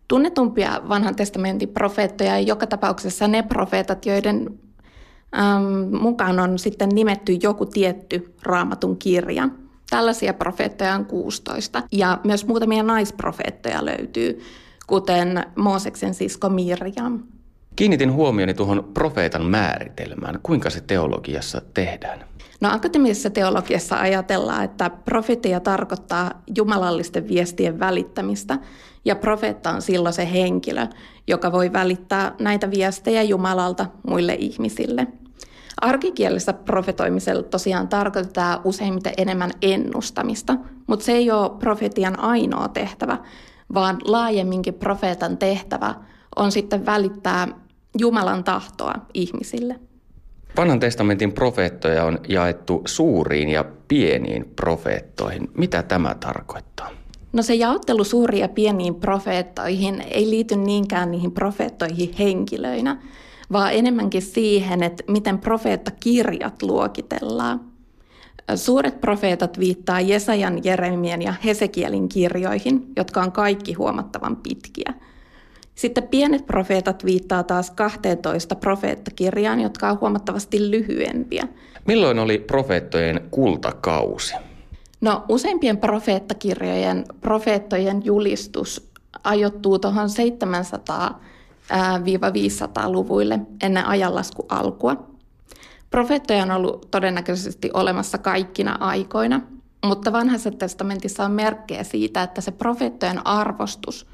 Tunnetumpia 0.08 0.80
vanhan 0.88 1.16
testamentin 1.16 1.68
profeettoja 1.68 2.30
ja 2.30 2.40
joka 2.40 2.66
tapauksessa 2.66 3.28
ne 3.28 3.42
profeetat, 3.42 4.06
joiden 4.06 4.58
ähm, 5.38 6.02
mukaan 6.02 6.40
on 6.40 6.58
sitten 6.58 6.88
nimetty 6.88 7.32
joku 7.42 7.66
tietty 7.66 8.34
raamatun 8.42 8.96
kirja– 8.98 9.48
Tällaisia 9.90 10.34
profeettoja 10.34 10.94
on 10.94 11.04
16 11.04 11.82
ja 11.92 12.18
myös 12.24 12.46
muutamia 12.46 12.82
naisprofeettoja 12.82 13.84
löytyy, 13.84 14.40
kuten 14.86 15.44
Mooseksen 15.56 16.14
sisko 16.14 16.48
Mirjam. 16.48 17.22
Kiinnitin 17.76 18.12
huomioni 18.12 18.54
tuohon 18.54 18.90
profeetan 18.94 19.46
määritelmään. 19.46 20.38
Kuinka 20.42 20.70
se 20.70 20.80
teologiassa 20.80 21.62
tehdään? 21.74 22.24
No 22.60 22.70
akatemisessa 22.72 23.30
teologiassa 23.30 23.96
ajatellaan, 23.96 24.64
että 24.64 24.90
profetia 24.90 25.60
tarkoittaa 25.60 26.42
jumalallisten 26.56 27.28
viestien 27.28 27.80
välittämistä 27.80 28.58
ja 29.04 29.16
profeetta 29.16 29.70
on 29.70 29.82
silloin 29.82 30.12
se 30.12 30.32
henkilö, 30.32 30.86
joka 31.26 31.52
voi 31.52 31.72
välittää 31.72 32.34
näitä 32.40 32.70
viestejä 32.70 33.22
Jumalalta 33.22 33.86
muille 34.06 34.34
ihmisille– 34.34 35.06
Arkikielessä 35.80 36.52
profetoimisella 36.52 37.42
tosiaan 37.42 37.88
tarkoitetaan 37.88 38.60
useimmiten 38.64 39.12
enemmän 39.16 39.50
ennustamista, 39.62 40.56
mutta 40.86 41.04
se 41.04 41.12
ei 41.12 41.30
ole 41.30 41.50
profetian 41.58 42.18
ainoa 42.18 42.68
tehtävä, 42.68 43.18
vaan 43.74 43.98
laajemminkin 44.04 44.74
profeetan 44.74 45.38
tehtävä 45.38 45.94
on 46.36 46.52
sitten 46.52 46.86
välittää 46.86 47.48
Jumalan 47.98 48.44
tahtoa 48.44 48.94
ihmisille. 49.14 49.80
Vanhan 50.56 50.80
testamentin 50.80 51.32
profeettoja 51.32 52.04
on 52.04 52.18
jaettu 52.28 52.82
suuriin 52.86 53.48
ja 53.48 53.64
pieniin 53.88 54.52
profeettoihin. 54.56 55.50
Mitä 55.54 55.82
tämä 55.82 56.14
tarkoittaa? 56.20 56.90
No 57.32 57.42
se 57.42 57.54
jaottelu 57.54 58.04
suuriin 58.04 58.40
ja 58.40 58.48
pieniin 58.48 58.94
profeettoihin 58.94 60.00
ei 60.10 60.30
liity 60.30 60.56
niinkään 60.56 61.10
niihin 61.10 61.32
profeettoihin 61.32 62.14
henkilöinä, 62.18 63.02
vaan 63.52 63.72
enemmänkin 63.72 64.22
siihen, 64.22 64.82
että 64.82 65.04
miten 65.08 65.38
profeettakirjat 65.38 66.62
luokitellaan. 66.62 67.60
Suuret 68.54 69.00
profeetat 69.00 69.58
viittaa 69.58 70.00
Jesajan, 70.00 70.64
Jeremian 70.64 71.22
ja 71.22 71.34
Hesekielin 71.44 72.08
kirjoihin, 72.08 72.86
jotka 72.96 73.22
on 73.22 73.32
kaikki 73.32 73.72
huomattavan 73.72 74.36
pitkiä. 74.36 74.94
Sitten 75.74 76.08
pienet 76.08 76.46
profeetat 76.46 77.04
viittaa 77.04 77.42
taas 77.42 77.70
12 77.70 78.54
profeettakirjaan, 78.54 79.60
jotka 79.60 79.90
on 79.90 80.00
huomattavasti 80.00 80.70
lyhyempiä. 80.70 81.48
Milloin 81.86 82.18
oli 82.18 82.38
profeettojen 82.38 83.20
kultakausi? 83.30 84.34
No 85.00 85.24
useimpien 85.28 85.78
profeettakirjojen 85.78 87.04
profeettojen 87.20 88.04
julistus 88.04 88.90
ajoittuu 89.24 89.78
tuohon 89.78 90.08
700-500-luvuille 91.70 93.40
ennen 93.62 93.86
ajanlasku 93.86 94.46
alkua. 94.48 95.06
Profeettoja 95.90 96.42
on 96.42 96.50
ollut 96.50 96.90
todennäköisesti 96.90 97.70
olemassa 97.74 98.18
kaikkina 98.18 98.76
aikoina, 98.80 99.40
mutta 99.84 100.12
vanhassa 100.12 100.50
testamentissa 100.50 101.24
on 101.24 101.30
merkkejä 101.30 101.84
siitä, 101.84 102.22
että 102.22 102.40
se 102.40 102.50
profeettojen 102.50 103.26
arvostus 103.26 104.06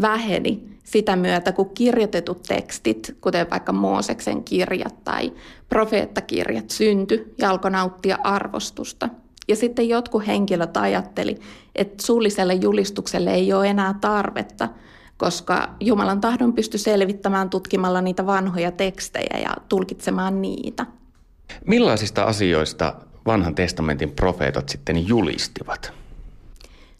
väheni 0.00 0.78
sitä 0.84 1.16
myötä, 1.16 1.52
kun 1.52 1.70
kirjoitetut 1.74 2.42
tekstit, 2.42 3.16
kuten 3.20 3.50
vaikka 3.50 3.72
Mooseksen 3.72 4.44
kirjat 4.44 5.04
tai 5.04 5.32
profeettakirjat, 5.68 6.70
synty 6.70 7.34
ja 7.38 7.50
alkoi 7.50 7.70
nauttia 7.70 8.18
arvostusta. 8.24 9.08
Ja 9.48 9.56
sitten 9.56 9.88
jotkut 9.88 10.26
henkilöt 10.26 10.76
ajatteli, 10.76 11.38
että 11.74 12.06
suulliselle 12.06 12.54
julistukselle 12.54 13.34
ei 13.34 13.52
ole 13.52 13.66
enää 13.66 13.94
tarvetta, 14.00 14.68
koska 15.20 15.68
Jumalan 15.80 16.20
tahdon 16.20 16.52
pystyi 16.52 16.80
selvittämään 16.80 17.50
tutkimalla 17.50 18.00
niitä 18.00 18.26
vanhoja 18.26 18.70
tekstejä 18.70 19.38
ja 19.42 19.56
tulkitsemaan 19.68 20.42
niitä. 20.42 20.86
Millaisista 21.66 22.24
asioista 22.24 22.94
vanhan 23.26 23.54
testamentin 23.54 24.10
profeetat 24.10 24.68
sitten 24.68 25.08
julistivat? 25.08 25.92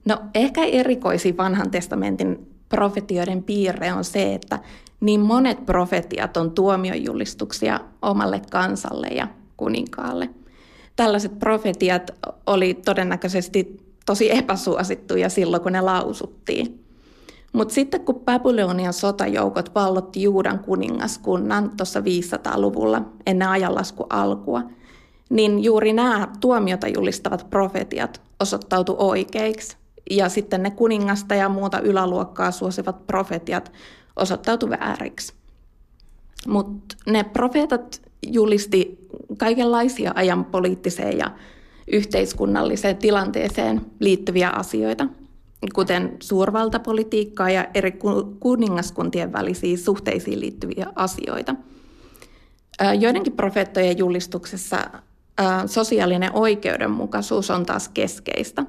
No 0.04 0.18
ehkä 0.34 0.64
erikoisin 0.64 1.36
vanhan 1.36 1.70
testamentin 1.70 2.50
profetioiden 2.68 3.42
piirre 3.42 3.92
on 3.92 4.04
se, 4.04 4.34
että 4.34 4.58
niin 5.00 5.20
monet 5.20 5.66
profetiat 5.66 6.36
on 6.36 6.50
tuomiojulistuksia 6.50 7.80
omalle 8.02 8.42
kansalle 8.50 9.06
ja 9.06 9.28
kuninkaalle. 9.56 10.30
Tällaiset 10.96 11.38
profetiat 11.38 12.10
oli 12.46 12.74
todennäköisesti 12.74 13.80
tosi 14.06 14.36
epäsuosittuja 14.36 15.28
silloin, 15.28 15.62
kun 15.62 15.72
ne 15.72 15.80
lausuttiin. 15.80 16.79
Mutta 17.52 17.74
sitten 17.74 18.00
kun 18.00 18.20
Babylonian 18.20 18.92
sotajoukot 18.92 19.74
vallotti 19.74 20.22
Juudan 20.22 20.58
kuningaskunnan 20.58 21.70
tuossa 21.76 22.00
500-luvulla 22.00 23.02
ennen 23.26 23.48
ajanlasku 23.48 24.06
alkua, 24.10 24.62
niin 25.30 25.64
juuri 25.64 25.92
nämä 25.92 26.28
tuomiota 26.40 26.88
julistavat 26.88 27.50
profetiat 27.50 28.20
osoittautu 28.40 28.94
oikeiksi. 28.98 29.76
Ja 30.10 30.28
sitten 30.28 30.62
ne 30.62 30.70
kuningasta 30.70 31.34
ja 31.34 31.48
muuta 31.48 31.80
yläluokkaa 31.80 32.50
suosivat 32.50 33.06
profetiat 33.06 33.72
osoittautu 34.16 34.70
vääriksi. 34.70 35.34
Mutta 36.46 36.96
ne 37.06 37.24
profeetat 37.24 38.02
julisti 38.26 38.98
kaikenlaisia 39.38 40.12
ajan 40.14 40.44
poliittiseen 40.44 41.18
ja 41.18 41.30
yhteiskunnalliseen 41.92 42.96
tilanteeseen 42.96 43.80
liittyviä 44.00 44.50
asioita, 44.50 45.06
kuten 45.74 46.16
suurvaltapolitiikkaa 46.20 47.50
ja 47.50 47.66
eri 47.74 47.98
kuningaskuntien 48.40 49.32
välisiin 49.32 49.78
suhteisiin 49.78 50.40
liittyviä 50.40 50.86
asioita. 50.94 51.54
Joidenkin 53.00 53.32
profeettojen 53.32 53.98
julistuksessa 53.98 54.78
sosiaalinen 55.66 56.30
oikeudenmukaisuus 56.32 57.50
on 57.50 57.66
taas 57.66 57.88
keskeistä. 57.88 58.64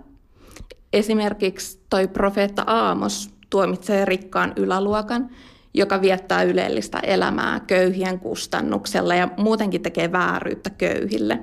Esimerkiksi 0.94 1.80
toi 1.90 2.08
profeetta 2.08 2.64
Aamos 2.68 3.30
tuomitsee 3.50 4.06
rikkaan 4.06 4.54
yläluokan, 4.56 5.30
joka 5.74 6.02
viettää 6.02 6.44
ylellistä 6.44 7.00
elämää 7.00 7.60
köyhien 7.60 8.20
kustannuksella 8.20 9.16
ja 9.16 9.30
muutenkin 9.38 9.82
tekee 9.82 10.12
vääryyttä 10.12 10.70
köyhille. 10.70 11.40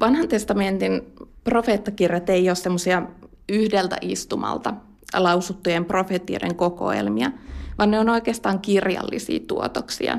Vanhan 0.00 0.28
testamentin 0.28 1.02
profeettakirjat 1.44 2.30
ei 2.30 2.48
ole 2.48 2.54
semmoisia 2.54 3.02
yhdeltä 3.48 3.96
istumalta 4.00 4.74
lausuttujen 5.16 5.84
profetioiden 5.84 6.56
kokoelmia, 6.56 7.30
vaan 7.78 7.90
ne 7.90 7.98
on 7.98 8.08
oikeastaan 8.08 8.60
kirjallisia 8.60 9.40
tuotoksia. 9.48 10.18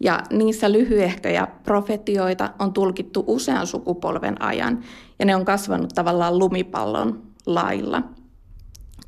Ja 0.00 0.22
niissä 0.30 0.72
lyhyehköjä 0.72 1.46
profetioita 1.64 2.50
on 2.58 2.72
tulkittu 2.72 3.24
usean 3.26 3.66
sukupolven 3.66 4.42
ajan, 4.42 4.84
ja 5.18 5.26
ne 5.26 5.36
on 5.36 5.44
kasvanut 5.44 5.92
tavallaan 5.94 6.38
lumipallon 6.38 7.22
lailla 7.46 8.02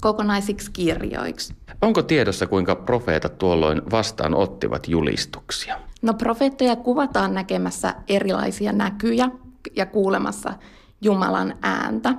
kokonaisiksi 0.01 0.71
kirjoiksi. 0.73 1.55
Onko 1.83 2.03
tiedossa, 2.03 2.47
kuinka 2.47 2.75
profeetat 2.75 3.39
tuolloin 3.39 3.83
vastaan 3.91 4.35
ottivat 4.35 4.89
julistuksia? 4.89 5.79
No 6.03 6.15
profeettoja 6.15 6.77
kuvataan 6.77 7.35
näkemässä 7.35 7.95
erilaisia 8.09 8.73
näkyjä 8.73 9.31
ja 9.77 9.87
kuulemassa 9.87 10.53
Jumalan 11.01 11.55
ääntä. 11.63 12.15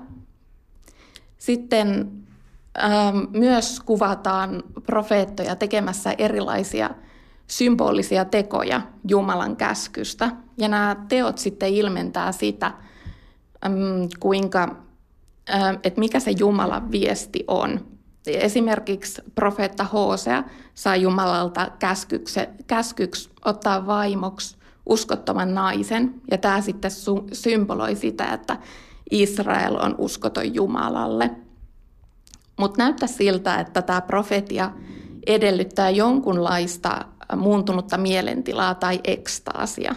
Sitten 1.40 2.12
ähm, 2.84 3.18
myös 3.32 3.80
kuvataan 3.80 4.64
profeettoja 4.86 5.56
tekemässä 5.56 6.16
erilaisia 6.18 6.90
symbolisia 7.48 8.26
tekoja 8.26 8.82
Jumalan 9.08 9.56
käskystä. 9.56 10.32
Ja 10.58 10.68
nämä 10.68 10.96
teot 11.08 11.38
sitten 11.38 11.70
ilmentää 11.70 12.32
sitä, 12.32 12.72
ähm, 13.66 13.76
kuinka, 14.20 14.76
äh, 15.54 15.78
että 15.84 16.00
mikä 16.00 16.20
se 16.20 16.32
Jumalan 16.32 16.92
viesti 16.92 17.44
on. 17.48 17.86
Esimerkiksi 18.28 19.22
profeetta 19.36 19.84
Hosea 19.84 20.44
sai 20.76 21.02
Jumalalta 21.02 21.72
käskyksi 22.68 23.30
ottaa 23.46 23.86
vaimoksi 23.86 24.58
uskottoman 24.86 25.54
naisen, 25.54 26.22
ja 26.32 26.38
tämä 26.38 26.62
sitten 26.62 26.92
symboloi 27.34 27.96
sitä, 27.96 28.34
että 28.34 28.58
Israel 29.12 29.76
on 29.76 29.96
uskoton 29.98 30.56
Jumalalle. 30.56 31.32
Mutta 32.60 32.84
näyttää 32.84 33.08
siltä, 33.08 33.60
että 33.60 33.82
tämä 33.82 34.02
profetia 34.02 34.72
edellyttää 35.28 35.90
jonkunlaista 35.90 37.06
muuntunutta 37.36 37.98
mielentilaa 37.98 38.76
tai 38.76 39.00
ekstaasia. 39.04 39.96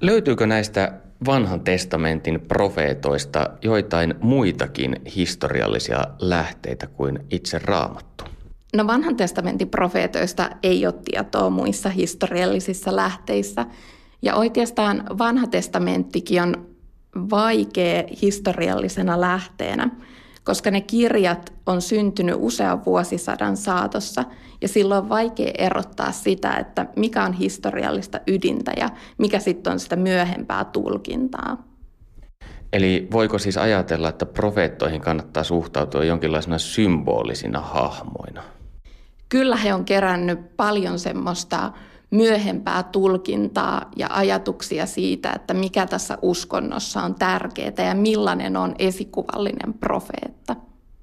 Löytyykö 0.00 0.46
näistä 0.46 0.92
vanhan 1.26 1.60
testamentin 1.60 2.40
profeetoista 2.40 3.50
joitain 3.62 4.14
muitakin 4.20 4.96
historiallisia 5.16 6.04
lähteitä 6.18 6.86
kuin 6.86 7.18
itse 7.30 7.58
raamattu? 7.58 8.24
No 8.76 8.86
vanhan 8.86 9.16
testamentin 9.16 9.68
profeetoista 9.68 10.50
ei 10.62 10.86
ole 10.86 10.94
tietoa 11.04 11.50
muissa 11.50 11.88
historiallisissa 11.88 12.96
lähteissä. 12.96 13.66
Ja 14.22 14.34
oikeastaan 14.34 15.04
vanha 15.18 15.46
testamenttikin 15.46 16.42
on 16.42 16.69
vaikea 17.30 18.04
historiallisena 18.22 19.20
lähteenä, 19.20 19.90
koska 20.44 20.70
ne 20.70 20.80
kirjat 20.80 21.52
on 21.66 21.82
syntynyt 21.82 22.36
usean 22.38 22.84
vuosisadan 22.84 23.56
saatossa 23.56 24.24
ja 24.60 24.68
silloin 24.68 25.02
on 25.02 25.08
vaikea 25.08 25.50
erottaa 25.58 26.12
sitä, 26.12 26.52
että 26.52 26.86
mikä 26.96 27.24
on 27.24 27.32
historiallista 27.32 28.20
ydintä 28.26 28.72
ja 28.76 28.88
mikä 29.18 29.38
sitten 29.38 29.72
on 29.72 29.80
sitä 29.80 29.96
myöhempää 29.96 30.64
tulkintaa. 30.64 31.70
Eli 32.72 33.08
voiko 33.12 33.38
siis 33.38 33.56
ajatella, 33.56 34.08
että 34.08 34.26
profeettoihin 34.26 35.00
kannattaa 35.00 35.44
suhtautua 35.44 36.04
jonkinlaisena 36.04 36.58
symbolisina 36.58 37.60
hahmoina? 37.60 38.42
Kyllä 39.28 39.56
he 39.56 39.74
on 39.74 39.84
kerännyt 39.84 40.56
paljon 40.56 40.98
semmoista 40.98 41.72
myöhempää 42.10 42.82
tulkintaa 42.82 43.90
ja 43.96 44.08
ajatuksia 44.10 44.86
siitä, 44.86 45.32
että 45.32 45.54
mikä 45.54 45.86
tässä 45.86 46.18
uskonnossa 46.22 47.02
on 47.02 47.14
tärkeää 47.14 47.86
ja 47.88 47.94
millainen 47.94 48.56
on 48.56 48.74
esikuvallinen 48.78 49.74
profeetta. 49.80 50.56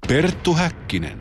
Perttu 0.08 0.54
Häkkinen. 0.54 1.20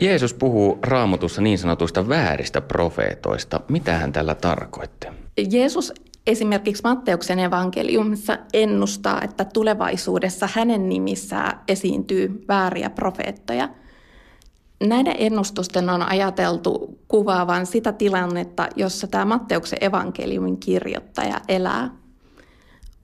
Jeesus 0.00 0.34
puhuu 0.34 0.78
raamatussa 0.82 1.42
niin 1.42 1.58
sanotuista 1.58 2.08
vääristä 2.08 2.60
profeetoista. 2.60 3.60
Mitä 3.68 3.92
hän 3.92 4.12
tällä 4.12 4.34
tarkoitti? 4.34 5.06
Jeesus 5.50 5.92
esimerkiksi 6.26 6.82
Matteuksen 6.84 7.38
evankeliumissa 7.38 8.38
ennustaa, 8.52 9.22
että 9.22 9.44
tulevaisuudessa 9.44 10.48
hänen 10.54 10.88
nimissään 10.88 11.60
esiintyy 11.68 12.44
vääriä 12.48 12.90
profeettoja. 12.90 13.68
Näiden 14.80 15.14
ennustusten 15.18 15.90
on 15.90 16.02
ajateltu 16.02 16.98
kuvaavan 17.08 17.66
sitä 17.66 17.92
tilannetta, 17.92 18.68
jossa 18.76 19.06
tämä 19.06 19.24
Matteuksen 19.24 19.84
evankeliumin 19.84 20.56
kirjoittaja 20.56 21.40
elää. 21.48 21.90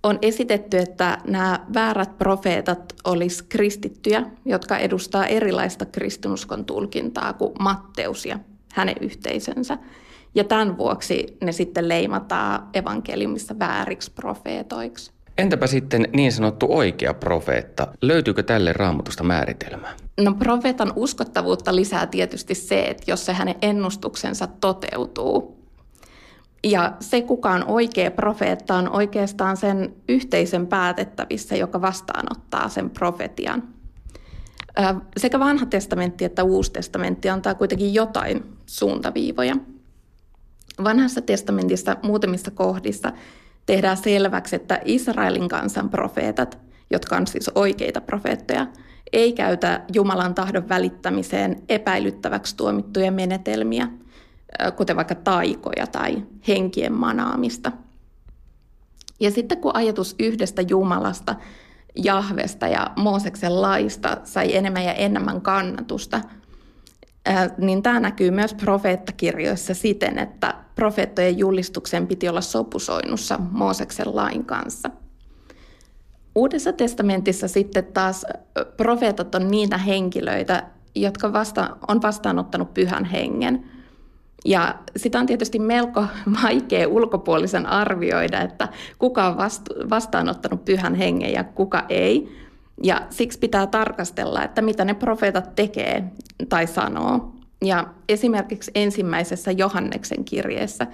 On 0.02 0.18
esitetty, 0.22 0.78
että 0.78 1.18
nämä 1.26 1.66
väärät 1.74 2.18
profeetat 2.18 2.94
olisi 3.04 3.44
kristittyjä, 3.48 4.22
jotka 4.44 4.78
edustaa 4.78 5.26
erilaista 5.26 5.86
kristinuskon 5.86 6.64
tulkintaa 6.64 7.32
kuin 7.32 7.52
Matteus 7.60 8.26
ja 8.26 8.38
hänen 8.72 8.96
yhteisönsä– 9.00 9.78
ja 10.34 10.44
tämän 10.44 10.78
vuoksi 10.78 11.36
ne 11.40 11.52
sitten 11.52 11.88
leimataan 11.88 12.68
evankeliumissa 12.74 13.58
vääriksi 13.58 14.10
profeetoiksi. 14.10 15.12
Entäpä 15.38 15.66
sitten 15.66 16.08
niin 16.12 16.32
sanottu 16.32 16.66
oikea 16.68 17.14
profeetta? 17.14 17.88
Löytyykö 18.02 18.42
tälle 18.42 18.72
raamatusta 18.72 19.24
määritelmää? 19.24 19.96
No 20.24 20.34
profeetan 20.34 20.92
uskottavuutta 20.96 21.76
lisää 21.76 22.06
tietysti 22.06 22.54
se, 22.54 22.84
että 22.84 23.04
jos 23.06 23.26
se 23.26 23.32
hänen 23.32 23.54
ennustuksensa 23.62 24.46
toteutuu. 24.46 25.62
Ja 26.64 26.92
se, 27.00 27.22
kuka 27.22 27.50
on 27.50 27.64
oikea 27.68 28.10
profeetta, 28.10 28.74
on 28.74 28.88
oikeastaan 28.88 29.56
sen 29.56 29.94
yhteisön 30.08 30.66
päätettävissä, 30.66 31.56
joka 31.56 31.80
vastaanottaa 31.80 32.68
sen 32.68 32.90
profetian. 32.90 33.62
Sekä 35.16 35.38
vanha 35.38 35.66
testamentti 35.66 36.24
että 36.24 36.44
uusi 36.44 36.72
testamentti 36.72 37.28
antaa 37.28 37.54
kuitenkin 37.54 37.94
jotain 37.94 38.44
suuntaviivoja– 38.66 39.56
Vanhassa 40.84 41.20
testamentissa 41.20 41.96
muutamissa 42.02 42.50
kohdissa 42.50 43.12
tehdään 43.66 43.96
selväksi, 43.96 44.56
että 44.56 44.80
Israelin 44.84 45.48
kansan 45.48 45.90
profeetat, 45.90 46.58
jotka 46.90 47.16
on 47.16 47.26
siis 47.26 47.50
oikeita 47.54 48.00
profeettoja, 48.00 48.66
ei 49.12 49.32
käytä 49.32 49.84
Jumalan 49.92 50.34
tahdon 50.34 50.68
välittämiseen 50.68 51.62
epäilyttäväksi 51.68 52.56
tuomittuja 52.56 53.12
menetelmiä, 53.12 53.88
kuten 54.76 54.96
vaikka 54.96 55.14
taikoja 55.14 55.86
tai 55.86 56.22
henkien 56.48 56.92
manaamista. 56.92 57.72
Ja 59.20 59.30
sitten 59.30 59.58
kun 59.58 59.76
ajatus 59.76 60.14
yhdestä 60.18 60.62
Jumalasta, 60.62 61.34
Jahvesta 61.96 62.68
ja 62.68 62.90
Mooseksen 62.96 63.62
laista 63.62 64.16
sai 64.24 64.56
enemmän 64.56 64.84
ja 64.84 64.92
enemmän 64.92 65.40
kannatusta– 65.40 66.20
niin 67.58 67.82
tämä 67.82 68.00
näkyy 68.00 68.30
myös 68.30 68.54
profeettakirjoissa 68.54 69.74
siten, 69.74 70.18
että 70.18 70.54
profeettojen 70.74 71.38
julistuksen 71.38 72.06
piti 72.06 72.28
olla 72.28 72.40
sopusoinnussa 72.40 73.38
Mooseksen 73.50 74.16
lain 74.16 74.44
kanssa. 74.44 74.90
Uudessa 76.34 76.72
testamentissa 76.72 77.48
sitten 77.48 77.84
taas 77.84 78.26
profeetat 78.76 79.34
on 79.34 79.48
niitä 79.48 79.78
henkilöitä, 79.78 80.62
jotka 80.94 81.32
vasta, 81.32 81.76
on 81.88 82.02
vastaanottanut 82.02 82.74
pyhän 82.74 83.04
hengen. 83.04 83.64
Ja 84.44 84.74
sitä 84.96 85.20
on 85.20 85.26
tietysti 85.26 85.58
melko 85.58 86.04
vaikea 86.42 86.88
ulkopuolisen 86.88 87.66
arvioida, 87.66 88.40
että 88.40 88.68
kuka 88.98 89.26
on 89.26 89.36
vastaanottanut 89.90 90.64
pyhän 90.64 90.94
hengen 90.94 91.32
ja 91.32 91.44
kuka 91.44 91.84
ei. 91.88 92.38
Ja 92.82 93.06
siksi 93.10 93.38
pitää 93.38 93.66
tarkastella, 93.66 94.44
että 94.44 94.62
mitä 94.62 94.84
ne 94.84 94.94
profeetat 94.94 95.54
tekee 95.54 96.04
tai 96.48 96.66
sanoo. 96.66 97.32
Ja 97.64 97.86
esimerkiksi 98.08 98.70
ensimmäisessä 98.74 99.50
Johanneksen 99.50 100.24
kirjeessä 100.24 100.86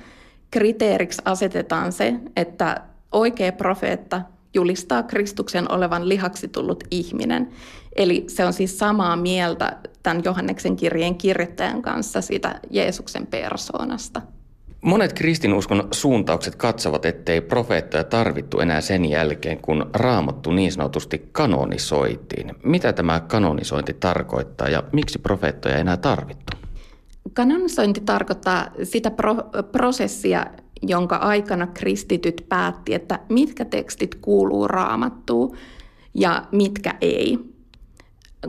kriteeriksi 0.50 1.22
asetetaan 1.24 1.92
se, 1.92 2.14
että 2.36 2.80
oikea 3.12 3.52
profeetta 3.52 4.22
julistaa 4.54 5.02
Kristuksen 5.02 5.72
olevan 5.72 6.08
lihaksi 6.08 6.48
tullut 6.48 6.84
ihminen. 6.90 7.48
Eli 7.96 8.24
se 8.28 8.44
on 8.44 8.52
siis 8.52 8.78
samaa 8.78 9.16
mieltä 9.16 9.76
tämän 10.02 10.22
Johanneksen 10.24 10.76
kirjeen 10.76 11.14
kirjoittajan 11.14 11.82
kanssa 11.82 12.20
siitä 12.20 12.60
Jeesuksen 12.70 13.26
persoonasta. 13.26 14.22
Monet 14.80 15.12
kristinuskon 15.12 15.88
suuntaukset 15.90 16.54
katsovat, 16.54 17.04
ettei 17.04 17.40
profeettoja 17.40 18.04
tarvittu 18.04 18.60
enää 18.60 18.80
sen 18.80 19.04
jälkeen, 19.04 19.58
kun 19.58 19.90
raamattu 19.92 20.50
niin 20.50 20.72
sanotusti 20.72 21.28
kanonisoitiin. 21.32 22.54
Mitä 22.64 22.92
tämä 22.92 23.20
kanonisointi 23.20 23.94
tarkoittaa 23.94 24.68
ja 24.68 24.82
miksi 24.92 25.18
profeettoja 25.18 25.74
ei 25.74 25.80
enää 25.80 25.96
tarvittu? 25.96 26.56
Kanonisointi 27.32 28.00
tarkoittaa 28.00 28.66
sitä 28.82 29.10
pro- 29.10 29.50
prosessia, 29.72 30.46
jonka 30.82 31.16
aikana 31.16 31.66
kristityt 31.66 32.46
päätti, 32.48 32.94
että 32.94 33.18
mitkä 33.28 33.64
tekstit 33.64 34.14
kuuluu 34.14 34.68
raamattuun 34.68 35.56
ja 36.14 36.44
mitkä 36.52 36.94
ei. 37.00 37.38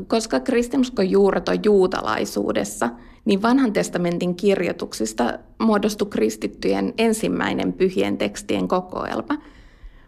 Koska 0.08 0.39
kristinuskon 0.39 1.10
juuret 1.10 1.50
on 1.50 1.63
juutalaisuudessa– 1.63 2.89
niin 3.30 3.42
vanhan 3.42 3.74
testamentin 3.74 4.36
kirjoituksista 4.36 5.39
muodostui 5.60 6.08
kristittyjen 6.10 6.94
ensimmäinen 6.98 7.74
pyhien 7.74 8.18
tekstien 8.18 8.68
kokoelma. 8.68 9.38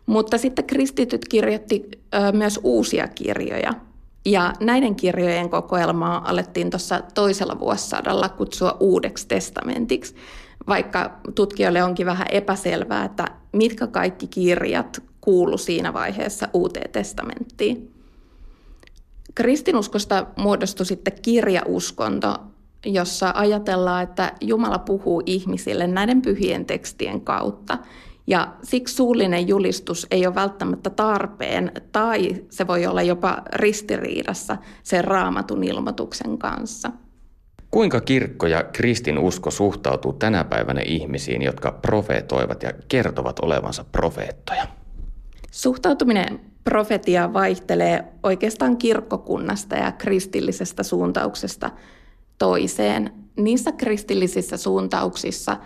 Mutta 0.06 0.38
sitten 0.38 0.66
kristityt 0.66 1.28
kirjoitti 1.28 1.90
myös 2.34 2.60
uusia 2.64 3.08
kirjoja. 3.08 3.74
Ja 4.26 4.54
näiden 4.60 4.96
kirjojen 4.96 5.50
kokoelmaa 5.50 6.30
alettiin 6.30 6.70
tuossa 6.70 7.02
toisella 7.14 7.60
vuosisadalla 7.60 8.30
kutsua 8.30 8.78
uudeksi 8.80 9.28
testamentiksi, 9.28 10.16
vaikka 10.67 11.19
tutkijoille 11.36 11.84
onkin 11.84 12.06
vähän 12.06 12.28
epäselvää, 12.32 13.06
että 13.06 13.26
mitkä 13.54 13.88
kaikki 13.88 14.28
kirjat 14.28 15.04
kuulu 15.21 15.58
siinä 15.58 15.93
vaiheessa 15.93 16.47
uuteen 16.54 16.91
testamenttiin. 16.91 17.91
Kristinuskosta 19.36 20.26
muodostui 20.38 20.86
sitten 20.86 21.13
kirjauskonto, 21.21 22.36
jossa 22.86 23.32
ajatellaan, 23.36 24.04
että 24.04 24.34
Jumala 24.41 24.80
puhuu 24.80 25.24
ihmisille 25.26 25.88
näiden 25.88 26.21
pyhien 26.21 26.65
tekstien 26.65 27.21
kautta. 27.21 27.78
Ja 28.28 28.54
siksi 28.63 28.95
suullinen 28.95 29.47
julistus 29.47 30.08
ei 30.12 30.28
ole 30.28 30.36
välttämättä 30.36 30.89
tarpeen 30.89 31.71
tai 31.91 32.45
se 32.50 32.67
voi 32.67 32.86
olla 32.86 33.02
jopa 33.02 33.41
ristiriidassa 33.54 34.58
sen 34.84 35.04
raamatun 35.04 35.63
ilmoituksen 35.63 36.38
kanssa. 36.38 36.91
Kuinka 37.72 38.02
kirkko 38.02 38.48
ja 38.48 38.64
kristin 38.64 39.20
usko 39.20 39.52
suhtautuu 39.52 40.14
tänä 40.14 40.44
päivänä 40.44 40.82
ihmisiin, 40.86 41.42
jotka 41.42 41.72
profeetoivat 41.72 42.64
ja 42.64 42.72
kertovat 42.88 43.40
olevansa 43.40 43.86
profeettoja? 43.92 44.68
Suhtautuminen 45.52 46.40
profetiaan 46.64 47.34
vaihtelee 47.34 48.04
oikeastaan 48.24 48.78
kirkkokunnasta 48.78 49.76
ja 49.76 49.92
kristillisestä 49.92 50.84
suuntauksesta– 50.84 51.70
toiseen. 52.42 53.14
Niissä 53.38 53.72
kristillisissä 53.72 54.58
suuntauksissa, 54.58 55.58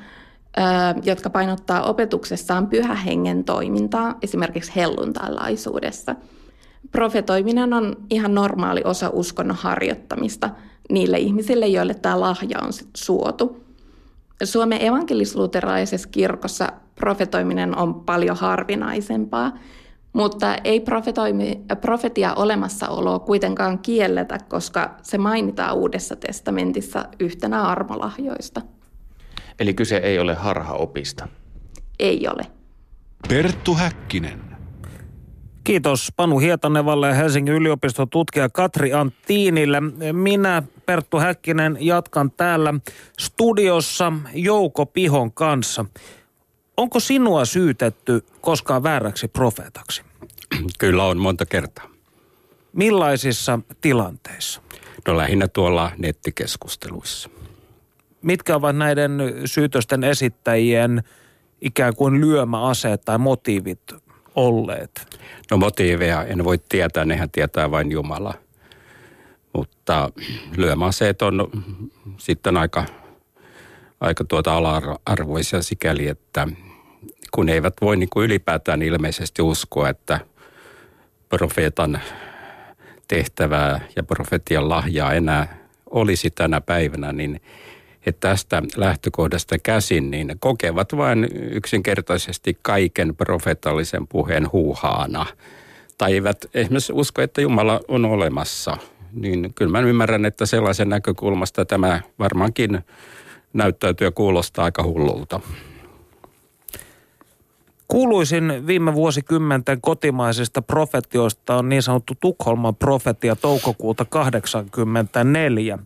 jotka 1.04 1.30
painottaa 1.30 1.84
opetuksessaan 1.84 2.68
pyhähengen 2.68 3.44
toimintaa, 3.44 4.18
esimerkiksi 4.22 4.72
helluntalaisuudessa, 4.76 6.16
profetoiminen 6.92 7.74
on 7.74 7.96
ihan 8.10 8.36
normaali 8.36 8.82
osa 8.84 9.10
uskonnon 9.14 9.58
harjoittamista 9.58 10.50
niille 10.90 11.18
ihmisille, 11.18 11.68
joille 11.68 11.94
tämä 11.94 12.20
lahja 12.20 12.60
on 12.62 12.72
suotu. 12.96 13.64
Suomen 14.44 14.86
evankelisluterilaisessa 14.86 16.10
kirkossa 16.10 16.70
profetoiminen 16.96 17.78
on 17.78 17.94
paljon 17.96 18.38
harvinaisempaa– 18.38 19.52
mutta 20.16 20.56
ei 20.64 20.84
profetia 21.82 22.34
olemassaoloa 22.34 23.20
kuitenkaan 23.20 23.80
kielletä, 23.80 24.38
koska 24.50 24.98
se 25.02 25.18
mainitaan 25.18 25.76
Uudessa 25.76 26.16
testamentissa 26.16 27.06
yhtenä 27.20 27.62
armolahjoista. 27.62 28.62
Eli 29.60 29.74
kyse 29.74 29.98
ei 29.98 30.20
ole 30.20 30.34
harhaopista? 30.34 31.28
Ei 32.00 32.28
ole. 32.28 32.44
Perttu 33.30 33.76
Häkkinen. 33.76 34.55
Kiitos 35.66 36.14
Panu 36.16 36.40
Hietanevalle 36.40 37.08
ja 37.08 37.14
Helsingin 37.14 37.54
yliopiston 37.54 38.10
tutkija 38.10 38.50
Katri 38.50 38.94
Anttiinille. 38.94 39.82
Minä, 40.14 40.64
Perttu 40.86 41.18
Häkkinen, 41.20 41.78
jatkan 41.80 42.32
täällä 42.32 42.74
studiossa 43.20 44.14
Jouko 44.34 44.86
Pihon 44.86 45.32
kanssa. 45.32 45.86
Onko 46.78 47.00
sinua 47.00 47.46
syytetty 47.46 48.26
koskaan 48.42 48.84
vääräksi 48.84 49.28
profeetaksi? 49.28 50.02
Kyllä 50.80 51.04
on 51.04 51.18
monta 51.18 51.46
kertaa. 51.46 51.90
Millaisissa 52.74 53.60
tilanteissa? 53.82 54.62
No 55.08 55.18
lähinnä 55.18 55.48
tuolla 55.48 55.92
nettikeskusteluissa. 55.98 57.30
Mitkä 58.22 58.56
ovat 58.56 58.78
näiden 58.78 59.12
syytösten 59.46 60.04
esittäjien 60.04 61.04
ikään 61.62 61.96
kuin 61.96 62.22
lyömäaseet 62.22 63.02
tai 63.06 63.18
motiivit 63.18 64.05
olleet? 64.36 65.20
No 65.52 65.58
motiiveja 65.58 66.24
en 66.24 66.44
voi 66.44 66.58
tietää, 66.70 67.06
nehän 67.06 67.30
tietää 67.30 67.72
vain 67.72 67.92
Jumala. 67.92 68.34
Mutta 69.54 70.12
lyömäaseet 70.58 71.22
on 71.22 71.50
sitten 72.18 72.58
aika, 72.58 72.86
aika 74.02 74.24
tuota 74.24 74.56
ala-arvoisia 74.56 75.62
sikäli, 75.62 76.08
että 76.08 76.48
kun 77.32 77.50
eivät 77.50 77.74
voi 77.82 77.98
niin 77.98 78.10
kuin 78.10 78.26
ylipäätään 78.26 78.82
ilmeisesti 78.82 79.42
uskoa, 79.42 79.90
että 79.90 80.20
profeetan 81.30 82.02
tehtävää 83.08 83.82
ja 83.96 84.04
profetian 84.04 84.70
lahjaa 84.70 85.14
enää 85.14 85.58
olisi 85.90 86.30
tänä 86.30 86.62
päivänä, 86.62 87.12
niin 87.14 87.42
että 88.06 88.30
tästä 88.30 88.64
lähtökohdasta 88.76 89.60
käsin, 89.60 90.12
niin 90.12 90.36
kokevat 90.40 90.98
vain 90.98 91.28
yksinkertaisesti 91.52 92.58
kaiken 92.62 93.16
profetallisen 93.16 94.08
puheen 94.08 94.52
huuhaana. 94.52 95.26
Tai 95.98 96.14
eivät 96.14 96.46
esimerkiksi 96.54 96.94
usko, 96.94 97.22
että 97.22 97.42
Jumala 97.42 97.80
on 97.88 98.06
olemassa. 98.06 98.78
Niin 99.14 99.54
kyllä 99.54 99.72
mä 99.72 99.80
ymmärrän, 99.80 100.26
että 100.26 100.46
sellaisen 100.46 100.90
näkökulmasta 100.90 101.66
tämä 101.66 102.02
varmaankin 102.20 102.80
näyttäytyy 103.54 104.08
ja 104.08 104.12
kuulostaa 104.12 104.66
aika 104.66 104.84
hullulta. 104.84 105.40
Kuuluisin 107.88 108.68
viime 108.68 108.94
vuosikymmenten 108.94 109.82
kotimaisista 109.82 110.62
profetioista 110.62 111.56
on 111.56 111.70
niin 111.70 111.82
sanottu 111.82 112.14
Tukholman 112.20 112.76
profetia 112.76 113.36
toukokuuta 113.36 114.06
84. 114.06 115.80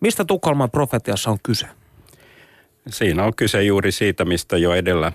Mistä 0.00 0.24
Tukholman 0.24 0.70
profetiassa 0.70 1.30
on 1.30 1.38
kyse? 1.42 1.66
Siinä 2.88 3.24
on 3.24 3.34
kyse 3.36 3.62
juuri 3.62 3.92
siitä, 3.92 4.24
mistä 4.24 4.56
jo 4.56 4.74
edellä 4.74 5.12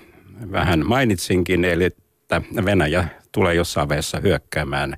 vähän 0.51 0.87
mainitsinkin, 0.87 1.65
eli 1.65 1.83
että 1.83 2.41
Venäjä 2.65 3.07
tulee 3.31 3.53
jossain 3.53 3.89
vaiheessa 3.89 4.19
hyökkäämään 4.19 4.97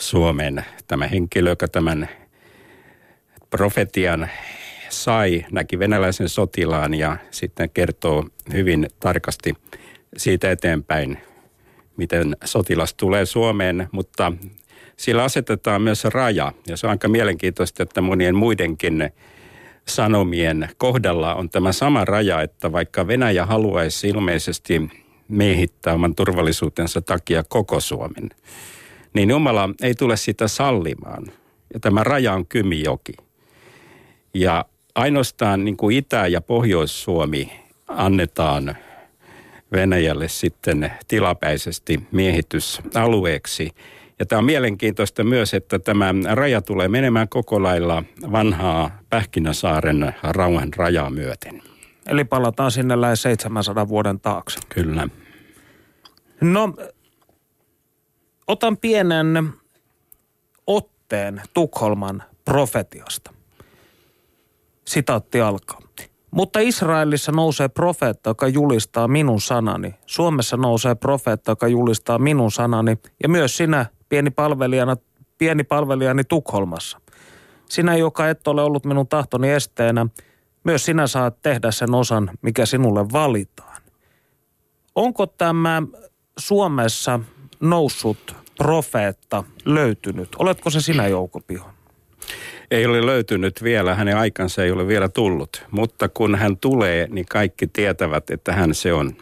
Suomen. 0.00 0.64
Tämä 0.86 1.06
henkilö, 1.06 1.50
joka 1.50 1.68
tämän 1.68 2.08
profetian 3.50 4.30
sai, 4.88 5.44
näki 5.52 5.78
venäläisen 5.78 6.28
sotilaan 6.28 6.94
ja 6.94 7.16
sitten 7.30 7.70
kertoo 7.70 8.24
hyvin 8.52 8.88
tarkasti 9.00 9.54
siitä 10.16 10.50
eteenpäin, 10.50 11.18
miten 11.96 12.36
sotilas 12.44 12.94
tulee 12.94 13.26
Suomeen, 13.26 13.88
mutta 13.92 14.32
sillä 14.96 15.24
asetetaan 15.24 15.82
myös 15.82 16.04
raja. 16.04 16.52
Ja 16.66 16.76
se 16.76 16.86
on 16.86 16.90
aika 16.90 17.08
mielenkiintoista, 17.08 17.82
että 17.82 18.00
monien 18.00 18.34
muidenkin 18.34 19.10
sanomien 19.88 20.68
kohdalla 20.76 21.34
on 21.34 21.50
tämä 21.50 21.72
sama 21.72 22.04
raja, 22.04 22.42
että 22.42 22.72
vaikka 22.72 23.06
Venäjä 23.06 23.46
haluaisi 23.46 24.08
ilmeisesti 24.08 24.90
miehittää 25.28 25.94
oman 25.94 26.14
turvallisuutensa 26.14 27.02
takia 27.02 27.44
koko 27.48 27.80
Suomen, 27.80 28.30
niin 29.14 29.30
Jumala 29.30 29.68
ei 29.82 29.94
tule 29.94 30.16
sitä 30.16 30.48
sallimaan. 30.48 31.26
Ja 31.74 31.80
tämä 31.80 32.04
raja 32.04 32.32
on 32.32 32.46
Kymijoki. 32.46 33.12
Ja 34.34 34.64
ainoastaan 34.94 35.64
niin 35.64 35.76
kuin 35.76 35.96
Itä- 35.96 36.26
ja 36.26 36.40
Pohjois-Suomi 36.40 37.52
annetaan 37.88 38.76
Venäjälle 39.72 40.28
sitten 40.28 40.92
tilapäisesti 41.08 42.02
miehitysalueeksi. 42.12 43.70
Ja 44.22 44.26
tämä 44.26 44.38
on 44.38 44.44
mielenkiintoista 44.44 45.24
myös, 45.24 45.54
että 45.54 45.78
tämä 45.78 46.14
raja 46.34 46.60
tulee 46.60 46.88
menemään 46.88 47.28
koko 47.28 47.62
lailla 47.62 48.04
vanhaa 48.32 48.90
Pähkinäsaaren 49.10 50.14
rauhan 50.22 50.68
rajaa 50.76 51.10
myöten. 51.10 51.62
Eli 52.06 52.24
palataan 52.24 52.70
sinne 52.70 53.00
lähes 53.00 53.22
700 53.22 53.88
vuoden 53.88 54.20
taakse. 54.20 54.60
Kyllä. 54.68 55.08
No, 56.40 56.74
otan 58.46 58.76
pienen 58.76 59.52
otteen 60.66 61.42
Tukholman 61.54 62.22
profetiasta. 62.44 63.34
Sitaatti 64.84 65.40
alkaa. 65.40 65.82
Mutta 66.30 66.60
Israelissa 66.60 67.32
nousee 67.32 67.68
profeetta, 67.68 68.30
joka 68.30 68.48
julistaa 68.48 69.08
minun 69.08 69.40
sanani. 69.40 69.94
Suomessa 70.06 70.56
nousee 70.56 70.94
profeetta, 70.94 71.52
joka 71.52 71.68
julistaa 71.68 72.18
minun 72.18 72.50
sanani. 72.50 72.98
Ja 73.22 73.28
myös 73.28 73.56
sinä, 73.56 73.86
pieni, 74.12 74.30
palvelijana, 74.30 74.96
pieni 75.38 75.64
palvelijani 75.64 76.24
Tukholmassa. 76.24 77.00
Sinä, 77.68 77.96
joka 77.96 78.28
et 78.28 78.48
ole 78.48 78.62
ollut 78.62 78.84
minun 78.84 79.08
tahtoni 79.08 79.50
esteenä, 79.50 80.06
myös 80.64 80.84
sinä 80.84 81.06
saat 81.06 81.42
tehdä 81.42 81.70
sen 81.70 81.94
osan, 81.94 82.30
mikä 82.42 82.66
sinulle 82.66 83.12
valitaan. 83.12 83.82
Onko 84.94 85.26
tämä 85.26 85.82
Suomessa 86.38 87.20
noussut 87.60 88.36
profeetta 88.58 89.44
löytynyt? 89.64 90.28
Oletko 90.38 90.70
se 90.70 90.80
sinä, 90.80 91.08
Jouko 91.08 91.40
Piho? 91.40 91.70
ei 92.70 92.86
ole 92.86 93.06
löytynyt 93.06 93.62
vielä, 93.62 93.94
hänen 93.94 94.16
aikansa 94.16 94.64
ei 94.64 94.70
ole 94.70 94.86
vielä 94.86 95.08
tullut. 95.08 95.66
Mutta 95.70 96.08
kun 96.08 96.34
hän 96.34 96.56
tulee, 96.56 97.08
niin 97.10 97.26
kaikki 97.26 97.66
tietävät, 97.66 98.30
että 98.30 98.52
hän 98.52 98.74
se 98.74 98.92
on. 98.92 99.16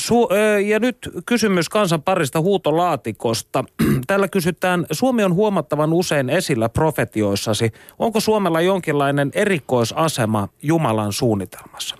Su- 0.00 0.28
ja 0.66 0.80
nyt 0.80 0.96
kysymys 1.26 1.68
kansan 1.68 2.02
parista 2.02 2.40
huutolaatikosta. 2.40 3.64
Täällä 4.06 4.28
kysytään, 4.28 4.86
Suomi 4.92 5.24
on 5.24 5.34
huomattavan 5.34 5.92
usein 5.92 6.30
esillä 6.30 6.68
profetioissasi. 6.68 7.72
Onko 7.98 8.20
Suomella 8.20 8.60
jonkinlainen 8.60 9.30
erikoisasema 9.34 10.48
Jumalan 10.62 11.12
suunnitelmassa? 11.12 11.96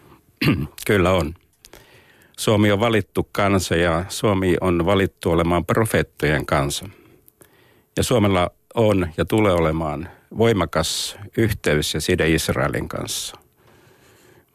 Kyllä 0.86 1.12
on. 1.12 1.34
Suomi 2.38 2.72
on 2.72 2.80
valittu 2.80 3.28
kansa 3.32 3.76
ja 3.76 4.04
Suomi 4.08 4.56
on 4.60 4.86
valittu 4.86 5.30
olemaan 5.30 5.64
profeettojen 5.64 6.46
kanssa– 6.46 6.88
ja 7.96 8.02
Suomella 8.02 8.50
on 8.74 9.08
ja 9.16 9.24
tulee 9.24 9.52
olemaan 9.52 10.08
voimakas 10.38 11.16
yhteys 11.36 11.94
ja 11.94 12.00
side 12.00 12.30
Israelin 12.30 12.88
kanssa. 12.88 13.36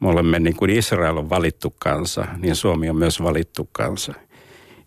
Me 0.00 0.08
olemme 0.08 0.38
niin 0.38 0.56
kuin 0.56 0.70
Israel 0.70 1.16
on 1.16 1.30
valittu 1.30 1.74
kansa, 1.78 2.24
niin 2.36 2.56
Suomi 2.56 2.90
on 2.90 2.96
myös 2.96 3.22
valittu 3.22 3.68
kansa. 3.72 4.14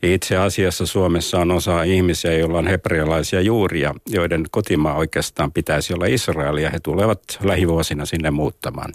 Ja 0.01 0.13
itse 0.13 0.37
asiassa 0.37 0.85
Suomessa 0.85 1.39
on 1.39 1.51
osa 1.51 1.83
ihmisiä, 1.83 2.33
joilla 2.33 2.57
on 2.57 2.67
hebrealaisia 2.67 3.41
juuria, 3.41 3.93
joiden 4.07 4.45
kotimaa 4.51 4.95
oikeastaan 4.95 5.51
pitäisi 5.51 5.93
olla 5.93 6.05
Israel 6.05 6.57
ja 6.57 6.69
he 6.69 6.79
tulevat 6.79 7.21
lähivuosina 7.43 8.05
sinne 8.05 8.31
muuttamaan. 8.31 8.93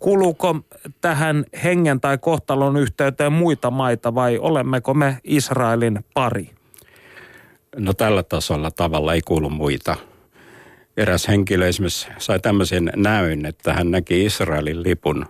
Kuuluuko 0.00 0.56
tähän 1.00 1.44
hengen 1.64 2.00
tai 2.00 2.18
kohtalon 2.18 2.76
yhteyteen 2.76 3.32
muita 3.32 3.70
maita 3.70 4.14
vai 4.14 4.38
olemmeko 4.38 4.94
me 4.94 5.18
Israelin 5.24 6.04
pari? 6.14 6.50
No 7.76 7.92
tällä 7.92 8.22
tasolla 8.22 8.70
tavalla 8.70 9.14
ei 9.14 9.20
kuulu 9.24 9.50
muita. 9.50 9.96
Eräs 11.00 11.28
henkilö 11.28 11.68
esimerkiksi 11.68 12.08
sai 12.18 12.40
tämmöisen 12.40 12.92
näyn, 12.96 13.46
että 13.46 13.74
hän 13.74 13.90
näki 13.90 14.24
Israelin 14.24 14.82
lipun. 14.82 15.26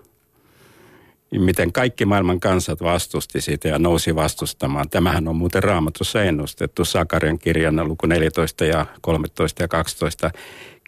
Miten 1.30 1.72
kaikki 1.72 2.04
maailman 2.04 2.40
kansat 2.40 2.82
vastusti 2.82 3.40
sitä 3.40 3.68
ja 3.68 3.78
nousi 3.78 4.14
vastustamaan. 4.14 4.90
Tämähän 4.90 5.28
on 5.28 5.36
muuten 5.36 5.62
raamatussa 5.62 6.22
ennustettu. 6.22 6.84
Sakarian 6.84 7.38
kirjan 7.38 7.88
luku 7.88 8.06
14 8.06 8.64
ja 8.64 8.86
13 9.00 9.62
ja 9.62 9.68
12 9.68 10.30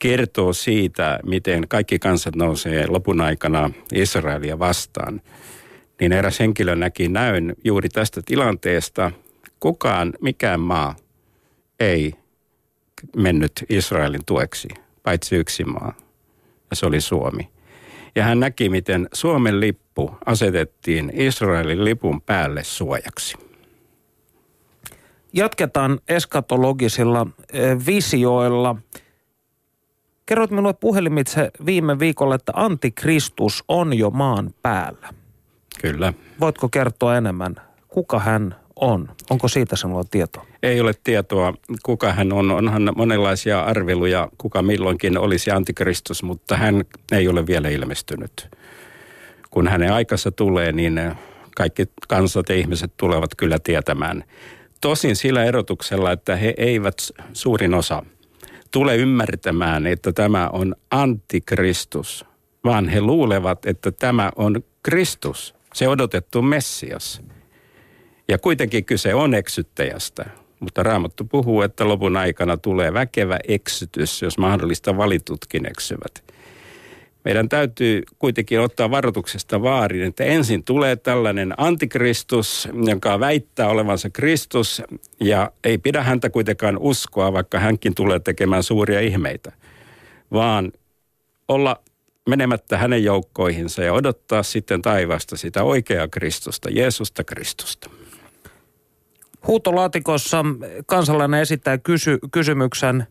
kertoo 0.01 0.53
siitä, 0.53 1.19
miten 1.27 1.69
kaikki 1.69 1.99
kansat 1.99 2.37
nousee 2.37 2.87
lopun 2.87 3.21
aikana 3.21 3.71
Israelia 3.95 4.59
vastaan. 4.59 5.21
Niin 6.01 6.13
eräs 6.13 6.41
henkilö 6.41 6.77
näki 6.77 7.09
näyn 7.09 7.57
juuri 7.65 7.89
tästä 7.89 8.23
tilanteesta. 8.25 9.13
Kukaan, 9.61 10.13
mikään 10.21 10.61
maa 10.61 10.97
ei 11.81 12.15
mennyt 13.17 13.53
Israelin 13.69 14.25
tueksi, 14.27 14.69
paitsi 15.03 15.37
yksi 15.37 15.65
maa, 15.65 15.95
ja 16.71 16.77
se 16.77 16.87
oli 16.87 17.01
Suomi. 17.01 17.49
Ja 18.15 18.25
hän 18.25 18.41
näki, 18.41 18.69
miten 18.69 19.09
Suomen 19.13 19.61
lippu 19.61 20.17
asetettiin 20.27 21.13
Israelin 21.15 21.85
lipun 21.85 22.21
päälle 22.21 22.65
suojaksi. 22.65 23.37
Jatketaan 25.33 26.01
eskatologisilla 26.09 27.27
eh, 27.53 27.87
visioilla. 27.87 28.77
Kerroit 30.27 30.51
minulle 30.51 30.73
puhelimitse 30.73 31.51
viime 31.67 31.99
viikolla, 31.99 32.35
että 32.35 32.53
antikristus 32.57 33.65
on 33.69 33.99
jo 33.99 34.11
maan 34.11 34.55
päällä. 34.63 35.09
Kyllä. 35.81 36.13
Voitko 36.41 36.69
kertoa 36.69 37.17
enemmän, 37.17 37.55
kuka 37.89 38.19
hän 38.19 38.57
on? 38.83 39.09
Onko 39.31 39.49
siitä 39.49 39.77
sinulla 39.77 40.05
tietoa? 40.11 40.47
Ei 40.63 40.81
ole 40.81 40.93
tietoa, 41.05 41.55
kuka 41.83 42.13
hän 42.13 42.33
on. 42.33 42.51
Onhan 42.51 42.93
monenlaisia 42.97 43.61
arveluja, 43.61 44.29
kuka 44.39 44.63
milloinkin 44.63 45.19
olisi 45.19 45.51
antikristus, 45.51 46.23
mutta 46.23 46.57
hän 46.57 46.85
ei 47.13 47.29
ole 47.29 47.47
vielä 47.47 47.69
ilmestynyt. 47.69 48.49
Kun 49.51 49.69
hänen 49.69 49.93
aikansa 49.93 50.31
tulee, 50.31 50.73
niin 50.73 51.13
kaikki 51.57 51.85
kansat 52.09 52.49
ja 52.49 52.55
ihmiset 52.55 52.93
tulevat 52.97 53.31
kyllä 53.37 53.59
tietämään. 53.59 54.25
Tosin 54.81 55.17
sillä 55.17 55.45
erotuksella, 55.45 56.13
että 56.13 56.37
he 56.37 56.55
eivät 56.57 56.95
suurin 57.33 57.75
osa 57.75 58.03
tule 58.71 58.97
ymmärtämään, 58.97 59.87
että 59.87 60.13
tämä 60.13 60.49
on 60.53 60.75
antikristus, 60.91 62.25
vaan 62.65 62.89
he 62.89 63.01
luulevat, 63.01 63.67
että 63.67 63.93
tämä 63.93 64.31
on 64.37 64.63
Kristus, 64.83 65.55
se 65.75 65.89
odotettu 65.89 66.43
Messias– 66.43 67.21
ja 68.33 68.39
kuitenkin 68.39 68.85
kyse 68.85 69.15
on 69.15 69.35
eksyttäjästä. 69.35 70.25
Mutta 70.61 70.83
Raamattu 70.83 71.25
puhuu, 71.25 71.63
että 71.63 71.89
lopun 71.89 72.17
aikana 72.17 72.57
tulee 72.57 72.93
väkevä 72.93 73.39
eksytys, 73.49 74.23
jos 74.23 74.39
mahdollista 74.39 74.97
valitutkin 74.97 75.67
eksyvät. 75.67 76.25
meidän 77.25 77.49
täytyy 77.49 78.03
kuitenkin 78.19 78.61
ottaa 78.61 78.91
varoituksesta 78.91 79.63
vaarin, 79.63 80.03
että 80.03 80.25
ensin 80.25 80.65
tulee 80.65 80.97
tällainen 80.97 81.55
antikristus, 81.57 82.69
joka 82.87 83.21
väittää 83.21 83.69
olevansa 83.69 84.11
Kristus 84.11 84.83
ja 85.21 85.53
ei 85.65 85.79
pidä 85.79 86.03
häntä 86.03 86.31
kuitenkaan 86.31 86.79
uskoa, 86.79 87.33
vaikka 87.33 87.59
hänkin 87.59 87.95
tulee 87.95 88.21
tekemään 88.21 88.63
suuria 88.63 89.01
ihmeitä, 89.01 89.53
vaan 90.33 90.73
olla 91.49 91.81
menemättä 92.29 92.79
hänen 92.79 93.05
joukkoihinsa 93.05 93.83
ja 93.83 93.93
odottaa 93.93 94.43
sitten 94.43 94.83
taivasta 94.83 95.37
sitä 95.37 95.63
oikeaa 95.63 96.09
Kristusta, 96.09 96.71
Jeesusta 96.71 97.25
Kristusta. 97.25 97.91
Huutolaatikossa 99.47 100.45
kansalainen 100.87 101.41
esittää 101.41 101.79
kysy- 101.79 102.19
kysymyksen, 102.33 103.07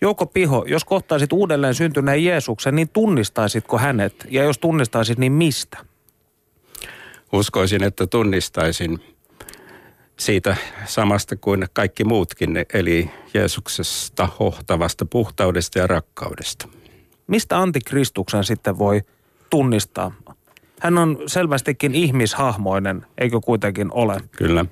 Jouko 0.00 0.26
Piho, 0.26 0.64
jos 0.68 0.84
kohtaisit 0.84 1.32
uudelleen 1.32 1.74
syntyneen 1.74 2.24
Jeesuksen, 2.24 2.76
niin 2.76 2.88
tunnistaisitko 2.88 3.78
hänet? 3.78 4.26
Ja 4.30 4.44
jos 4.44 4.58
tunnistaisit, 4.58 5.18
niin 5.18 5.32
mistä? 5.32 5.78
Uskoisin, 7.32 7.82
että 7.82 8.06
tunnistaisin 8.06 8.98
siitä 10.18 10.56
samasta 10.84 11.36
kuin 11.36 11.66
kaikki 11.72 12.04
muutkin, 12.04 12.50
eli 12.74 13.10
Jeesuksesta 13.34 14.28
hohtavasta 14.40 15.06
puhtaudesta 15.06 15.78
ja 15.78 15.86
rakkaudesta. 15.86 16.68
Mistä 17.26 17.58
antikristuksen 17.58 18.44
sitten 18.44 18.78
voi 18.78 19.02
tunnistaa? 19.50 20.12
Hän 20.80 20.98
on 20.98 21.18
selvästikin 21.26 21.94
ihmishahmoinen, 21.94 23.06
eikö 23.18 23.40
kuitenkin 23.40 23.92
ole? 23.92 24.20
Kyllä, 24.36 24.64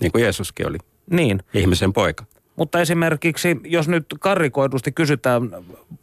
niin 0.00 0.12
kuin 0.12 0.22
Jeesuskin 0.22 0.68
oli. 0.68 0.78
Niin. 1.10 1.42
Ihmisen 1.54 1.92
poika. 1.92 2.24
Mutta 2.56 2.80
esimerkiksi, 2.80 3.56
jos 3.64 3.88
nyt 3.88 4.06
karrikoidusti 4.20 4.92
kysytään, 4.92 5.50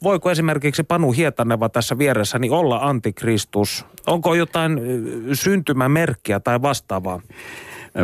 voiko 0.03 0.31
esimerkiksi 0.31 0.83
Panu 0.83 1.11
Hietaneva 1.11 1.69
tässä 1.69 1.97
vieressä 1.97 2.39
niin 2.39 2.51
olla 2.51 2.77
antikristus? 2.77 3.85
Onko 4.07 4.35
jotain 4.35 4.79
syntymämerkkiä 5.33 6.39
tai 6.39 6.61
vastaavaa? 6.61 7.21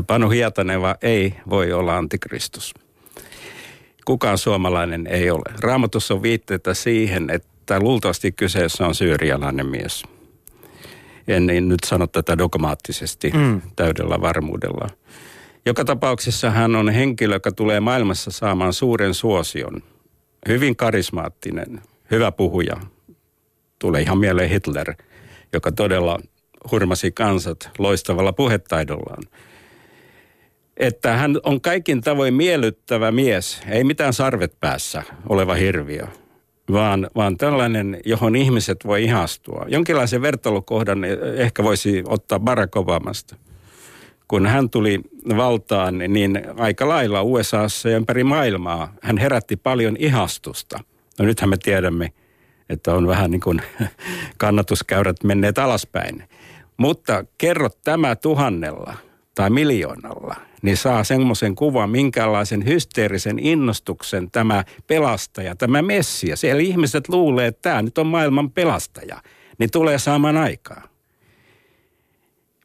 Panu 0.07 0.29
Hietaneva 0.29 0.95
ei 1.01 1.35
voi 1.49 1.73
olla 1.73 1.97
antikristus. 1.97 2.73
Kukaan 4.05 4.37
suomalainen 4.37 5.07
ei 5.07 5.31
ole. 5.31 5.53
Raamatussa 5.61 6.13
on 6.13 6.21
viitteitä 6.21 6.73
siihen, 6.73 7.29
että 7.29 7.79
luultavasti 7.79 8.31
kyseessä 8.31 8.85
on 8.85 8.95
syyrialainen 8.95 9.65
mies. 9.65 10.03
En 11.27 11.45
niin 11.45 11.69
nyt 11.69 11.83
sano 11.85 12.07
tätä 12.07 12.37
dogmaattisesti 12.37 13.31
mm. 13.31 13.61
täydellä 13.75 14.21
varmuudella. 14.21 14.89
Joka 15.67 15.85
tapauksessa 15.85 16.49
hän 16.49 16.75
on 16.75 16.89
henkilö, 16.89 17.35
joka 17.35 17.51
tulee 17.51 17.79
maailmassa 17.79 18.31
saamaan 18.31 18.73
suuren 18.73 19.13
suosion. 19.13 19.83
Hyvin 20.47 20.75
karismaattinen, 20.75 21.81
hyvä 22.11 22.31
puhuja. 22.31 22.75
Tulee 23.79 24.01
ihan 24.01 24.17
mieleen 24.17 24.49
Hitler, 24.49 24.93
joka 25.53 25.71
todella 25.71 26.19
hurmasi 26.71 27.11
kansat 27.11 27.69
loistavalla 27.77 28.33
puhetaidollaan. 28.33 29.23
Että 30.77 31.17
hän 31.17 31.39
on 31.43 31.61
kaikin 31.61 32.01
tavoin 32.01 32.33
miellyttävä 32.33 33.11
mies, 33.11 33.61
ei 33.69 33.83
mitään 33.83 34.13
sarvet 34.13 34.59
päässä 34.59 35.03
oleva 35.29 35.53
hirviö, 35.53 36.07
vaan, 36.71 37.07
vaan 37.15 37.37
tällainen, 37.37 37.99
johon 38.05 38.35
ihmiset 38.35 38.77
voi 38.85 39.03
ihastua. 39.03 39.65
Jonkinlaisen 39.67 40.21
vertailukohdan 40.21 41.03
ehkä 41.37 41.63
voisi 41.63 42.03
ottaa 42.07 42.39
Barack 42.39 42.75
Obamasta– 42.75 43.35
kun 44.27 44.45
hän 44.45 44.69
tuli 44.69 45.01
valtaan, 45.37 45.97
niin 45.97 46.41
aika 46.57 46.87
lailla 46.87 47.21
USAssa 47.21 47.89
ja 47.89 47.97
ympäri 47.97 48.23
maailmaa 48.23 48.93
hän 49.01 49.17
herätti 49.17 49.55
paljon 49.55 49.95
ihastusta. 49.99 50.79
No 51.19 51.25
nythän 51.25 51.49
me 51.49 51.57
tiedämme, 51.57 52.11
että 52.69 52.93
on 52.93 53.07
vähän 53.07 53.31
niin 53.31 53.41
kuin 53.41 53.61
kannatuskäyrät 54.37 55.23
menneet 55.23 55.57
alaspäin. 55.57 56.23
Mutta 56.77 57.25
kerro 57.37 57.69
tämä 57.83 58.15
tuhannella 58.15 58.93
tai 59.35 59.49
miljoonalla, 59.49 60.35
niin 60.61 60.77
saa 60.77 61.03
semmoisen 61.03 61.55
kuvan, 61.55 61.89
minkälaisen 61.89 62.65
hysteerisen 62.65 63.39
innostuksen 63.39 64.31
tämä 64.31 64.63
pelastaja, 64.87 65.55
tämä 65.55 65.81
messia. 65.81 66.35
Siellä 66.35 66.61
ihmiset 66.61 67.09
luulee, 67.09 67.47
että 67.47 67.69
tämä 67.69 67.81
nyt 67.81 67.97
on 67.97 68.07
maailman 68.07 68.51
pelastaja, 68.51 69.21
niin 69.59 69.71
tulee 69.71 69.99
saamaan 69.99 70.37
aikaa. 70.37 70.96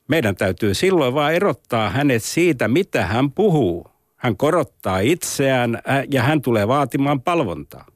Meidän 0.08 0.36
täytyy 0.36 0.74
silloin 0.74 1.14
vaan 1.14 1.34
erottaa 1.34 1.90
hänet 1.90 2.22
siitä, 2.22 2.68
mitä 2.68 3.06
hän 3.06 3.30
puhuu. 3.30 3.86
Hän 4.16 4.36
korottaa 4.36 4.98
itseään 4.98 5.78
ja 6.10 6.22
hän 6.22 6.42
tulee 6.42 6.68
vaatimaan 6.68 7.20
palvontaa. 7.20 7.86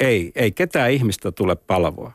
Ei, 0.00 0.32
ei 0.34 0.52
ketään 0.52 0.90
ihmistä 0.90 1.32
tule 1.32 1.56
palvoa. 1.56 2.12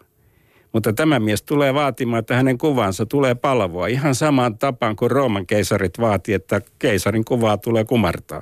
Mutta 0.73 0.93
tämä 0.93 1.19
mies 1.19 1.41
tulee 1.41 1.73
vaatimaan, 1.73 2.19
että 2.19 2.35
hänen 2.35 2.57
kuvansa 2.57 3.05
tulee 3.05 3.35
palvoa 3.35 3.87
ihan 3.87 4.15
samaan 4.15 4.57
tapaan 4.57 4.95
kuin 4.95 5.11
Rooman 5.11 5.45
keisarit 5.45 5.99
vaati, 5.99 6.33
että 6.33 6.61
keisarin 6.79 7.25
kuvaa 7.25 7.57
tulee 7.57 7.85
kumartaa. 7.85 8.41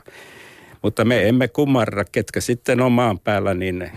Mutta 0.82 1.05
me 1.05 1.28
emme 1.28 1.47
kumarra, 1.47 2.05
ketkä 2.11 2.41
sitten 2.41 2.82
on 2.82 2.91
maan 2.91 3.20
päällä, 3.20 3.53
niin 3.53 3.91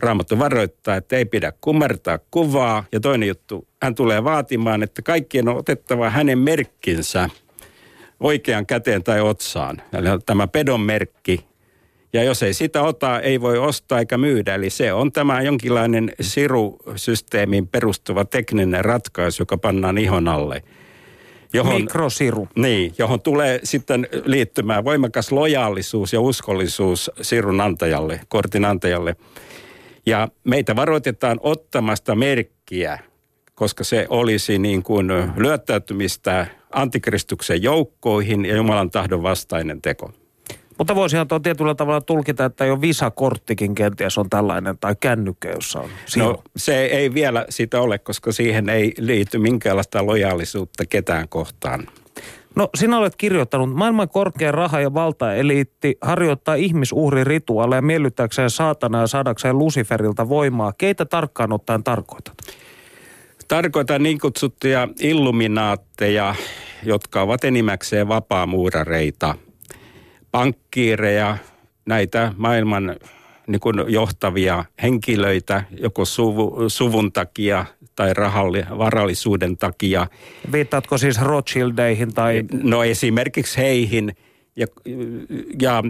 Raamattu 0.00 0.38
varoittaa, 0.38 0.96
että 0.96 1.16
ei 1.16 1.24
pidä 1.24 1.52
kummertaa 1.60 2.18
kuvaa. 2.30 2.84
Ja 2.92 3.00
toinen 3.00 3.28
juttu, 3.28 3.68
hän 3.82 3.94
tulee 3.94 4.24
vaatimaan, 4.24 4.82
että 4.82 5.02
kaikkien 5.02 5.48
on 5.48 5.56
otettava 5.56 6.10
hänen 6.10 6.38
merkkinsä 6.38 7.28
oikean 8.20 8.66
käteen 8.66 9.04
tai 9.04 9.20
otsaan. 9.20 9.82
Eli 9.92 10.08
tämä 10.26 10.46
pedon 10.46 10.80
merkki. 10.80 11.46
Ja 12.12 12.24
jos 12.24 12.42
ei 12.42 12.54
sitä 12.54 12.82
ota, 12.82 13.20
ei 13.20 13.40
voi 13.40 13.58
ostaa 13.58 13.98
eikä 13.98 14.18
myydä. 14.18 14.54
Eli 14.54 14.70
se 14.70 14.92
on 14.92 15.12
tämä 15.12 15.42
jonkinlainen 15.42 16.12
sirusysteemiin 16.20 17.68
perustuva 17.68 18.24
tekninen 18.24 18.84
ratkaisu, 18.84 19.42
joka 19.42 19.58
pannaan 19.58 19.98
ihon 19.98 20.28
alle. 20.28 20.62
Johon, 21.52 21.80
Mikrosiru. 21.80 22.48
Niin, 22.56 22.94
johon 22.98 23.20
tulee 23.20 23.60
sitten 23.64 24.08
liittymään 24.24 24.84
voimakas 24.84 25.32
lojaalisuus 25.32 26.12
ja 26.12 26.20
uskollisuus 26.20 27.10
sirun 27.22 27.60
antajalle, 27.60 28.20
kortin 28.28 28.64
antajalle. 28.64 29.16
Ja 30.06 30.28
meitä 30.44 30.76
varoitetaan 30.76 31.40
ottamasta 31.42 32.14
merkkiä, 32.14 32.98
koska 33.54 33.84
se 33.84 34.06
olisi 34.08 34.58
niin 34.58 34.82
kuin 34.82 35.08
lyöttäytymistä 35.36 36.46
antikristuksen 36.72 37.62
joukkoihin 37.62 38.44
ja 38.44 38.56
Jumalan 38.56 38.90
tahdon 38.90 39.22
vastainen 39.22 39.82
teko. 39.82 40.12
Mutta 40.78 40.94
voisihan 40.94 41.28
tuo 41.28 41.38
tietyllä 41.38 41.74
tavalla 41.74 42.00
tulkita, 42.00 42.44
että 42.44 42.64
jo 42.64 42.80
visakorttikin 42.80 43.74
kenties 43.74 44.18
on 44.18 44.30
tällainen 44.30 44.78
tai 44.78 44.96
kännykkä, 45.00 45.50
jossa 45.50 45.80
on 45.80 45.90
siru. 46.06 46.26
No 46.26 46.42
se 46.56 46.84
ei 46.84 47.14
vielä 47.14 47.46
sitä 47.48 47.80
ole, 47.80 47.98
koska 47.98 48.32
siihen 48.32 48.68
ei 48.68 48.92
liity 48.98 49.38
minkäänlaista 49.38 50.06
lojaalisuutta 50.06 50.86
ketään 50.86 51.28
kohtaan. 51.28 51.86
No 52.56 52.68
sinä 52.74 52.98
olet 52.98 53.16
kirjoittanut, 53.16 53.74
maailman 53.74 54.08
korkea 54.08 54.52
raha- 54.52 54.80
ja 54.80 54.94
valtaeliitti 54.94 55.98
harjoittaa 56.00 56.54
ihmisuhrirituaaleja 56.54 57.82
miellyttääkseen 57.82 58.50
saatana 58.50 59.00
ja 59.00 59.06
saadakseen 59.06 59.58
Luciferilta 59.58 60.28
voimaa. 60.28 60.72
Keitä 60.78 61.04
tarkkaan 61.04 61.52
ottaen 61.52 61.84
tarkoitat? 61.84 62.34
Tarkoitan 63.48 64.02
niin 64.02 64.18
kutsuttuja 64.18 64.88
illuminaatteja, 65.00 66.34
jotka 66.82 67.22
ovat 67.22 67.44
enimmäkseen 67.44 68.08
vapaamuurareita, 68.08 69.34
pankkiireja, 70.30 71.36
näitä 71.86 72.32
maailman 72.36 72.96
niin 73.46 73.60
kuin 73.60 73.76
johtavia 73.88 74.64
henkilöitä, 74.82 75.64
joko 75.80 76.04
suvu, 76.04 76.68
suvun 76.68 77.12
takia 77.12 77.64
tai 77.96 78.14
rahalli, 78.14 78.64
varallisuuden 78.78 79.56
takia. 79.56 80.06
Viittaatko 80.52 80.98
siis 80.98 81.20
Rothschildeihin 81.20 82.14
tai? 82.14 82.44
No 82.62 82.84
esimerkiksi 82.84 83.56
heihin. 83.56 84.16
Ja, 84.56 84.66
ja 85.60 85.82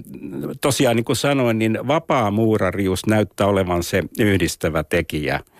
tosiaan 0.60 0.96
niin 0.96 1.04
kuin 1.04 1.16
sanoin, 1.16 1.58
niin 1.58 1.78
vapaamuurarius 1.86 3.06
näyttää 3.06 3.46
olevan 3.46 3.82
se 3.82 4.02
yhdistävä 4.18 4.84
tekijä– 4.84 5.40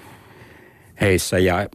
heissä 1.01 1.39
ja 1.39 1.69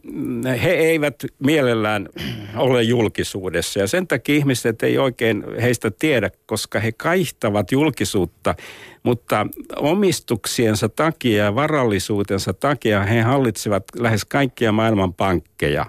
he 0.62 0.70
eivät 0.70 1.14
mielellään 1.38 2.08
ole 2.56 2.82
julkisuudessa 2.82 3.80
ja 3.80 3.86
sen 3.86 4.06
takia 4.06 4.34
ihmiset 4.34 4.82
ei 4.82 4.98
oikein 4.98 5.44
heistä 5.62 5.90
tiedä, 5.90 6.30
koska 6.46 6.80
he 6.80 6.92
kaihtavat 6.92 7.72
julkisuutta, 7.72 8.54
mutta 9.02 9.46
omistuksiensa 9.76 10.88
takia 10.88 11.44
ja 11.44 11.54
varallisuutensa 11.54 12.52
takia 12.52 13.02
he 13.02 13.20
hallitsevat 13.20 13.84
lähes 13.96 14.24
kaikkia 14.24 14.72
maailman 14.72 15.14
pankkeja 15.14 15.86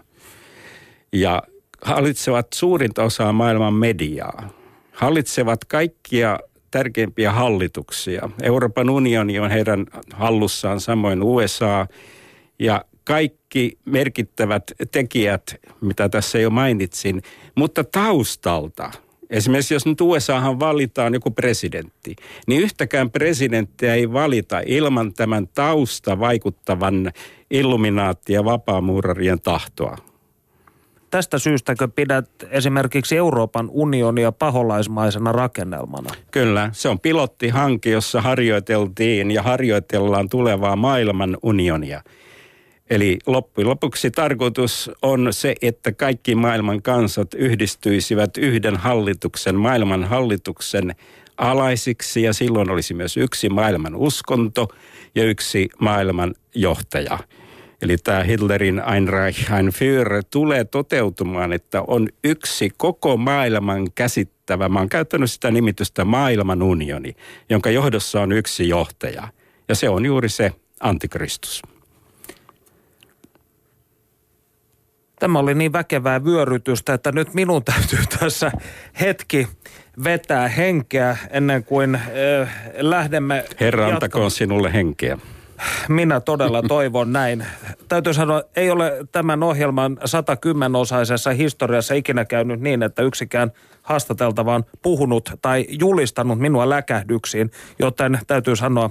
ja 1.14 1.43
hallitsevat 1.82 2.47
suurinta 2.53 3.03
osaa 3.03 3.32
maailman 3.32 3.74
mediaa. 3.74 4.49
Hallitsevat 4.91 5.66
kaikkia 5.66 6.39
tärkeimpiä 6.72 7.32
hallituksia. 7.32 8.30
Euroopan 8.43 8.89
unioni 8.89 9.39
on 9.39 9.51
heidän 9.51 9.86
hallussaan, 10.14 10.80
samoin 10.80 11.24
USA 11.24 11.88
ja 12.59 12.86
kaikki 13.03 13.78
merkittävät 13.86 14.64
tekijät, 14.91 15.55
mitä 15.82 16.09
tässä 16.09 16.39
jo 16.39 16.49
mainitsin, 16.49 17.22
mutta 17.55 17.84
taustalta 17.84 18.91
Esimerkiksi 19.34 19.74
jos 19.74 19.86
nyt 19.86 20.02
USAhan 20.02 20.60
valitaan 20.60 21.14
joku 21.14 21.32
presidentti, 21.32 22.16
niin 22.48 22.62
yhtäkään 22.62 23.12
presidenttiä 23.12 23.94
ei 23.96 24.14
valita 24.14 24.62
ilman 24.66 25.14
tämän 25.14 25.48
tausta 25.48 26.20
vaikuttavan 26.20 27.12
illuminaatti- 27.52 28.34
ja 28.34 28.46
vapaamuurarien 28.46 29.42
tahtoa. 29.42 29.98
Tästä 31.10 31.40
syystäkö 31.40 31.88
pidät 31.88 32.30
esimerkiksi 32.50 33.18
Euroopan 33.18 33.70
unionia 33.72 34.32
paholaismaisena 34.32 35.32
rakennelmana? 35.32 36.10
Kyllä, 36.32 36.70
se 36.74 36.90
on 36.90 37.00
pilottihanke, 37.00 37.90
jossa 37.90 38.22
harjoiteltiin 38.22 39.32
ja 39.32 39.44
harjoitellaan 39.44 40.30
tulevaa 40.30 40.76
maailman 40.76 41.38
unionia– 41.44 42.02
Eli 42.90 43.20
loppujen 43.28 43.70
lopuksi 43.70 44.12
tarkoitus 44.12 44.92
on 45.02 45.28
se, 45.32 45.56
että 45.62 45.92
kaikki 45.92 46.36
maailman 46.36 46.82
kansat 46.82 47.34
yhdistyisivät 47.34 48.38
yhden 48.38 48.78
hallituksen, 48.78 49.56
maailman 49.56 50.04
hallituksen 50.04 50.96
alaisiksi 51.38 52.22
ja 52.22 52.34
silloin 52.34 52.70
olisi 52.70 52.94
myös 52.94 53.18
yksi 53.18 53.50
maailman 53.50 53.96
uskonto 53.96 54.68
ja 55.16 55.24
yksi 55.24 55.70
maailman 55.80 56.34
johtaja. 56.56 57.20
Eli 57.82 57.98
tämä 57.98 58.24
Hitlerin 58.24 58.82
Ein 58.96 59.08
Reich, 59.08 59.52
Ein 59.52 59.68
Führer 59.68 60.24
tulee 60.32 60.64
toteutumaan, 60.64 61.54
että 61.54 61.82
on 61.82 62.10
yksi 62.24 62.72
koko 62.78 63.18
maailman 63.18 63.92
käsittävä, 63.96 64.70
mä 64.70 64.80
oon 64.80 64.90
käyttänyt 64.90 65.32
sitä 65.32 65.52
nimitystä 65.52 66.06
maailman 66.06 66.64
unioni, 66.64 67.16
jonka 67.50 67.70
johdossa 67.70 68.22
on 68.22 68.32
yksi 68.32 68.70
johtaja. 68.70 69.28
Ja 69.70 69.76
se 69.76 69.90
on 69.90 70.06
juuri 70.06 70.30
se 70.30 70.52
antikristus. 70.80 71.62
Tämä 75.24 75.39
oli 75.39 75.53
niin 75.53 75.74
väkevää 75.74 76.24
vyörytystä, 76.24 76.93
että 76.93 77.11
nyt 77.11 77.34
minun 77.34 77.63
täytyy 77.74 77.99
tässä 78.19 78.51
hetki 78.99 79.47
vetää 80.03 80.47
henkeä 80.47 81.17
ennen 81.30 81.63
kuin 81.63 81.95
äh, 81.95 82.01
lähdemme 82.78 83.45
Herra 83.59 83.88
antakoon 83.88 84.32
sinulle 84.32 84.74
henkeä. 84.74 85.17
Minä 85.89 86.19
todella 86.19 86.63
toivon 86.78 87.13
näin. 87.13 87.45
Täytyy 87.88 88.13
sanoa, 88.13 88.43
ei 88.55 88.71
ole 88.71 88.93
tämän 89.11 89.43
ohjelman 89.43 89.97
110-osaisessa 89.97 91.30
historiassa 91.38 91.93
ikinä 91.93 92.26
käynyt 92.26 92.59
niin, 92.61 92.84
että 92.84 93.01
yksikään 93.01 93.51
haastateltava 93.82 94.55
on 94.55 94.65
puhunut 94.82 95.30
tai 95.41 95.65
julistanut 95.69 96.39
minua 96.39 96.69
läkähdyksiin, 96.69 97.51
joten 97.80 98.19
täytyy 98.28 98.55
sanoa, 98.55 98.89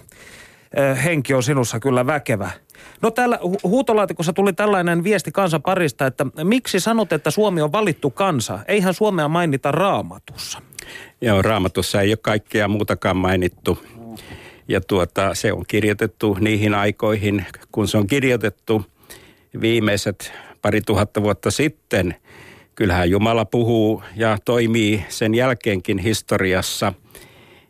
henki 1.05 1.35
on 1.35 1.43
sinussa 1.43 1.81
kyllä 1.81 2.07
väkevä. 2.07 2.51
No 3.03 3.11
täällä 3.11 3.39
huutolaatikossa 3.65 4.33
tuli 4.33 4.53
tällainen 4.53 5.05
viesti 5.05 5.33
kansan 5.33 5.63
parista, 5.63 6.07
että 6.07 6.27
miksi 6.45 6.81
sanot, 6.81 7.13
että 7.13 7.31
Suomi 7.31 7.63
on 7.63 7.73
valittu 7.73 8.11
kansa? 8.11 8.59
Eihän 8.69 8.95
Suomea 8.95 9.29
mainita 9.29 9.73
raamatussa. 9.73 10.63
Joo, 11.21 11.43
raamatussa 11.43 12.01
ei 12.01 12.11
ole 12.11 12.19
kaikkea 12.23 12.69
muutakaan 12.69 13.17
mainittu. 13.17 13.79
Ja 14.69 14.81
tuota, 14.81 15.35
se 15.35 15.53
on 15.53 15.65
kirjoitettu 15.69 16.37
niihin 16.41 16.75
aikoihin, 16.75 17.47
kun 17.73 17.89
se 17.89 17.99
on 17.99 18.07
kirjoitettu 18.07 18.85
viimeiset 19.61 20.33
pari 20.63 20.81
tuhatta 20.81 21.23
vuotta 21.23 21.51
sitten. 21.51 22.15
Kyllähän 22.75 23.11
Jumala 23.11 23.45
puhuu 23.45 24.03
ja 24.17 24.39
toimii 24.45 25.05
sen 25.09 25.35
jälkeenkin 25.35 25.99
historiassa– 25.99 26.93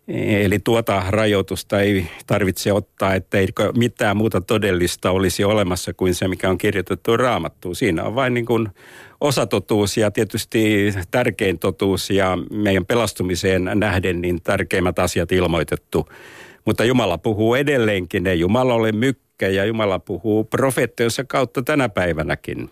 Eli 0.09 0.59
tuota 0.59 1.03
rajoitusta 1.09 1.81
ei 1.81 2.07
tarvitse 2.27 2.73
ottaa, 2.73 3.15
että 3.15 3.39
ei 3.39 3.49
mitään 3.77 4.17
muuta 4.17 4.41
todellista 4.41 5.11
olisi 5.11 5.45
olemassa 5.45 5.95
kuin 5.95 6.15
se, 6.15 6.29
mikä 6.29 6.51
on 6.51 6.59
kirjoitettu 6.59 7.17
raamattuun. 7.17 7.77
Siinä 7.77 8.05
on 8.05 8.15
vain 8.15 8.35
niin 8.35 8.47
kuin 8.47 8.69
osatotuus 9.21 9.97
ja 9.97 10.11
tietysti 10.11 10.95
tärkein 11.11 11.59
totuus 11.59 12.11
ja 12.11 12.39
meidän 12.51 12.87
pelastumiseen 12.87 13.71
nähden 13.75 14.21
niin 14.21 14.43
tärkeimmät 14.43 14.99
asiat 14.99 15.33
ilmoitettu. 15.33 16.09
Mutta 16.65 16.85
Jumala 16.85 17.19
puhuu 17.19 17.55
edelleenkin, 17.55 18.27
ei 18.27 18.41
Jumala 18.41 18.75
ole 18.75 18.93
mykkä 18.93 19.49
ja 19.49 19.65
Jumala 19.65 19.99
puhuu 19.99 20.45
profeettojensa 20.45 21.25
kautta 21.25 21.63
tänä 21.63 21.89
päivänäkin. 21.89 22.71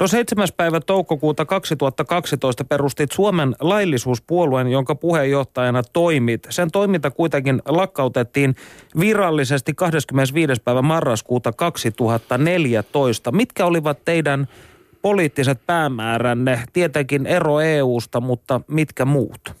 No 0.00 0.08
7. 0.08 0.48
päivä 0.56 0.80
toukokuuta 0.80 1.44
2012 1.44 2.64
perustit 2.64 3.12
Suomen 3.12 3.56
laillisuuspuolueen, 3.60 4.68
jonka 4.68 4.94
puheenjohtajana 4.94 5.82
toimit. 5.82 6.46
Sen 6.50 6.70
toiminta 6.70 7.10
kuitenkin 7.10 7.62
lakkautettiin 7.66 8.56
virallisesti 9.00 9.74
25. 9.74 10.52
päivä 10.64 10.82
marraskuuta 10.82 11.52
2014. 11.52 13.32
Mitkä 13.32 13.66
olivat 13.66 14.04
teidän 14.04 14.48
poliittiset 15.02 15.60
päämääränne? 15.66 16.62
Tietenkin 16.72 17.26
ero 17.26 17.60
EUsta, 17.60 18.20
mutta 18.20 18.60
mitkä 18.68 19.04
muut? 19.04 19.52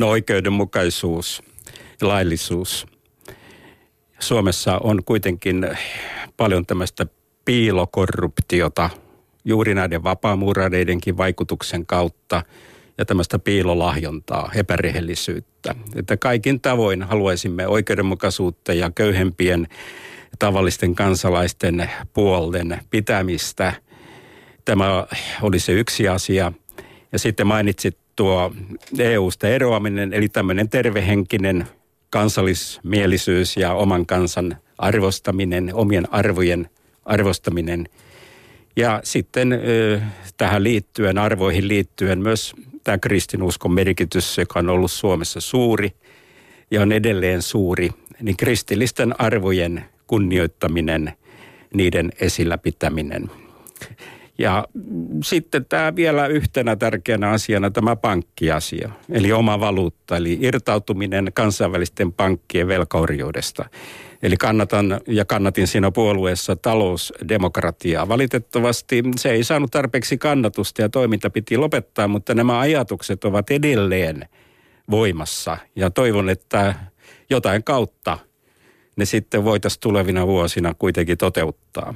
No 0.00 0.08
oikeudenmukaisuus 0.08 1.42
ja 2.00 2.08
laillisuus. 2.08 2.86
Suomessa 4.18 4.78
on 4.78 5.04
kuitenkin 5.04 5.68
paljon 6.36 6.66
tämmöistä 6.66 7.06
piilokorruptiota– 7.44 8.90
juuri 9.44 9.74
näiden 9.74 10.02
vapaamuurareidenkin 10.02 11.16
vaikutuksen 11.16 11.86
kautta 11.86 12.42
ja 12.98 13.04
tämmöistä 13.04 13.38
piilolahjontaa, 13.38 14.50
epärehellisyyttä. 14.54 15.74
Että 15.96 16.16
kaikin 16.16 16.60
tavoin 16.60 17.02
haluaisimme 17.02 17.66
oikeudenmukaisuutta 17.66 18.72
ja 18.72 18.90
köyhempien 18.94 19.68
tavallisten 20.38 20.94
kansalaisten 20.94 21.90
puolten 22.12 22.80
pitämistä. 22.90 23.72
Tämä 24.64 25.06
oli 25.42 25.58
se 25.58 25.72
yksi 25.72 26.08
asia. 26.08 26.52
Ja 27.12 27.18
sitten 27.18 27.46
mainitsit 27.46 27.98
tuo 28.16 28.52
EU-sta 28.98 29.48
eroaminen, 29.48 30.12
eli 30.12 30.28
tämmöinen 30.28 30.68
tervehenkinen 30.68 31.68
kansallismielisyys 32.10 33.56
ja 33.56 33.72
oman 33.72 34.06
kansan 34.06 34.56
arvostaminen, 34.78 35.70
omien 35.74 36.12
arvojen 36.12 36.70
arvostaminen– 37.04 37.88
ja 38.76 39.00
sitten 39.04 39.60
tähän 40.36 40.64
liittyen, 40.64 41.18
arvoihin 41.18 41.68
liittyen 41.68 42.18
myös 42.18 42.54
tämä 42.84 42.98
kristinuskon 42.98 43.72
merkitys, 43.72 44.38
joka 44.38 44.58
on 44.58 44.70
ollut 44.70 44.90
Suomessa 44.90 45.40
suuri 45.40 45.92
ja 46.70 46.82
on 46.82 46.92
edelleen 46.92 47.42
suuri, 47.42 47.90
niin 48.20 48.36
kristillisten 48.36 49.20
arvojen 49.20 49.84
kunnioittaminen, 50.06 51.12
niiden 51.74 52.12
esillä 52.20 52.58
pitäminen. 52.58 53.30
Ja 54.38 54.68
sitten 55.22 55.64
tämä 55.64 55.96
vielä 55.96 56.26
yhtenä 56.26 56.76
tärkeänä 56.76 57.30
asiana 57.30 57.70
tämä 57.70 57.96
pankkiasia, 57.96 58.90
eli 59.10 59.32
oma 59.32 59.60
valuutta, 59.60 60.16
eli 60.16 60.38
irtautuminen 60.40 61.30
kansainvälisten 61.34 62.12
pankkien 62.12 62.68
velkaorjuudesta. 62.68 63.64
Eli 64.24 64.36
kannatan 64.36 65.00
ja 65.06 65.24
kannatin 65.24 65.66
siinä 65.66 65.90
puolueessa 65.90 66.56
talousdemokratiaa. 66.56 68.08
Valitettavasti 68.08 69.02
se 69.16 69.30
ei 69.30 69.44
saanut 69.44 69.70
tarpeeksi 69.70 70.18
kannatusta 70.18 70.82
ja 70.82 70.88
toiminta 70.88 71.30
piti 71.30 71.56
lopettaa, 71.56 72.08
mutta 72.08 72.34
nämä 72.34 72.58
ajatukset 72.58 73.24
ovat 73.24 73.50
edelleen 73.50 74.28
voimassa. 74.90 75.58
Ja 75.76 75.90
toivon, 75.90 76.28
että 76.28 76.74
jotain 77.30 77.64
kautta 77.64 78.18
ne 78.96 79.04
sitten 79.04 79.44
voitaisiin 79.44 79.80
tulevina 79.80 80.26
vuosina 80.26 80.74
kuitenkin 80.74 81.18
toteuttaa. 81.18 81.94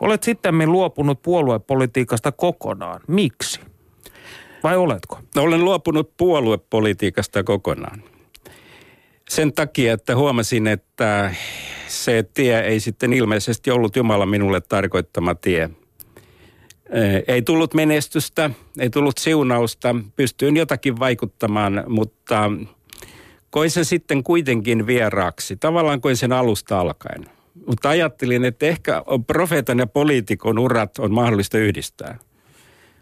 Olet 0.00 0.22
sitten 0.22 0.72
luopunut 0.72 1.22
puoluepolitiikasta 1.22 2.32
kokonaan. 2.32 3.00
Miksi? 3.08 3.60
Vai 4.62 4.76
oletko? 4.76 5.18
No, 5.34 5.42
olen 5.42 5.64
luopunut 5.64 6.16
puoluepolitiikasta 6.16 7.44
kokonaan. 7.44 8.02
Sen 9.28 9.52
takia, 9.52 9.92
että 9.92 10.16
huomasin, 10.16 10.66
että 10.66 11.34
se 11.88 12.24
tie 12.34 12.60
ei 12.60 12.80
sitten 12.80 13.12
ilmeisesti 13.12 13.70
ollut 13.70 13.96
Jumala 13.96 14.26
minulle 14.26 14.60
tarkoittama 14.60 15.34
tie. 15.34 15.70
Ei 17.28 17.42
tullut 17.42 17.74
menestystä, 17.74 18.50
ei 18.78 18.90
tullut 18.90 19.18
siunausta, 19.18 19.96
pystyin 20.16 20.56
jotakin 20.56 20.98
vaikuttamaan, 20.98 21.84
mutta 21.86 22.50
koin 23.50 23.70
sen 23.70 23.84
sitten 23.84 24.22
kuitenkin 24.22 24.86
vieraaksi, 24.86 25.56
tavallaan 25.56 26.00
koin 26.00 26.16
sen 26.16 26.32
alusta 26.32 26.80
alkaen. 26.80 27.26
Mutta 27.66 27.88
ajattelin, 27.88 28.44
että 28.44 28.66
ehkä 28.66 29.02
profeetan 29.26 29.78
ja 29.78 29.86
poliitikon 29.86 30.58
urat 30.58 30.98
on 30.98 31.14
mahdollista 31.14 31.58
yhdistää. 31.58 32.18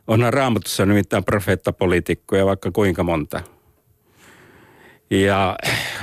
Onhan 0.07 0.33
raamatussa 0.33 0.87
nimittäin 0.87 1.25
profeettapoliitikkoja 1.25 2.47
vaikka 2.47 2.71
kuinka 2.71 3.03
monta– 3.03 3.41
ja 5.11 5.57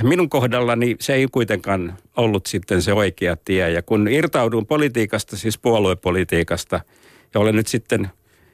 minun 0.04 0.30
kohdallani 0.30 0.96
se 1.00 1.14
ei 1.14 1.28
kuitenkaan 1.32 1.98
ollut 2.18 2.46
sitten 2.46 2.82
se 2.82 2.94
oikea 2.94 3.38
tie. 3.46 3.70
Ja 3.70 3.82
kun 3.82 4.08
irtaudun 4.08 4.66
politiikasta, 4.66 5.38
siis 5.38 5.58
puoluepolitiikasta, 5.58 6.80
ja 7.34 7.40
olen 7.40 7.56
nyt 7.56 7.68
sitten 7.68 8.10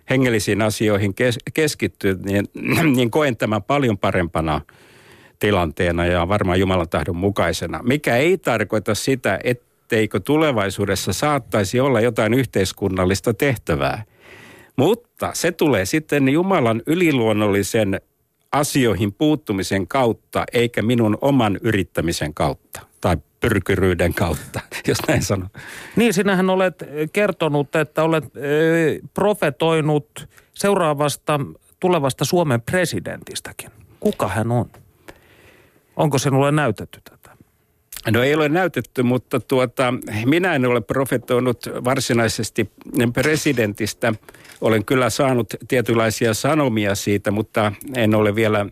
hengellisiin 0.10 0.62
asioihin 0.62 1.14
kes- 1.14 1.40
keskittynyt, 1.54 2.26
niin, 2.26 2.46
niin 2.96 3.12
koen 3.12 3.38
tämän 3.38 3.64
paljon 3.64 3.98
parempana 3.98 4.62
tilanteena 5.40 6.06
ja 6.06 6.28
varmaan 6.28 6.60
Jumalan 6.60 6.90
tahdon 6.90 7.16
mukaisena. 7.16 7.84
Mikä 7.84 8.16
ei 8.16 8.38
tarkoita 8.38 8.96
sitä, 8.96 9.40
etteikö 9.44 10.20
tulevaisuudessa 10.20 11.14
saattaisi 11.14 11.80
olla 11.80 12.02
jotain 12.02 12.34
yhteiskunnallista 12.34 13.34
tehtävää. 13.34 14.04
Mutta 14.76 15.32
se 15.34 15.52
tulee 15.52 15.86
sitten 15.86 16.30
Jumalan 16.30 16.82
yliluonnollisen 16.86 18.02
asioihin 18.52 19.14
puuttumisen 19.14 19.88
kautta, 19.88 20.44
eikä 20.54 20.82
minun 20.82 21.18
oman 21.22 21.58
yrittämisen 21.62 22.34
kautta 22.34 22.82
tai 23.02 23.18
pyrkyryyden 23.40 24.14
kautta, 24.14 24.60
jos 24.88 24.98
näin 25.08 25.24
sanon. 25.24 25.50
Niin, 25.96 26.14
sinähän 26.14 26.50
olet 26.50 26.84
kertonut, 27.14 27.76
että 27.76 28.04
olet 28.04 28.24
profetoinut 29.14 30.30
seuraavasta 30.54 31.40
tulevasta 31.80 32.26
Suomen 32.26 32.62
presidentistäkin. 32.62 33.72
Kuka 34.00 34.28
hän 34.28 34.52
on? 34.52 34.70
Onko 35.96 36.18
sinulle 36.18 36.52
näytetty 36.52 37.02
tätä? 37.04 37.38
No 38.12 38.24
ei 38.24 38.36
ole 38.36 38.50
näytetty, 38.50 39.04
mutta 39.04 39.40
tuota, 39.40 39.94
minä 40.26 40.56
en 40.56 40.66
ole 40.66 40.82
profetoinut 40.82 41.66
varsinaisesti 41.84 42.72
presidentistä. 43.14 44.14
Olen 44.62 44.86
kyllä 44.86 45.10
saanut 45.10 45.54
tietynlaisia 45.68 46.34
sanomia 46.34 46.96
siitä, 46.96 47.32
mutta 47.32 47.72
en 47.96 48.16
ole 48.16 48.36
vielä 48.36 48.66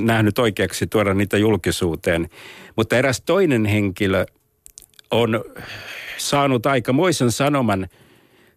nähnyt 0.00 0.38
oikeaksi 0.38 0.86
tuoda 0.86 1.14
niitä 1.14 1.38
julkisuuteen. 1.38 2.28
Mutta 2.76 2.96
eräs 2.96 3.20
toinen 3.26 3.64
henkilö 3.64 4.26
on 5.10 5.44
saanut 6.16 6.66
aikamoisen 6.66 7.32
sanoman 7.32 7.88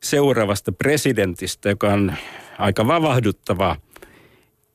seuraavasta 0.03 0.71
presidentistä, 0.71 1.69
joka 1.69 1.93
on 1.93 2.13
aika 2.57 2.87
vavahduttava, 2.87 3.75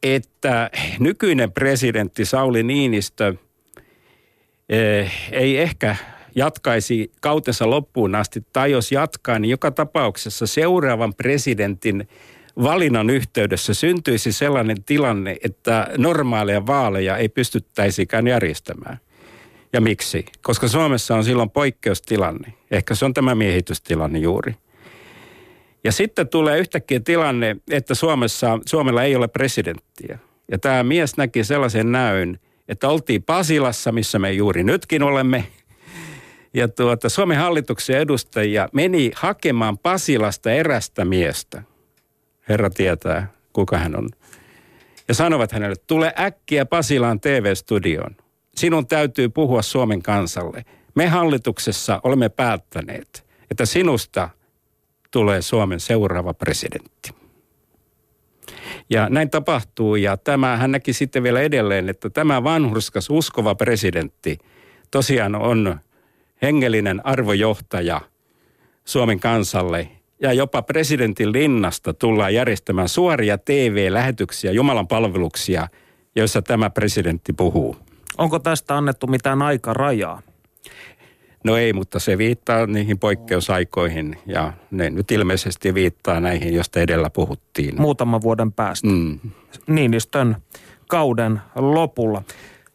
että 0.03 0.71
nykyinen 0.99 1.53
presidentti 1.53 2.25
Sauli 2.25 2.63
Niinistö– 2.63 3.35
Eh, 4.71 5.13
ei 5.33 5.59
ehkä 5.59 5.97
jatkaisi 6.35 7.13
kautensa 7.21 7.71
loppuun 7.71 8.15
asti, 8.15 8.45
tai 8.53 8.71
jos 8.71 8.93
jatkaa, 8.93 9.39
niin 9.39 9.51
joka 9.51 9.71
tapauksessa 9.71 10.47
seuraavan 10.47 11.15
presidentin 11.15 12.09
valinnan 12.63 13.11
yhteydessä 13.11 13.75
syntyisi 13.75 14.33
sellainen 14.33 14.85
tilanne, 14.85 15.37
että 15.45 15.89
normaaleja 15.99 16.67
vaaleja 16.67 17.17
ei 17.17 17.29
pystyttäisikään 17.29 18.27
järjestämään. 18.27 18.99
Ja 19.73 19.81
miksi? 19.81 20.25
Koska 20.43 20.69
Suomessa 20.69 21.15
on 21.15 21.25
silloin 21.25 21.51
poikkeustilanne. 21.51 22.53
Ehkä 22.71 22.95
se 22.95 23.05
on 23.05 23.15
tämä 23.15 23.35
miehitystilanne 23.35 24.19
juuri. 24.19 24.55
Ja 25.85 25.93
sitten 25.93 26.29
tulee 26.29 26.59
yhtäkkiä 26.59 27.01
tilanne, 27.01 27.57
että 27.71 27.95
Suomessa, 27.95 28.59
Suomella 28.67 29.03
ei 29.03 29.17
ole 29.17 29.29
presidenttiä. 29.29 30.19
Ja 30.51 30.59
tämä 30.59 30.83
mies 30.83 31.17
näki 31.17 31.45
sellaisen 31.45 31.93
näyn, 31.93 32.39
että 32.69 32.89
oltiin 32.89 33.23
Pasilassa, 33.23 33.93
missä 33.93 34.19
me 34.19 34.33
juuri 34.33 34.65
nytkin 34.65 35.03
olemme. 35.03 35.45
Ja 36.55 36.69
tuota, 36.69 37.09
Suomen 37.09 37.39
hallituksen 37.39 37.97
edustajia 37.97 38.69
meni 38.73 39.11
hakemaan 39.15 39.79
Pasilasta 39.79 40.53
erästä 40.53 41.05
miestä. 41.05 41.63
Herra 42.49 42.71
tietää, 42.71 43.33
kuka 43.53 43.79
hän 43.79 43.97
on. 43.97 44.09
Ja 45.09 45.15
sanovat 45.15 45.53
hänelle, 45.53 45.77
tule 45.87 46.15
äkkiä 46.19 46.67
Pasilaan 46.67 47.21
TV-studioon. 47.21 48.17
Sinun 48.57 48.87
täytyy 48.87 49.29
puhua 49.29 49.63
Suomen 49.63 50.03
kansalle. 50.03 50.65
Me 50.95 51.07
hallituksessa 51.07 52.01
olemme 52.03 52.29
päättäneet, 52.29 53.27
että 53.51 53.67
sinusta 53.67 54.29
tulee 55.11 55.43
Suomen 55.43 55.81
seuraava 55.81 56.35
presidentti. 56.35 57.11
Ja 58.91 59.09
näin 59.09 59.31
tapahtuu 59.31 59.97
ja 59.97 60.17
tämä, 60.17 60.57
hän 60.57 60.73
näki 60.73 60.93
sitten 60.93 61.23
vielä 61.23 61.41
edelleen, 61.41 61.89
että 61.89 62.11
tämä 62.11 62.45
vanhurskas 62.45 63.11
uskova 63.11 63.55
presidentti 63.55 64.39
tosiaan 64.91 65.35
on 65.35 65.81
hengellinen 66.43 67.07
arvojohtaja 67.07 68.01
Suomen 68.85 69.21
kansalle 69.21 69.89
ja 70.23 70.33
jopa 70.33 70.63
presidentin 70.63 71.33
linnasta 71.33 71.95
tullaan 71.95 72.35
järjestämään 72.35 72.89
suoria 72.89 73.39
TV-lähetyksiä, 73.39 74.53
Jumalan 74.53 74.89
palveluksia, 74.89 75.69
joissa 76.17 76.43
tämä 76.43 76.71
presidentti 76.71 77.33
puhuu. 77.33 77.77
Onko 78.19 78.39
tästä 78.39 78.77
annettu 78.77 79.07
mitään 79.07 79.43
aikarajaa? 79.43 80.23
No 81.45 81.57
ei, 81.57 81.73
mutta 81.73 81.99
se 81.99 82.19
viittaa 82.19 82.67
niihin 82.67 82.99
poikkeusaikoihin 82.99 84.19
ja 84.27 84.53
ne 84.71 84.91
nyt 84.91 85.11
ilmeisesti 85.11 85.75
viittaa 85.75 86.21
näihin, 86.21 86.55
joista 86.55 86.81
edellä 86.81 87.11
puhuttiin. 87.11 87.81
Muutaman 87.81 88.23
vuoden 88.23 88.53
päästä. 88.53 88.89
Mm. 88.89 89.19
Niinistön 89.67 90.37
kauden 90.89 91.41
lopulla. 91.55 92.23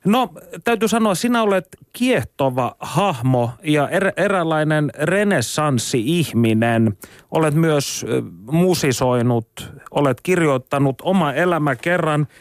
No, 0.05 0.29
täytyy 0.63 0.87
sanoa, 0.87 1.15
sinä 1.15 1.43
olet 1.43 1.67
kiehtova 1.93 2.75
hahmo 2.79 3.49
ja 3.63 3.89
er, 3.89 4.11
eräänlainen 4.17 4.91
renessanssi-ihminen. 4.99 6.97
Olet 7.31 7.53
myös 7.53 8.05
musisoinut, 8.51 9.73
olet 9.91 10.21
kirjoittanut 10.21 10.95
oma 11.01 11.33
elämä 11.33 11.75
kerran– 11.75 12.27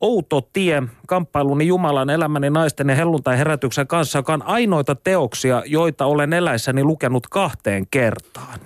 Outo 0.00 0.48
tie, 0.52 0.82
kamppailuni 1.06 1.66
Jumalan 1.66 2.10
elämäni 2.10 2.50
naisten 2.50 2.88
ja 2.88 2.94
helluntai 2.94 3.38
herätyksen 3.38 3.86
kanssa, 3.86 4.18
joka 4.18 4.32
on 4.32 4.42
ainoita 4.42 4.94
teoksia, 4.94 5.62
joita 5.66 6.06
olen 6.06 6.32
eläissäni 6.32 6.84
lukenut 6.84 7.26
kahteen 7.26 7.86
kertaan. 7.90 8.60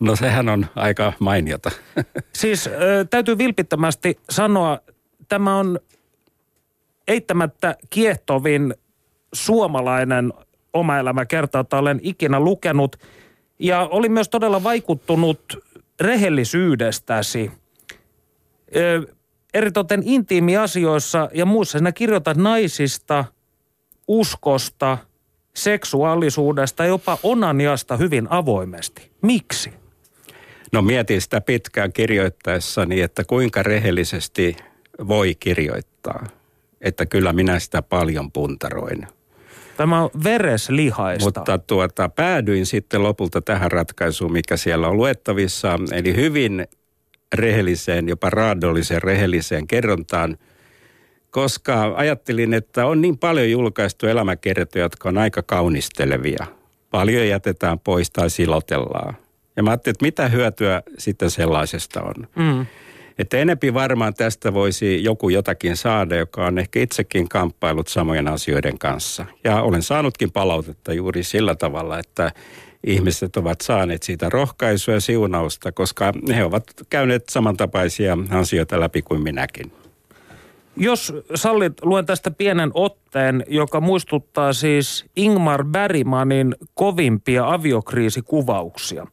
No 0.00 0.16
sehän 0.16 0.48
on 0.48 0.66
aika 0.76 1.12
mainiota. 1.18 1.70
Siis 2.32 2.70
täytyy 3.10 3.38
vilpittömästi 3.38 4.18
sanoa, 4.30 4.78
tämä 5.28 5.56
on 5.56 5.78
eittämättä 7.08 7.76
kiehtovin 7.90 8.74
suomalainen 9.34 10.32
oma 10.72 10.98
elämä 10.98 11.24
kerta, 11.26 11.58
jota 11.58 11.78
olen 11.78 12.00
ikinä 12.02 12.40
lukenut. 12.40 12.96
Ja 13.58 13.88
oli 13.90 14.08
myös 14.08 14.28
todella 14.28 14.62
vaikuttunut 14.62 15.64
rehellisyydestäsi 16.00 17.50
eritoten 19.54 20.02
intiimiasioissa 20.04 21.28
ja 21.34 21.46
muussa 21.46 21.78
sinä 21.78 21.92
kirjoitat 21.92 22.36
naisista, 22.36 23.24
uskosta, 24.08 24.98
seksuaalisuudesta, 25.54 26.84
jopa 26.84 27.18
onaniasta 27.22 27.96
hyvin 27.96 28.26
avoimesti. 28.30 29.10
Miksi? 29.22 29.72
No 30.72 30.82
mietin 30.82 31.20
sitä 31.20 31.40
pitkään 31.40 31.92
kirjoittaessani, 31.92 33.00
että 33.00 33.24
kuinka 33.24 33.62
rehellisesti 33.62 34.56
voi 35.08 35.34
kirjoittaa. 35.34 36.26
Että 36.82 37.06
kyllä 37.06 37.32
minä 37.32 37.58
sitä 37.58 37.82
paljon 37.82 38.32
puntaroin. 38.32 39.06
Tämä 39.76 40.02
on 40.02 40.10
vereslihaista. 40.24 41.24
Mutta 41.24 41.58
tuota, 41.58 42.08
päädyin 42.08 42.66
sitten 42.66 43.02
lopulta 43.02 43.42
tähän 43.42 43.72
ratkaisuun, 43.72 44.32
mikä 44.32 44.56
siellä 44.56 44.88
on 44.88 44.96
luettavissa. 44.96 45.78
Eli 45.92 46.16
hyvin 46.16 46.66
rehelliseen, 47.34 48.08
jopa 48.08 48.30
raadolliseen 48.30 49.02
rehelliseen 49.02 49.66
kerrontaan, 49.66 50.36
koska 51.30 51.92
ajattelin, 51.96 52.54
että 52.54 52.86
on 52.86 53.00
niin 53.00 53.18
paljon 53.18 53.50
julkaistu 53.50 54.06
elämäkertoja, 54.06 54.84
jotka 54.84 55.08
on 55.08 55.18
aika 55.18 55.42
kaunistelevia. 55.42 56.46
Paljon 56.90 57.28
jätetään 57.28 57.78
pois 57.78 58.10
tai 58.10 58.30
silotellaan. 58.30 59.16
Ja 59.56 59.62
mä 59.62 59.70
ajattelin, 59.70 59.94
että 59.94 60.04
mitä 60.04 60.28
hyötyä 60.28 60.82
sitten 60.98 61.30
sellaisesta 61.30 62.02
on. 62.02 62.14
Mm. 62.36 62.66
Että 63.18 63.38
enempi 63.38 63.74
varmaan 63.74 64.14
tästä 64.14 64.54
voisi 64.54 65.04
joku 65.04 65.28
jotakin 65.28 65.76
saada, 65.76 66.16
joka 66.16 66.46
on 66.46 66.58
ehkä 66.58 66.80
itsekin 66.80 67.28
kamppailut 67.28 67.88
samojen 67.88 68.28
asioiden 68.28 68.78
kanssa. 68.78 69.26
Ja 69.44 69.62
olen 69.62 69.82
saanutkin 69.82 70.32
palautetta 70.32 70.92
juuri 70.92 71.22
sillä 71.22 71.54
tavalla, 71.54 71.98
että 71.98 72.32
ihmiset 72.86 73.36
ovat 73.36 73.60
saaneet 73.60 74.02
siitä 74.02 74.28
rohkaisua 74.30 74.94
ja 74.94 75.00
siunausta, 75.00 75.72
koska 75.72 76.12
he 76.36 76.44
ovat 76.44 76.64
käyneet 76.90 77.28
samantapaisia 77.28 78.18
asioita 78.30 78.80
läpi 78.80 79.02
kuin 79.02 79.22
minäkin. 79.22 79.72
Jos 80.76 81.14
sallit, 81.34 81.72
luen 81.82 82.06
tästä 82.06 82.30
pienen 82.30 82.70
otteen, 82.74 83.44
joka 83.48 83.80
muistuttaa 83.80 84.52
siis 84.52 85.04
Ingmar 85.16 85.64
Bergmanin 85.64 86.56
kovimpia 86.74 87.52
aviokriisikuvauksia. 87.52 89.06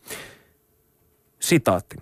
Sitaatti. 1.40 1.96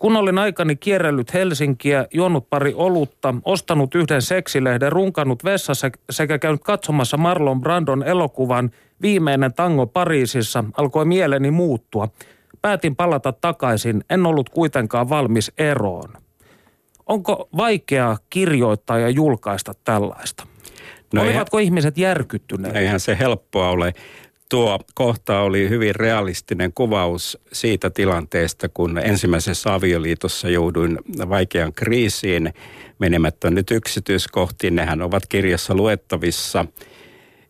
Kun 0.00 0.16
olin 0.16 0.38
aikani 0.38 0.76
kierrellyt 0.76 1.34
Helsinkiä, 1.34 2.06
juonut 2.14 2.50
pari 2.50 2.74
olutta, 2.74 3.34
ostanut 3.44 3.94
yhden 3.94 4.22
seksilehden, 4.22 4.92
runkannut 4.92 5.44
vessassa 5.44 5.90
sekä 6.10 6.38
käynyt 6.38 6.64
katsomassa 6.64 7.16
Marlon 7.16 7.60
Brandon 7.60 8.02
elokuvan 8.02 8.70
Viimeinen 9.02 9.54
tango 9.54 9.86
Pariisissa 9.86 10.64
alkoi 10.76 11.04
mieleni 11.04 11.50
muuttua. 11.50 12.08
Päätin 12.62 12.96
palata 12.96 13.32
takaisin, 13.32 14.04
en 14.10 14.26
ollut 14.26 14.50
kuitenkaan 14.50 15.08
valmis 15.08 15.52
eroon. 15.58 16.12
Onko 17.06 17.48
vaikeaa 17.56 18.18
kirjoittaa 18.30 18.98
ja 18.98 19.08
julkaista 19.08 19.72
tällaista? 19.84 20.46
No 21.14 21.22
Olivatko 21.22 21.58
eihän, 21.58 21.64
ihmiset 21.64 21.98
järkyttyneet? 21.98 22.76
Eihän 22.76 23.00
se 23.00 23.18
helppoa 23.18 23.70
ole 23.70 23.94
tuo 24.50 24.78
kohta 24.94 25.40
oli 25.40 25.68
hyvin 25.68 25.94
realistinen 25.94 26.72
kuvaus 26.72 27.38
siitä 27.52 27.90
tilanteesta, 27.90 28.68
kun 28.68 28.98
ensimmäisessä 28.98 29.74
avioliitossa 29.74 30.48
jouduin 30.48 30.98
vaikean 31.28 31.72
kriisiin 31.72 32.54
menemättä 32.98 33.50
nyt 33.50 33.70
yksityiskohtiin. 33.70 34.74
Nehän 34.74 35.02
ovat 35.02 35.26
kirjassa 35.26 35.74
luettavissa 35.74 36.66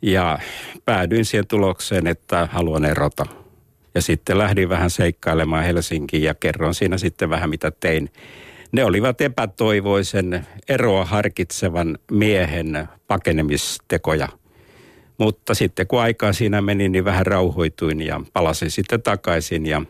ja 0.02 0.38
päädyin 0.84 1.24
siihen 1.24 1.46
tulokseen, 1.46 2.06
että 2.06 2.48
haluan 2.52 2.84
erota. 2.84 3.26
Ja 3.94 4.02
sitten 4.02 4.38
lähdin 4.38 4.68
vähän 4.68 4.90
seikkailemaan 4.90 5.64
Helsinkiin 5.64 6.22
ja 6.22 6.34
kerron 6.34 6.74
siinä 6.74 6.98
sitten 6.98 7.30
vähän 7.30 7.50
mitä 7.50 7.70
tein. 7.70 8.10
ne 8.72 8.84
olivat 8.84 9.20
epätoivoisen 9.20 10.46
eroa 10.68 11.04
harkitsevan 11.04 11.98
miehen 12.10 12.88
pakenemistekoja. 13.06 14.39
Mutta 15.20 15.54
sitten 15.54 15.86
kun 15.86 16.00
aikaa 16.00 16.32
siinä 16.32 16.62
meni, 16.62 16.88
niin 16.88 17.04
vähän 17.04 17.26
rauhoituin 17.26 18.02
ja 18.02 18.20
palasin 18.32 18.70
sitten 18.70 19.02
takaisin 19.02 19.66
ja 19.66 19.82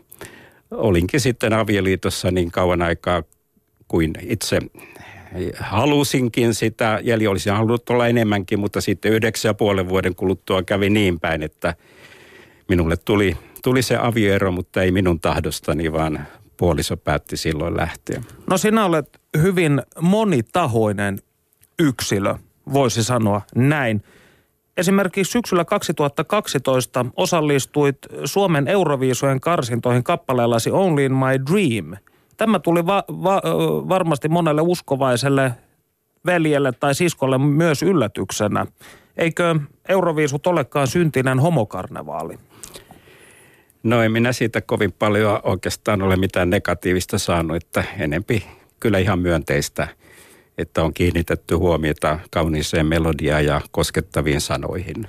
olinkin 0.71 1.19
sitten 1.19 1.53
avioliitossa 1.53 2.31
niin 2.31 2.51
kauan 2.51 2.81
aikaa 2.81 3.23
kuin 3.87 4.13
itse 4.21 4.59
halusinkin 5.59 6.53
sitä. 6.53 6.99
Jeli 7.03 7.27
olisi 7.27 7.49
halunnut 7.49 7.89
olla 7.89 8.07
enemmänkin, 8.07 8.59
mutta 8.59 8.81
sitten 8.81 9.11
yhdeksän 9.11 9.49
ja 9.49 9.53
puolen 9.53 9.89
vuoden 9.89 10.15
kuluttua 10.15 10.63
kävi 10.63 10.89
niin 10.89 11.19
päin, 11.19 11.43
että 11.43 11.75
minulle 12.69 12.97
tuli, 12.97 13.37
tuli 13.63 13.81
se 13.81 13.97
avioero, 14.01 14.51
mutta 14.51 14.83
ei 14.83 14.91
minun 14.91 15.19
tahdostani, 15.19 15.91
vaan 15.91 16.27
puoliso 16.57 16.97
päätti 16.97 17.37
silloin 17.37 17.77
lähteä. 17.77 18.23
No 18.49 18.57
sinä 18.57 18.85
olet 18.85 19.19
hyvin 19.37 19.81
monitahoinen 20.01 21.19
yksilö, 21.79 22.35
voisi 22.73 23.03
sanoa 23.03 23.41
näin. 23.55 24.03
Esimerkiksi 24.81 25.31
syksyllä 25.31 25.65
2012 25.65 27.05
osallistuit 27.15 27.97
Suomen 28.25 28.67
Euroviisujen 28.67 29.39
karsintoihin 29.39 30.03
kappaleellasi 30.03 30.71
Only 30.71 31.05
in 31.05 31.13
My 31.13 31.45
Dream. 31.51 31.97
Tämä 32.37 32.59
tuli 32.59 32.85
va- 32.85 33.03
va- 33.09 33.41
varmasti 33.89 34.29
monelle 34.29 34.61
uskovaiselle 34.61 35.51
veljelle 36.25 36.71
tai 36.71 36.95
siskolle 36.95 37.37
myös 37.37 37.83
yllätyksenä. 37.83 38.65
Eikö 39.17 39.55
Euroviisut 39.89 40.47
olekaan 40.47 40.87
syntinen 40.87 41.39
homokarnevaali? 41.39 42.39
No 43.83 44.01
en 44.01 44.11
minä 44.11 44.31
siitä 44.31 44.61
kovin 44.61 44.91
paljon 44.91 45.39
oikeastaan 45.43 46.01
ole 46.01 46.15
mitään 46.15 46.49
negatiivista 46.49 47.17
saanut, 47.17 47.57
että 47.57 47.83
enempi 47.99 48.43
kyllä 48.79 48.97
ihan 48.97 49.19
myönteistä, 49.19 49.87
että 50.57 50.83
on 50.83 50.93
kiinnitetty 50.93 51.55
huomiota 51.55 52.19
kauniiseen 52.31 52.85
melodiaan 52.85 53.45
ja 53.45 53.61
koskettaviin 53.71 54.41
sanoihin. 54.41 55.07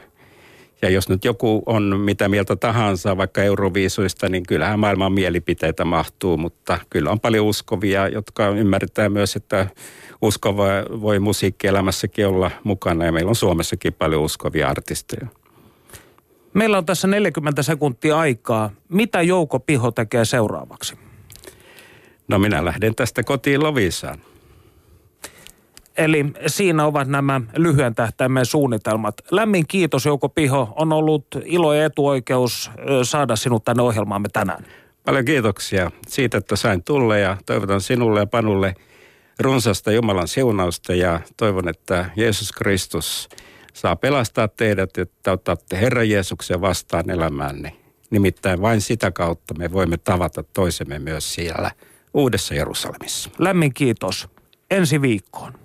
Ja 0.83 0.91
jos 0.91 1.09
nyt 1.09 1.25
joku 1.25 1.63
on 1.67 2.01
mitä 2.01 2.29
mieltä 2.29 2.57
tahansa, 2.57 3.17
vaikka 3.17 3.43
euroviisuista, 3.43 4.29
niin 4.29 4.43
kyllähän 4.49 4.79
maailman 4.79 5.13
mielipiteitä 5.13 5.85
mahtuu, 5.85 6.37
mutta 6.37 6.79
kyllä 6.91 7.11
on 7.11 7.21
paljon 7.21 7.47
uskovia, 7.47 8.09
jotka 8.09 8.49
ymmärtää 8.49 9.09
myös, 9.09 9.37
että 9.37 9.67
uskova 10.23 10.67
voi 11.01 11.19
musiikkielämässäkin 11.19 12.27
olla 12.27 12.51
mukana 12.65 13.05
ja 13.05 13.13
meillä 13.13 13.29
on 13.29 13.37
Suomessakin 13.37 13.93
paljon 13.93 14.23
uskovia 14.23 14.69
artisteja. 14.69 15.27
Meillä 16.55 16.79
on 16.79 16.87
tässä 16.87 17.09
40 17.09 17.63
sekuntia 17.63 18.19
aikaa. 18.19 18.71
Mitä 18.89 19.23
Jouko 19.23 19.61
Piho 19.61 19.91
tekee 19.91 20.25
seuraavaksi? 20.25 20.95
No 22.29 22.39
minä 22.39 22.65
lähden 22.65 22.95
tästä 22.95 23.23
kotiin 23.23 23.63
Lovisaan. 23.63 24.19
Eli 25.97 26.27
siinä 26.47 26.85
ovat 26.85 27.09
nämä 27.09 27.41
lyhyen 27.57 27.95
tähtäimen 27.95 28.47
suunnitelmat. 28.47 29.15
Lämmin 29.31 29.67
kiitos 29.67 30.07
Jouko 30.07 30.29
Piho. 30.29 30.73
On 30.77 30.93
ollut 30.93 31.27
ilo 31.45 31.75
ja 31.75 31.85
etuoikeus 31.85 32.71
saada 33.03 33.37
sinut 33.37 33.65
tänne 33.65 33.83
ohjelmaamme 33.83 34.29
tänään. 34.33 34.67
Paljon 35.05 35.25
kiitoksia 35.25 35.91
siitä, 36.09 36.39
että 36.39 36.57
sain 36.57 36.85
tulla 36.85 37.17
ja 37.17 37.37
toivotan 37.47 37.81
sinulle 37.81 38.21
ja 38.21 38.27
Panulle 38.27 38.75
runsasta 39.41 39.93
Jumalan 39.93 40.29
siunausta 40.29 40.95
ja 40.95 41.21
toivon, 41.37 41.69
että 41.69 42.11
Jeesus 42.17 42.53
Kristus– 42.53 43.29
saa 43.73 43.97
pelastaa 43.97 44.49
teidät, 44.49 44.99
että 44.99 45.33
otatte 45.33 45.81
Herran 45.81 46.11
Jeesuksen 46.11 46.61
vastaan 46.61 47.11
elämäänne. 47.11 47.77
Nimittäin 48.11 48.63
vain 48.63 48.81
sitä 48.81 49.11
kautta 49.11 49.55
me 49.55 49.73
voimme 49.73 49.97
tavata 49.97 50.43
toisemme 50.43 50.99
myös 50.99 51.35
siellä 51.35 51.71
Uudessa 52.15 52.55
Jerusalemissa. 52.55 53.31
Lämmin 53.39 53.75
kiitos. 53.75 54.29
Ensi 54.71 55.03
viikkoon. 55.03 55.62